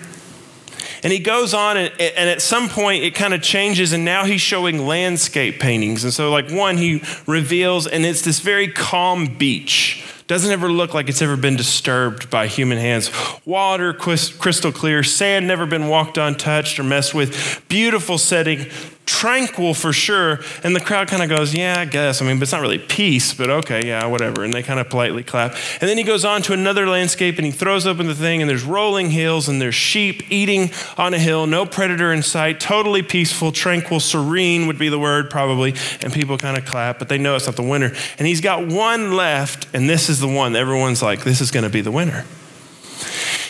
And 1.03 1.13
he 1.13 1.19
goes 1.19 1.53
on, 1.53 1.77
and, 1.77 1.93
and 2.01 2.31
at 2.31 2.41
some 2.41 2.67
point, 2.67 3.03
it 3.03 3.13
kind 3.13 3.35
of 3.35 3.43
changes, 3.43 3.93
and 3.93 4.03
now 4.03 4.25
he's 4.25 4.41
showing 4.41 4.87
landscape 4.87 5.59
paintings. 5.59 6.03
And 6.03 6.11
so, 6.11 6.31
like, 6.31 6.49
one, 6.49 6.77
he 6.77 7.03
reveals, 7.27 7.85
and 7.85 8.03
it's 8.03 8.23
this 8.23 8.39
very 8.39 8.69
calm 8.69 9.37
beach 9.37 10.03
doesn't 10.29 10.51
ever 10.51 10.71
look 10.71 10.93
like 10.93 11.09
it's 11.09 11.23
ever 11.23 11.35
been 11.35 11.55
disturbed 11.55 12.29
by 12.29 12.45
human 12.45 12.77
hands. 12.77 13.09
Water 13.45 13.93
crystal 13.93 14.71
clear, 14.71 15.01
sand 15.01 15.47
never 15.47 15.65
been 15.65 15.87
walked 15.87 16.19
on, 16.19 16.35
touched, 16.35 16.79
or 16.79 16.83
messed 16.83 17.15
with. 17.15 17.63
Beautiful 17.67 18.19
setting, 18.19 18.67
tranquil 19.09 19.73
for 19.73 19.91
sure. 19.91 20.39
And 20.63 20.75
the 20.75 20.79
crowd 20.79 21.07
kind 21.07 21.23
of 21.23 21.29
goes, 21.29 21.53
Yeah, 21.53 21.79
I 21.79 21.85
guess. 21.85 22.21
I 22.21 22.25
mean, 22.25 22.37
but 22.37 22.43
it's 22.43 22.51
not 22.51 22.61
really 22.61 22.77
peace, 22.77 23.33
but 23.33 23.49
okay, 23.49 23.87
yeah, 23.87 24.05
whatever. 24.05 24.43
And 24.43 24.53
they 24.53 24.61
kind 24.61 24.79
of 24.79 24.87
politely 24.89 25.23
clap. 25.23 25.55
And 25.81 25.89
then 25.89 25.97
he 25.97 26.03
goes 26.03 26.23
on 26.23 26.43
to 26.43 26.53
another 26.53 26.87
landscape 26.87 27.37
and 27.37 27.45
he 27.45 27.51
throws 27.51 27.87
open 27.87 28.07
the 28.07 28.15
thing, 28.15 28.41
and 28.41 28.49
there's 28.49 28.63
rolling 28.63 29.09
hills 29.09 29.49
and 29.49 29.59
there's 29.59 29.75
sheep 29.75 30.31
eating 30.31 30.69
on 30.97 31.13
a 31.13 31.19
hill, 31.19 31.47
no 31.47 31.65
predator 31.65 32.13
in 32.13 32.21
sight, 32.21 32.59
totally 32.59 33.01
peaceful, 33.01 33.51
tranquil, 33.51 33.99
serene 33.99 34.67
would 34.67 34.77
be 34.77 34.89
the 34.89 34.99
word 34.99 35.29
probably. 35.29 35.73
And 36.01 36.13
people 36.13 36.37
kind 36.37 36.57
of 36.57 36.65
clap, 36.65 36.99
but 36.99 37.09
they 37.09 37.17
know 37.17 37.35
it's 37.35 37.47
not 37.47 37.55
the 37.55 37.63
winner. 37.63 37.91
And 38.19 38.27
he's 38.27 38.41
got 38.41 38.67
one 38.67 39.13
left, 39.13 39.67
and 39.73 39.89
this 39.89 40.09
is 40.09 40.19
the 40.19 40.27
one 40.27 40.55
everyone's 40.55 41.01
like, 41.01 41.23
This 41.23 41.41
is 41.41 41.49
going 41.49 41.63
to 41.63 41.69
be 41.69 41.81
the 41.81 41.91
winner. 41.91 42.25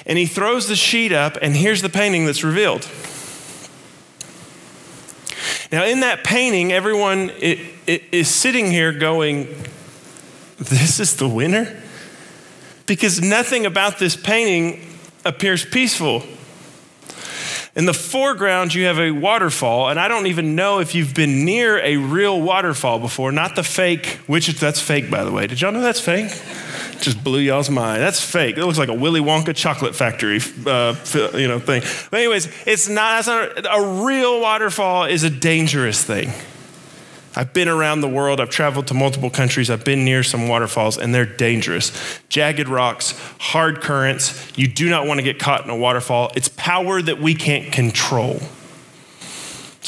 And 0.06 0.18
he 0.18 0.26
throws 0.26 0.68
the 0.68 0.76
sheet 0.76 1.12
up, 1.12 1.38
and 1.42 1.56
here's 1.56 1.82
the 1.82 1.90
painting 1.90 2.26
that's 2.26 2.44
revealed. 2.44 2.88
Now, 5.72 5.86
in 5.86 6.00
that 6.00 6.24
painting, 6.24 6.72
everyone 6.72 7.30
is 7.40 8.30
sitting 8.30 8.72
here 8.72 8.92
going, 8.92 9.48
This 10.58 11.00
is 11.00 11.16
the 11.18 11.28
winner? 11.28 11.82
Because 12.88 13.22
nothing 13.22 13.68
about 13.68 14.00
this 14.00 14.16
painting 14.16 14.84
appears 15.24 15.64
peaceful. 15.64 16.24
In 17.76 17.86
the 17.86 17.94
foreground, 17.94 18.74
you 18.74 18.86
have 18.86 19.00
a 19.00 19.12
waterfall, 19.12 19.90
and 19.90 20.00
I 20.00 20.08
don't 20.08 20.26
even 20.26 20.56
know 20.56 20.80
if 20.80 20.96
you've 20.96 21.14
been 21.14 21.46
near 21.46 21.78
a 21.80 21.98
real 21.98 22.42
waterfall 22.42 22.98
before, 22.98 23.32
not 23.32 23.56
the 23.56 23.64
fake, 23.64 24.20
which 24.26 24.48
that's 24.48 24.82
fake, 24.82 25.12
by 25.12 25.24
the 25.24 25.32
way. 25.32 25.46
Did 25.46 25.62
y'all 25.62 25.72
know 25.72 25.82
that's 25.82 26.00
fake? 26.00 26.32
Just 27.02 27.24
blew 27.24 27.40
y'all's 27.40 27.70
mind. 27.70 28.02
That's 28.02 28.22
fake. 28.22 28.58
It 28.58 28.66
looks 28.66 28.78
like 28.78 28.90
a 28.90 28.94
Willy 28.94 29.22
Wonka 29.22 29.56
chocolate 29.56 29.96
factory, 29.96 30.40
uh, 30.66 30.96
you 31.38 31.48
know, 31.48 31.60
thing. 31.60 31.82
But 32.12 32.20
anyways, 32.20 32.50
it's 32.66 32.88
not, 32.88 33.26
not 33.28 33.66
a 33.66 34.04
real 34.06 34.42
waterfall 34.42 35.06
is 35.06 35.24
a 35.24 35.30
dangerous 35.30 36.04
thing. 36.04 36.32
I've 37.36 37.54
been 37.54 37.68
around 37.68 38.02
the 38.02 38.10
world. 38.10 38.42
I've 38.42 38.50
traveled 38.50 38.88
to 38.88 38.94
multiple 38.94 39.30
countries. 39.30 39.70
I've 39.70 39.86
been 39.86 40.04
near 40.04 40.24
some 40.24 40.48
waterfalls, 40.48 40.98
and 40.98 41.14
they're 41.14 41.26
dangerous. 41.26 42.20
Jagged 42.28 42.68
rocks, 42.68 43.12
hard 43.40 43.82
currents. 43.82 44.52
You 44.58 44.68
do 44.68 44.90
not 44.90 45.06
want 45.06 45.20
to 45.20 45.24
get 45.24 45.40
caught 45.40 45.64
in 45.64 45.70
a 45.70 45.78
waterfall. 45.78 46.32
It's 46.36 46.50
power 46.50 47.02
that 47.02 47.22
we 47.22 47.36
can't 47.36 47.72
control. 47.72 48.42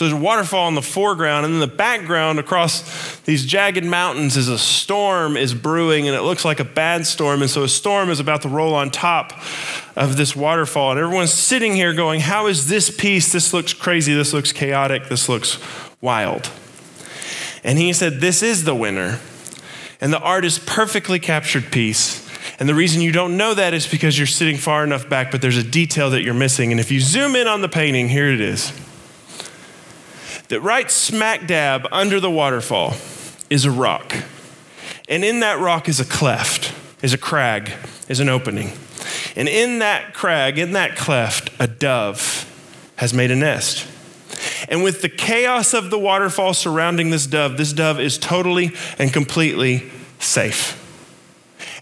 So 0.02 0.08
there's 0.08 0.20
a 0.20 0.24
waterfall 0.24 0.68
in 0.68 0.74
the 0.74 0.82
foreground, 0.82 1.46
and 1.46 1.54
in 1.54 1.60
the 1.60 1.68
background, 1.68 2.40
across 2.40 3.20
these 3.20 3.46
jagged 3.46 3.86
mountains 3.86 4.36
is 4.36 4.48
a 4.48 4.58
storm 4.58 5.38
is 5.38 5.54
brewing 5.54 6.08
and 6.08 6.18
it 6.18 6.24
looks 6.24 6.44
like 6.44 6.60
a 6.60 6.66
bad 6.66 7.06
storm. 7.06 7.44
And 7.44 7.52
so 7.52 7.62
a 7.62 7.68
storm 7.68 8.10
is 8.10 8.20
about 8.20 8.42
to 8.42 8.50
roll 8.50 8.74
on 8.74 8.90
top 8.90 9.32
of 9.96 10.18
this 10.18 10.36
waterfall. 10.36 10.90
And 10.90 11.00
everyone's 11.00 11.32
sitting 11.32 11.76
here 11.76 11.94
going, 11.94 12.20
How 12.20 12.48
is 12.48 12.68
this 12.68 12.90
peace? 12.90 13.32
This 13.32 13.54
looks 13.54 13.74
crazy. 13.74 14.16
This 14.16 14.34
looks 14.34 14.52
chaotic. 14.52 15.08
This 15.08 15.30
looks 15.30 15.60
wild. 16.02 16.50
And 17.64 17.78
he 17.78 17.94
said, 17.94 18.22
This 18.22 18.42
is 18.42 18.64
the 18.64 18.74
winner. 18.74 19.20
And 20.02 20.12
the 20.12 20.20
artist 20.20 20.66
perfectly 20.66 21.20
captured 21.20 21.72
peace. 21.72 22.28
And 22.60 22.68
the 22.68 22.74
reason 22.74 23.04
you 23.04 23.12
don't 23.12 23.38
know 23.38 23.54
that 23.54 23.76
is 23.76 23.86
because 23.86 24.18
you're 24.18 24.26
sitting 24.26 24.58
far 24.58 24.84
enough 24.84 25.08
back, 25.08 25.30
but 25.30 25.44
there's 25.44 25.58
a 25.58 25.64
detail 25.64 26.10
that 26.10 26.24
you're 26.24 26.34
missing. 26.34 26.72
And 26.72 26.80
if 26.80 26.92
you 26.92 27.00
zoom 27.00 27.36
in 27.36 27.46
on 27.46 27.62
the 27.62 27.70
painting, 27.70 28.10
here 28.10 28.32
it 28.32 28.42
is. 28.42 28.74
That 30.52 30.60
right 30.60 30.92
smack 30.92 31.48
dab 31.48 31.88
under 31.94 32.20
the 32.20 32.30
waterfall 32.30 32.96
is 33.50 33.64
a 33.64 33.72
rock. 33.72 34.14
And 35.08 35.24
in 35.24 35.40
that 35.40 35.62
rock 35.62 35.88
is 35.88 36.02
a 36.02 36.06
cleft, 36.06 36.76
is 37.02 37.14
a 37.14 37.18
crag, 37.18 37.72
is 38.10 38.20
an 38.20 38.28
opening. 38.28 38.74
And 39.38 39.48
in 39.48 39.80
that 39.80 40.14
crag, 40.14 40.60
in 40.60 40.74
that 40.74 40.98
cleft, 40.98 41.52
a 41.58 41.68
dove 41.68 42.46
has 42.98 43.14
made 43.14 43.32
a 43.32 43.36
nest. 43.38 43.88
And 44.68 44.84
with 44.84 45.02
the 45.02 45.08
chaos 45.08 45.74
of 45.74 45.90
the 45.90 45.98
waterfall 45.98 46.54
surrounding 46.54 47.12
this 47.12 47.28
dove, 47.28 47.56
this 47.56 47.72
dove 47.72 48.02
is 48.02 48.18
totally 48.18 48.76
and 49.00 49.14
completely 49.14 49.90
safe. 50.20 50.81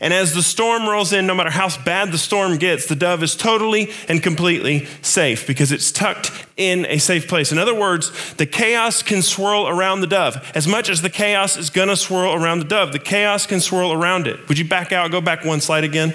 And 0.02 0.14
as 0.14 0.34
the 0.34 0.42
storm 0.42 0.88
rolls 0.88 1.12
in, 1.12 1.28
no 1.28 1.36
matter 1.36 1.50
how 1.50 1.70
bad 1.84 2.14
the 2.14 2.18
storm 2.18 2.58
gets, 2.58 2.86
the 2.86 2.96
dove 2.96 3.22
is 3.22 3.36
totally 3.36 3.92
and 4.08 4.24
completely 4.24 4.86
safe 5.02 5.46
because 5.46 5.74
it's 5.74 5.92
tucked 5.92 6.32
in 6.56 6.86
a 6.86 7.00
safe 7.00 7.28
place. 7.28 7.52
In 7.52 7.58
other 7.58 7.76
words, 7.76 8.34
the 8.36 8.46
chaos 8.46 9.04
can 9.04 9.22
swirl 9.22 9.68
around 9.68 10.00
the 10.00 10.08
dove. 10.08 10.52
As 10.56 10.68
much 10.68 10.90
as 10.90 11.02
the 11.02 11.10
chaos 11.10 11.58
is 11.58 11.70
going 11.70 11.90
to 11.90 11.98
swirl 11.98 12.34
around 12.34 12.60
the 12.60 12.66
dove, 12.66 12.94
the 12.94 13.00
chaos 13.00 13.46
can 13.46 13.60
swirl 13.60 13.92
around 13.92 14.26
it. 14.26 14.48
Would 14.48 14.58
you 14.58 14.66
back 14.66 14.94
out? 14.94 15.12
Go 15.12 15.20
back 15.20 15.44
one 15.44 15.60
slide 15.60 15.84
again. 15.84 16.14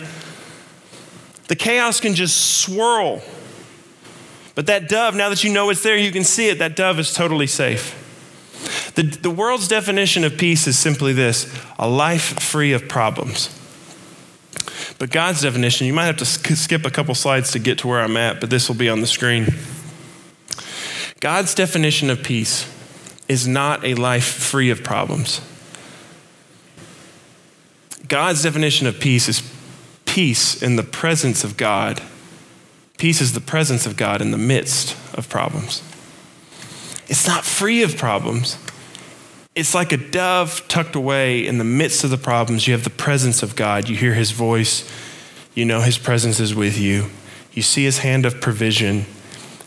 The 1.49 1.57
chaos 1.57 2.01
can 2.01 2.15
just 2.15 2.63
swirl. 2.63 3.21
But 4.55 4.67
that 4.67 4.89
dove, 4.89 5.15
now 5.15 5.29
that 5.29 5.45
you 5.45 5.53
know 5.53 5.69
it's 5.69 5.83
there, 5.83 5.97
you 5.97 6.11
can 6.11 6.25
see 6.25 6.49
it, 6.49 6.59
that 6.59 6.75
dove 6.75 6.99
is 6.99 7.13
totally 7.13 7.47
safe. 7.47 8.01
The, 8.95 9.03
the 9.03 9.31
world's 9.31 9.69
definition 9.69 10.25
of 10.25 10.39
peace 10.39 10.67
is 10.67 10.79
simply 10.79 11.13
this 11.13 11.53
a 11.79 11.89
life 11.89 12.41
free 12.41 12.73
of 12.73 12.89
problems. 12.89 13.61
But 14.99 15.11
God's 15.11 15.43
definition, 15.43 15.87
you 15.87 15.93
might 15.93 16.07
have 16.07 16.17
to 16.19 16.25
skip 16.25 16.85
a 16.85 16.91
couple 16.91 17.15
slides 17.15 17.51
to 17.53 17.59
get 17.59 17.79
to 17.79 17.89
where 17.89 18.01
I'm 18.01 18.17
at, 18.17 18.41
but 18.41 18.51
this 18.51 18.69
will 18.69 18.77
be 18.77 18.89
on 18.89 19.01
the 19.01 19.07
screen. 19.07 19.47
God's 21.21 21.55
definition 21.55 22.11
of 22.11 22.23
peace 22.23 22.71
is 23.29 23.49
not 23.49 23.85
a 23.85 23.95
life 23.95 24.25
free 24.25 24.71
of 24.71 24.85
problems. 24.85 25.41
God's 28.07 28.43
definition 28.43 28.87
of 28.87 29.01
peace 29.01 29.29
is 29.29 29.43
peace 30.05 30.63
in 30.63 30.77
the 30.77 30.83
presence 30.83 31.43
of 31.43 31.57
God. 31.57 32.03
Peace 32.99 33.21
is 33.21 33.33
the 33.33 33.41
presence 33.41 33.87
of 33.87 33.97
God 33.97 34.21
in 34.21 34.31
the 34.31 34.39
midst 34.39 34.97
of 35.15 35.29
problems. 35.29 35.83
It's 37.09 37.27
not 37.27 37.45
free 37.45 37.83
of 37.83 37.97
problems. 37.97 38.57
It's 39.55 39.75
like 39.75 39.93
a 39.93 39.97
dove 39.97 40.67
tucked 40.67 40.97
away 40.97 41.47
in 41.47 41.59
the 41.59 41.65
midst 41.65 42.03
of 42.03 42.11
the 42.11 42.19
problems. 42.19 42.67
You 42.67 42.73
have 42.73 42.85
the 42.85 42.91
presence 42.91 43.43
of 43.43 43.55
God. 43.55 43.89
You 43.89 43.97
hear 43.97 44.15
his 44.15 44.33
voice. 44.33 44.91
You 45.55 45.65
know 45.65 45.81
his 45.81 45.99
presence 45.99 46.41
is 46.41 46.55
with 46.55 46.77
you. 46.77 47.07
You 47.53 47.63
see 47.63 47.85
his 47.85 47.99
hand 47.99 48.27
of 48.27 48.41
provision. 48.41 49.07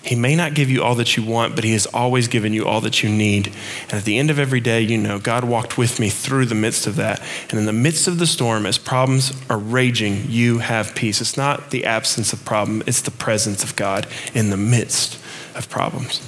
He 0.07 0.15
may 0.15 0.35
not 0.35 0.53
give 0.53 0.69
you 0.69 0.83
all 0.83 0.95
that 0.95 1.17
you 1.17 1.23
want, 1.23 1.55
but 1.55 1.65
He 1.65 1.73
has 1.73 1.85
always 1.87 2.29
given 2.29 2.53
you 2.53 2.65
all 2.65 2.79
that 2.79 3.03
you 3.03 3.09
need. 3.09 3.47
And 3.83 3.93
at 3.93 4.05
the 4.05 4.17
end 4.17 4.29
of 4.29 4.39
every 4.39 4.61
day, 4.61 4.79
you 4.79 4.97
know, 4.97 5.19
God 5.19 5.43
walked 5.43 5.77
with 5.77 5.99
me 5.99 6.07
through 6.07 6.45
the 6.45 6.55
midst 6.55 6.87
of 6.87 6.95
that. 6.95 7.21
And 7.49 7.59
in 7.59 7.65
the 7.65 7.73
midst 7.73 8.07
of 8.07 8.17
the 8.17 8.25
storm, 8.25 8.65
as 8.65 8.77
problems 8.77 9.33
are 9.49 9.57
raging, 9.57 10.23
you 10.29 10.59
have 10.59 10.95
peace. 10.95 11.19
It's 11.19 11.35
not 11.35 11.71
the 11.71 11.83
absence 11.83 12.31
of 12.31 12.45
problem, 12.45 12.83
it's 12.87 13.01
the 13.01 13.11
presence 13.11 13.65
of 13.65 13.75
God 13.75 14.07
in 14.33 14.49
the 14.49 14.55
midst 14.55 15.19
of 15.55 15.69
problems. 15.69 16.25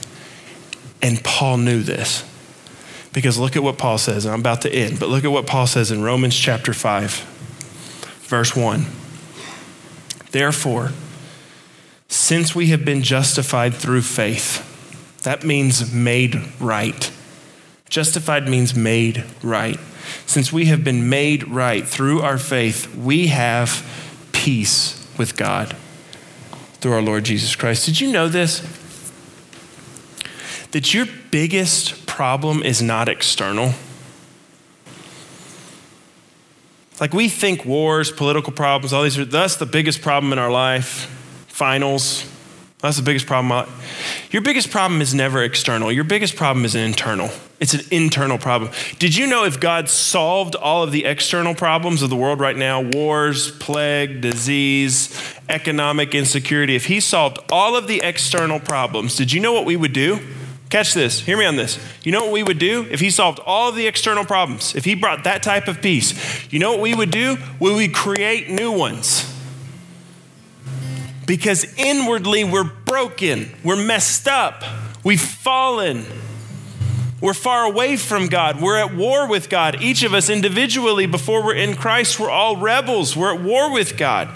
And 1.02 1.24
Paul 1.24 1.56
knew 1.56 1.82
this. 1.82 2.29
Because 3.12 3.38
look 3.40 3.56
at 3.56 3.64
what 3.64 3.78
Paul 3.78 3.98
says, 3.98 4.26
and 4.26 4.34
I'm 4.34 4.40
about 4.40 4.62
to 4.62 4.72
end, 4.72 5.00
but 5.00 5.10
look 5.10 5.24
at 5.24 5.32
what 5.32 5.48
Paul 5.48 5.68
says 5.68 5.92
in 5.92 6.04
Romans 6.04 6.36
chapter 6.36 6.74
5, 6.74 7.12
verse 8.22 8.56
1. 8.56 8.86
Therefore, 10.32 10.92
since 12.08 12.54
we 12.54 12.68
have 12.68 12.86
been 12.86 13.02
justified 13.02 13.74
through 13.74 14.04
faith, 14.04 14.66
that 15.24 15.44
means 15.44 15.92
made 15.92 16.40
right. 16.60 17.12
Justified 17.90 18.48
means 18.48 18.76
made 18.76 19.26
right. 19.42 19.80
Since 20.26 20.54
we 20.54 20.66
have 20.66 20.84
been 20.84 21.10
made 21.10 21.48
right 21.48 21.86
through 21.88 22.22
our 22.22 22.38
faith, 22.38 22.96
we 22.96 23.28
have 23.28 23.86
peace 24.32 25.08
with 25.18 25.36
God 25.36 25.76
through 26.80 26.94
our 26.94 27.02
Lord 27.02 27.26
Jesus 27.26 27.56
Christ. 27.56 27.86
Did 27.86 28.00
you 28.00 28.12
know 28.12 28.28
this? 28.28 28.62
That 30.72 30.94
your 30.94 31.08
biggest 31.32 32.09
problem 32.20 32.62
is 32.64 32.82
not 32.82 33.08
external. 33.08 33.72
Like 37.00 37.14
we 37.14 37.30
think 37.30 37.64
wars, 37.64 38.12
political 38.12 38.52
problems, 38.52 38.92
all 38.92 39.04
these, 39.04 39.18
are 39.18 39.24
that's 39.24 39.56
the 39.56 39.66
biggest 39.66 40.02
problem 40.02 40.34
in 40.34 40.38
our 40.38 40.52
life 40.52 41.06
finals. 41.48 42.30
That's 42.80 42.98
the 42.98 43.04
biggest 43.04 43.26
problem. 43.26 43.70
Your 44.32 44.42
biggest 44.42 44.70
problem 44.70 45.00
is 45.00 45.14
never 45.14 45.42
external. 45.42 45.94
Your 45.94 46.04
biggest 46.04 46.36
problem 46.36 46.66
is 46.66 46.76
an 46.76 46.82
internal. 46.82 47.30
It's 47.62 47.74
an 47.74 47.86
internal 47.90 48.38
problem. 48.38 48.72
Did 48.98 49.16
you 49.16 49.26
know 49.26 49.46
if 49.46 49.62
God 49.62 49.88
solved 49.88 50.56
all 50.56 50.84
of 50.84 50.92
the 50.92 51.06
external 51.06 51.56
problems 51.56 52.02
of 52.02 52.10
the 52.10 52.18
world 52.18 52.42
right 52.42 52.58
now 52.58 52.82
wars, 52.82 53.52
plague, 53.60 54.20
disease, 54.20 55.18
economic 55.48 56.14
insecurity 56.14 56.76
if 56.76 56.88
He 56.88 57.00
solved 57.00 57.40
all 57.50 57.78
of 57.78 57.88
the 57.88 58.02
external 58.02 58.60
problems, 58.60 59.16
did 59.16 59.32
you 59.32 59.40
know 59.40 59.54
what 59.54 59.64
we 59.64 59.78
would 59.78 59.94
do? 59.94 60.20
Catch 60.70 60.94
this. 60.94 61.22
Hear 61.22 61.38
me 61.38 61.46
on 61.46 61.56
this. 61.56 61.80
You 62.04 62.12
know 62.12 62.24
what 62.24 62.32
we 62.32 62.44
would 62.44 62.60
do 62.60 62.86
if 62.92 63.00
He 63.00 63.10
solved 63.10 63.40
all 63.40 63.72
the 63.72 63.88
external 63.88 64.24
problems? 64.24 64.76
If 64.76 64.86
He 64.86 64.94
brought 64.94 65.24
that 65.24 65.42
type 65.42 65.68
of 65.68 65.82
peace, 65.82 66.52
you 66.52 66.60
know 66.60 66.72
what 66.72 66.82
we 66.82 66.94
would 66.94 67.12
do? 67.12 67.38
We 67.60 67.74
would 67.74 67.94
create 67.94 68.50
new 68.50 68.72
ones 68.72 69.26
because 71.30 71.72
inwardly 71.78 72.44
we're 72.44 72.64
broken, 72.64 73.56
we're 73.64 73.76
messed 73.76 74.28
up, 74.28 74.64
we've 75.04 75.22
fallen. 75.22 76.06
We're 77.22 77.34
far 77.34 77.66
away 77.66 77.98
from 77.98 78.28
God. 78.28 78.62
We're 78.62 78.78
at 78.78 78.96
war 78.96 79.28
with 79.28 79.50
God. 79.50 79.82
Each 79.82 80.04
of 80.04 80.14
us 80.14 80.30
individually, 80.30 81.06
before 81.06 81.44
we're 81.44 81.56
in 81.56 81.76
Christ, 81.76 82.20
we're 82.20 82.30
all 82.30 82.56
rebels. 82.56 83.16
We're 83.16 83.36
at 83.36 83.42
war 83.42 83.72
with 83.74 83.98
God. 83.98 84.30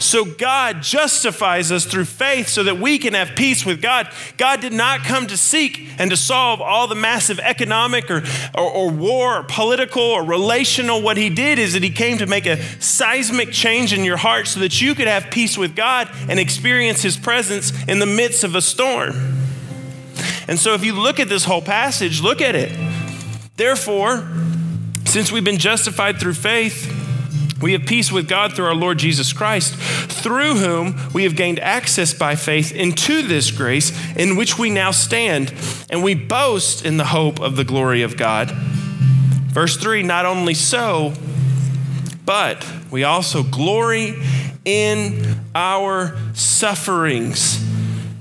So 0.00 0.24
God 0.24 0.82
justifies 0.82 1.70
us 1.70 1.84
through 1.84 2.06
faith 2.06 2.48
so 2.48 2.62
that 2.62 2.78
we 2.78 2.98
can 2.98 3.14
have 3.14 3.36
peace 3.36 3.66
with 3.66 3.82
God. 3.82 4.08
God 4.38 4.60
did 4.60 4.72
not 4.72 5.00
come 5.00 5.26
to 5.26 5.36
seek 5.36 5.88
and 5.98 6.10
to 6.10 6.16
solve 6.16 6.60
all 6.60 6.86
the 6.86 6.94
massive 6.94 7.38
economic 7.38 8.10
or, 8.10 8.22
or, 8.56 8.70
or 8.70 8.90
war, 8.90 9.38
or 9.38 9.42
political 9.42 10.02
or 10.02 10.24
relational. 10.24 11.02
What 11.02 11.16
He 11.16 11.28
did 11.30 11.58
is 11.58 11.74
that 11.74 11.82
He 11.82 11.90
came 11.90 12.18
to 12.18 12.26
make 12.26 12.46
a 12.46 12.62
seismic 12.80 13.52
change 13.52 13.92
in 13.92 14.04
your 14.04 14.16
heart 14.16 14.48
so 14.48 14.60
that 14.60 14.80
you 14.80 14.94
could 14.94 15.06
have 15.06 15.30
peace 15.30 15.58
with 15.58 15.76
God 15.76 16.08
and 16.28 16.40
experience 16.40 17.02
His 17.02 17.16
presence 17.16 17.72
in 17.84 17.98
the 17.98 18.06
midst 18.06 18.42
of 18.42 18.54
a 18.54 18.62
storm. 18.62 19.39
And 20.50 20.58
so 20.58 20.74
if 20.74 20.84
you 20.84 20.92
look 20.94 21.20
at 21.20 21.28
this 21.28 21.44
whole 21.44 21.62
passage, 21.62 22.20
look 22.20 22.40
at 22.40 22.56
it. 22.56 22.76
Therefore, 23.56 24.28
since 25.04 25.30
we've 25.30 25.44
been 25.44 25.58
justified 25.58 26.18
through 26.18 26.34
faith, 26.34 26.92
we 27.62 27.72
have 27.72 27.86
peace 27.86 28.10
with 28.10 28.26
God 28.26 28.54
through 28.54 28.64
our 28.64 28.74
Lord 28.74 28.98
Jesus 28.98 29.32
Christ, 29.32 29.76
through 29.76 30.56
whom 30.56 30.96
we 31.14 31.22
have 31.22 31.36
gained 31.36 31.60
access 31.60 32.12
by 32.12 32.34
faith 32.34 32.74
into 32.74 33.22
this 33.22 33.52
grace 33.52 33.92
in 34.16 34.34
which 34.34 34.58
we 34.58 34.70
now 34.70 34.90
stand, 34.90 35.54
and 35.88 36.02
we 36.02 36.16
boast 36.16 36.84
in 36.84 36.96
the 36.96 37.04
hope 37.04 37.38
of 37.38 37.54
the 37.54 37.64
glory 37.64 38.02
of 38.02 38.16
God. 38.16 38.50
Verse 38.50 39.76
3 39.76 40.02
Not 40.02 40.26
only 40.26 40.54
so, 40.54 41.12
but 42.24 42.66
we 42.90 43.04
also 43.04 43.44
glory 43.44 44.20
in 44.64 45.36
our 45.54 46.16
sufferings 46.34 47.69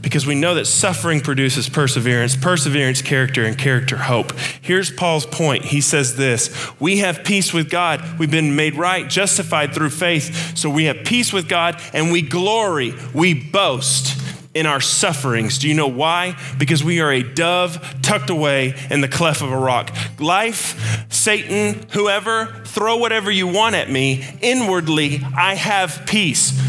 because 0.09 0.25
we 0.25 0.33
know 0.33 0.55
that 0.55 0.65
suffering 0.65 1.21
produces 1.21 1.69
perseverance, 1.69 2.35
perseverance, 2.35 2.99
character, 2.99 3.45
and 3.45 3.55
character, 3.55 3.95
hope. 3.95 4.31
Here's 4.59 4.89
Paul's 4.89 5.27
point. 5.27 5.65
He 5.65 5.81
says 5.81 6.15
this 6.15 6.49
We 6.79 6.97
have 6.97 7.23
peace 7.23 7.53
with 7.53 7.69
God. 7.69 8.17
We've 8.17 8.31
been 8.31 8.55
made 8.55 8.73
right, 8.73 9.07
justified 9.07 9.71
through 9.71 9.91
faith. 9.91 10.57
So 10.57 10.67
we 10.67 10.85
have 10.85 11.05
peace 11.05 11.31
with 11.31 11.47
God 11.47 11.79
and 11.93 12.11
we 12.11 12.23
glory, 12.23 12.95
we 13.13 13.35
boast 13.35 14.19
in 14.55 14.65
our 14.65 14.81
sufferings. 14.81 15.59
Do 15.59 15.67
you 15.67 15.75
know 15.75 15.87
why? 15.87 16.35
Because 16.57 16.83
we 16.83 17.01
are 17.01 17.11
a 17.11 17.21
dove 17.21 18.01
tucked 18.01 18.31
away 18.31 18.73
in 18.89 19.01
the 19.01 19.07
cleft 19.07 19.43
of 19.43 19.51
a 19.51 19.57
rock. 19.57 19.95
Life, 20.19 21.05
Satan, 21.13 21.85
whoever, 21.91 22.47
throw 22.65 22.97
whatever 22.97 23.29
you 23.29 23.45
want 23.45 23.75
at 23.75 23.91
me. 23.91 24.27
Inwardly, 24.41 25.21
I 25.37 25.53
have 25.53 26.07
peace 26.07 26.59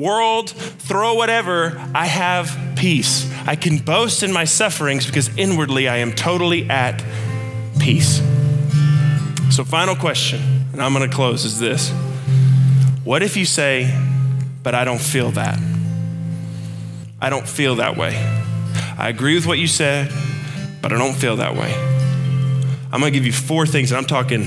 world, 0.00 0.50
throw 0.50 1.14
whatever, 1.14 1.78
I 1.94 2.06
have 2.06 2.56
peace. 2.76 3.30
I 3.46 3.56
can 3.56 3.78
boast 3.78 4.22
in 4.22 4.32
my 4.32 4.44
sufferings 4.44 5.06
because 5.06 5.36
inwardly 5.36 5.86
I 5.88 5.98
am 5.98 6.12
totally 6.12 6.68
at 6.68 7.04
peace. 7.78 8.20
So, 9.50 9.64
final 9.64 9.94
question, 9.94 10.40
and 10.72 10.82
I'm 10.82 10.94
going 10.94 11.08
to 11.08 11.14
close, 11.14 11.44
is 11.44 11.58
this 11.58 11.90
What 13.04 13.22
if 13.22 13.36
you 13.36 13.44
say, 13.44 13.94
but 14.62 14.74
I 14.74 14.84
don't 14.84 15.00
feel 15.00 15.30
that? 15.32 15.58
I 17.20 17.28
don't 17.28 17.46
feel 17.46 17.76
that 17.76 17.96
way. 17.96 18.16
I 18.96 19.08
agree 19.08 19.34
with 19.34 19.46
what 19.46 19.58
you 19.58 19.66
said, 19.66 20.10
but 20.80 20.92
I 20.92 20.98
don't 20.98 21.14
feel 21.14 21.36
that 21.36 21.54
way. 21.54 21.74
I'm 22.92 23.00
going 23.00 23.12
to 23.12 23.18
give 23.18 23.26
you 23.26 23.32
four 23.32 23.66
things, 23.66 23.90
and 23.92 23.98
I'm 23.98 24.06
talking 24.06 24.44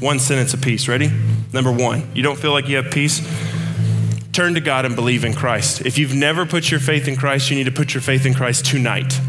one 0.00 0.18
sentence 0.18 0.54
apiece. 0.54 0.86
Ready? 0.86 1.10
Number 1.52 1.72
one, 1.72 2.08
you 2.14 2.22
don't 2.22 2.38
feel 2.38 2.52
like 2.52 2.68
you 2.68 2.76
have 2.76 2.92
peace? 2.92 3.20
Turn 4.38 4.54
to 4.54 4.60
God 4.60 4.84
and 4.84 4.94
believe 4.94 5.24
in 5.24 5.34
Christ. 5.34 5.84
If 5.84 5.98
you've 5.98 6.14
never 6.14 6.46
put 6.46 6.70
your 6.70 6.78
faith 6.78 7.08
in 7.08 7.16
Christ, 7.16 7.50
you 7.50 7.56
need 7.56 7.64
to 7.64 7.72
put 7.72 7.92
your 7.92 8.00
faith 8.00 8.24
in 8.24 8.34
Christ 8.34 8.66
tonight. 8.66 9.20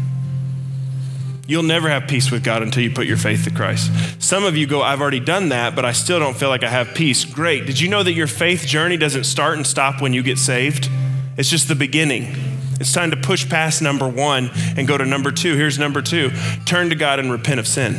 You'll 1.48 1.64
never 1.64 1.88
have 1.88 2.06
peace 2.06 2.30
with 2.30 2.44
God 2.44 2.62
until 2.62 2.84
you 2.84 2.92
put 2.92 3.08
your 3.08 3.16
faith 3.16 3.44
in 3.44 3.56
Christ. 3.56 3.90
Some 4.22 4.44
of 4.44 4.56
you 4.56 4.68
go, 4.68 4.82
I've 4.82 5.00
already 5.00 5.18
done 5.18 5.48
that, 5.48 5.74
but 5.74 5.84
I 5.84 5.90
still 5.90 6.20
don't 6.20 6.36
feel 6.36 6.48
like 6.48 6.62
I 6.62 6.70
have 6.70 6.94
peace. 6.94 7.24
Great. 7.24 7.66
Did 7.66 7.80
you 7.80 7.88
know 7.88 8.04
that 8.04 8.12
your 8.12 8.28
faith 8.28 8.64
journey 8.68 8.96
doesn't 8.96 9.24
start 9.24 9.56
and 9.56 9.66
stop 9.66 10.00
when 10.00 10.12
you 10.12 10.22
get 10.22 10.38
saved? 10.38 10.88
It's 11.36 11.50
just 11.50 11.66
the 11.66 11.74
beginning. 11.74 12.32
It's 12.78 12.92
time 12.92 13.10
to 13.10 13.16
push 13.16 13.48
past 13.48 13.82
number 13.82 14.08
one 14.08 14.48
and 14.76 14.86
go 14.86 14.96
to 14.96 15.04
number 15.04 15.32
two. 15.32 15.56
Here's 15.56 15.76
number 15.76 16.02
two 16.02 16.30
turn 16.66 16.88
to 16.90 16.94
God 16.94 17.18
and 17.18 17.32
repent 17.32 17.58
of 17.58 17.66
sin. 17.66 17.96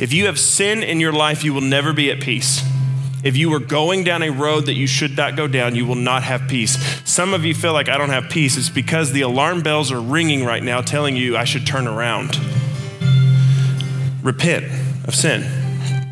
If 0.00 0.14
you 0.14 0.24
have 0.24 0.38
sin 0.38 0.82
in 0.82 0.98
your 0.98 1.12
life, 1.12 1.44
you 1.44 1.52
will 1.52 1.60
never 1.60 1.92
be 1.92 2.10
at 2.10 2.22
peace. 2.22 2.62
If 3.28 3.36
you 3.36 3.52
are 3.52 3.60
going 3.60 4.04
down 4.04 4.22
a 4.22 4.30
road 4.30 4.64
that 4.66 4.74
you 4.74 4.86
should 4.86 5.14
not 5.14 5.36
go 5.36 5.46
down, 5.46 5.76
you 5.76 5.84
will 5.84 5.96
not 5.96 6.22
have 6.22 6.48
peace. 6.48 6.82
Some 7.04 7.34
of 7.34 7.44
you 7.44 7.54
feel 7.54 7.74
like 7.74 7.90
I 7.90 7.98
don't 7.98 8.08
have 8.08 8.30
peace. 8.30 8.56
It's 8.56 8.70
because 8.70 9.12
the 9.12 9.20
alarm 9.20 9.60
bells 9.60 9.92
are 9.92 10.00
ringing 10.00 10.46
right 10.46 10.62
now 10.62 10.80
telling 10.80 11.14
you 11.14 11.36
I 11.36 11.44
should 11.44 11.66
turn 11.66 11.86
around 11.86 12.40
repent 14.22 14.64
of 15.06 15.14
sin. 15.14 15.44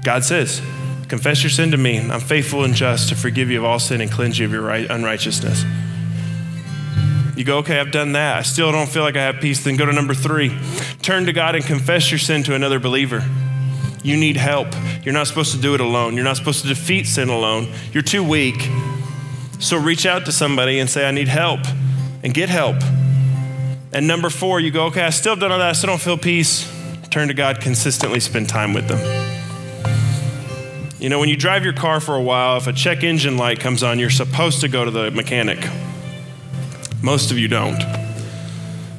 God 0.02 0.24
says, 0.24 0.60
confess 1.08 1.42
your 1.42 1.48
sin 1.48 1.70
to 1.70 1.78
me. 1.78 1.98
I'm 1.98 2.20
faithful 2.20 2.64
and 2.64 2.74
just 2.74 3.08
to 3.08 3.14
forgive 3.14 3.50
you 3.50 3.60
of 3.60 3.64
all 3.64 3.78
sin 3.78 4.02
and 4.02 4.10
cleanse 4.10 4.38
you 4.38 4.44
of 4.44 4.52
your 4.52 4.60
right, 4.60 4.86
unrighteousness. 4.90 5.64
You 7.34 7.44
go, 7.44 7.58
okay, 7.60 7.80
I've 7.80 7.92
done 7.92 8.12
that. 8.12 8.36
I 8.36 8.42
still 8.42 8.70
don't 8.72 8.90
feel 8.90 9.04
like 9.04 9.16
I 9.16 9.22
have 9.22 9.40
peace. 9.40 9.64
Then 9.64 9.76
go 9.76 9.86
to 9.86 9.92
number 9.94 10.12
three 10.12 10.54
turn 11.00 11.24
to 11.24 11.32
God 11.32 11.54
and 11.54 11.64
confess 11.64 12.10
your 12.10 12.18
sin 12.18 12.42
to 12.42 12.54
another 12.54 12.78
believer. 12.78 13.24
You 14.06 14.16
need 14.16 14.36
help. 14.36 14.68
You're 15.02 15.14
not 15.14 15.26
supposed 15.26 15.52
to 15.54 15.60
do 15.60 15.74
it 15.74 15.80
alone. 15.80 16.14
You're 16.14 16.24
not 16.24 16.36
supposed 16.36 16.62
to 16.62 16.68
defeat 16.68 17.06
sin 17.06 17.28
alone. 17.28 17.72
You're 17.92 18.02
too 18.02 18.22
weak. 18.22 18.70
So 19.58 19.76
reach 19.78 20.06
out 20.06 20.24
to 20.26 20.32
somebody 20.32 20.78
and 20.78 20.88
say, 20.88 21.08
I 21.08 21.10
need 21.10 21.28
help, 21.28 21.60
and 22.22 22.32
get 22.32 22.48
help. 22.48 22.76
And 23.92 24.06
number 24.06 24.30
four, 24.30 24.60
you 24.60 24.70
go, 24.70 24.86
okay, 24.86 25.02
I 25.02 25.10
still 25.10 25.36
don't 25.36 25.48
know 25.48 25.58
that. 25.58 25.70
I 25.70 25.72
still 25.72 25.88
don't 25.88 26.00
feel 26.00 26.18
peace 26.18 26.72
turn 27.16 27.28
to 27.28 27.34
God, 27.34 27.62
consistently 27.62 28.20
spend 28.20 28.46
time 28.46 28.74
with 28.74 28.88
them. 28.88 28.98
You 30.98 31.08
know, 31.08 31.18
when 31.18 31.30
you 31.30 31.36
drive 31.38 31.64
your 31.64 31.72
car 31.72 31.98
for 31.98 32.14
a 32.14 32.20
while, 32.20 32.58
if 32.58 32.66
a 32.66 32.74
check 32.74 33.02
engine 33.04 33.38
light 33.38 33.58
comes 33.58 33.82
on, 33.82 33.98
you're 33.98 34.10
supposed 34.10 34.60
to 34.60 34.68
go 34.68 34.84
to 34.84 34.90
the 34.90 35.10
mechanic. 35.10 35.66
Most 37.02 37.30
of 37.30 37.38
you 37.38 37.48
don't. 37.48 37.78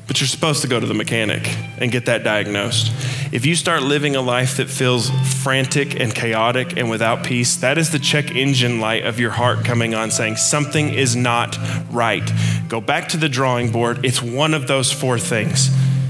But 0.08 0.20
you're 0.20 0.28
supposed 0.28 0.64
to 0.64 0.68
go 0.68 0.80
to 0.80 0.88
the 0.88 0.96
mechanic 0.96 1.48
and 1.78 1.92
get 1.92 2.08
that 2.08 2.24
diagnosed. 2.24 2.92
If 3.38 3.46
you 3.46 3.54
start 3.54 3.84
living 3.84 4.16
a 4.16 4.22
life 4.22 4.58
that 4.58 4.68
feels 4.68 5.12
frantic 5.44 6.00
and 6.00 6.12
chaotic 6.12 6.76
and 6.76 6.90
without 6.90 7.24
peace, 7.24 7.56
that 7.58 7.78
is 7.78 7.92
the 7.92 8.00
check 8.00 8.32
engine 8.32 8.80
light 8.80 9.06
of 9.06 9.20
your 9.20 9.30
heart 9.30 9.64
coming 9.64 9.94
on 9.94 10.10
saying 10.10 10.38
something 10.38 10.90
is 10.92 11.16
not 11.16 11.56
right. 11.92 12.28
Go 12.68 12.82
back 12.82 13.10
to 13.10 13.18
the 13.18 13.30
drawing 13.30 13.72
board. 13.72 14.04
It's 14.04 14.24
one 14.24 14.56
of 14.56 14.66
those 14.66 14.92
four 14.92 15.20
things 15.20 15.70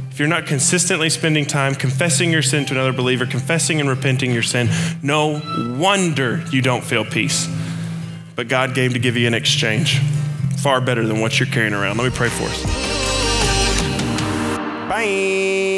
if 0.10 0.20
you're 0.20 0.30
not 0.30 0.46
consistently 0.46 1.10
spending 1.10 1.46
time 1.46 1.76
confessing 1.76 2.32
your 2.32 2.42
sin 2.42 2.66
to 2.68 2.74
another 2.74 2.94
believer, 2.94 3.26
confessing 3.26 3.82
and 3.82 3.90
repenting 3.90 4.32
your 4.32 4.42
sin, 4.42 4.70
no 5.04 5.42
wonder 5.78 6.46
you 6.50 6.62
don't 6.62 6.84
feel 6.86 7.04
peace. 7.04 7.50
But 8.38 8.48
God 8.48 8.74
gave 8.74 8.94
to 8.94 9.00
give 9.00 9.18
you 9.18 9.28
an 9.28 9.34
exchange 9.34 10.00
far 10.60 10.80
better 10.80 11.06
than 11.06 11.20
what 11.20 11.42
you're 11.42 11.50
carrying 11.50 11.74
around. 11.74 11.98
Let 11.98 12.06
me 12.06 12.16
pray 12.16 12.30
for 12.30 12.46
us. 12.46 12.64
Bye. 14.88 15.77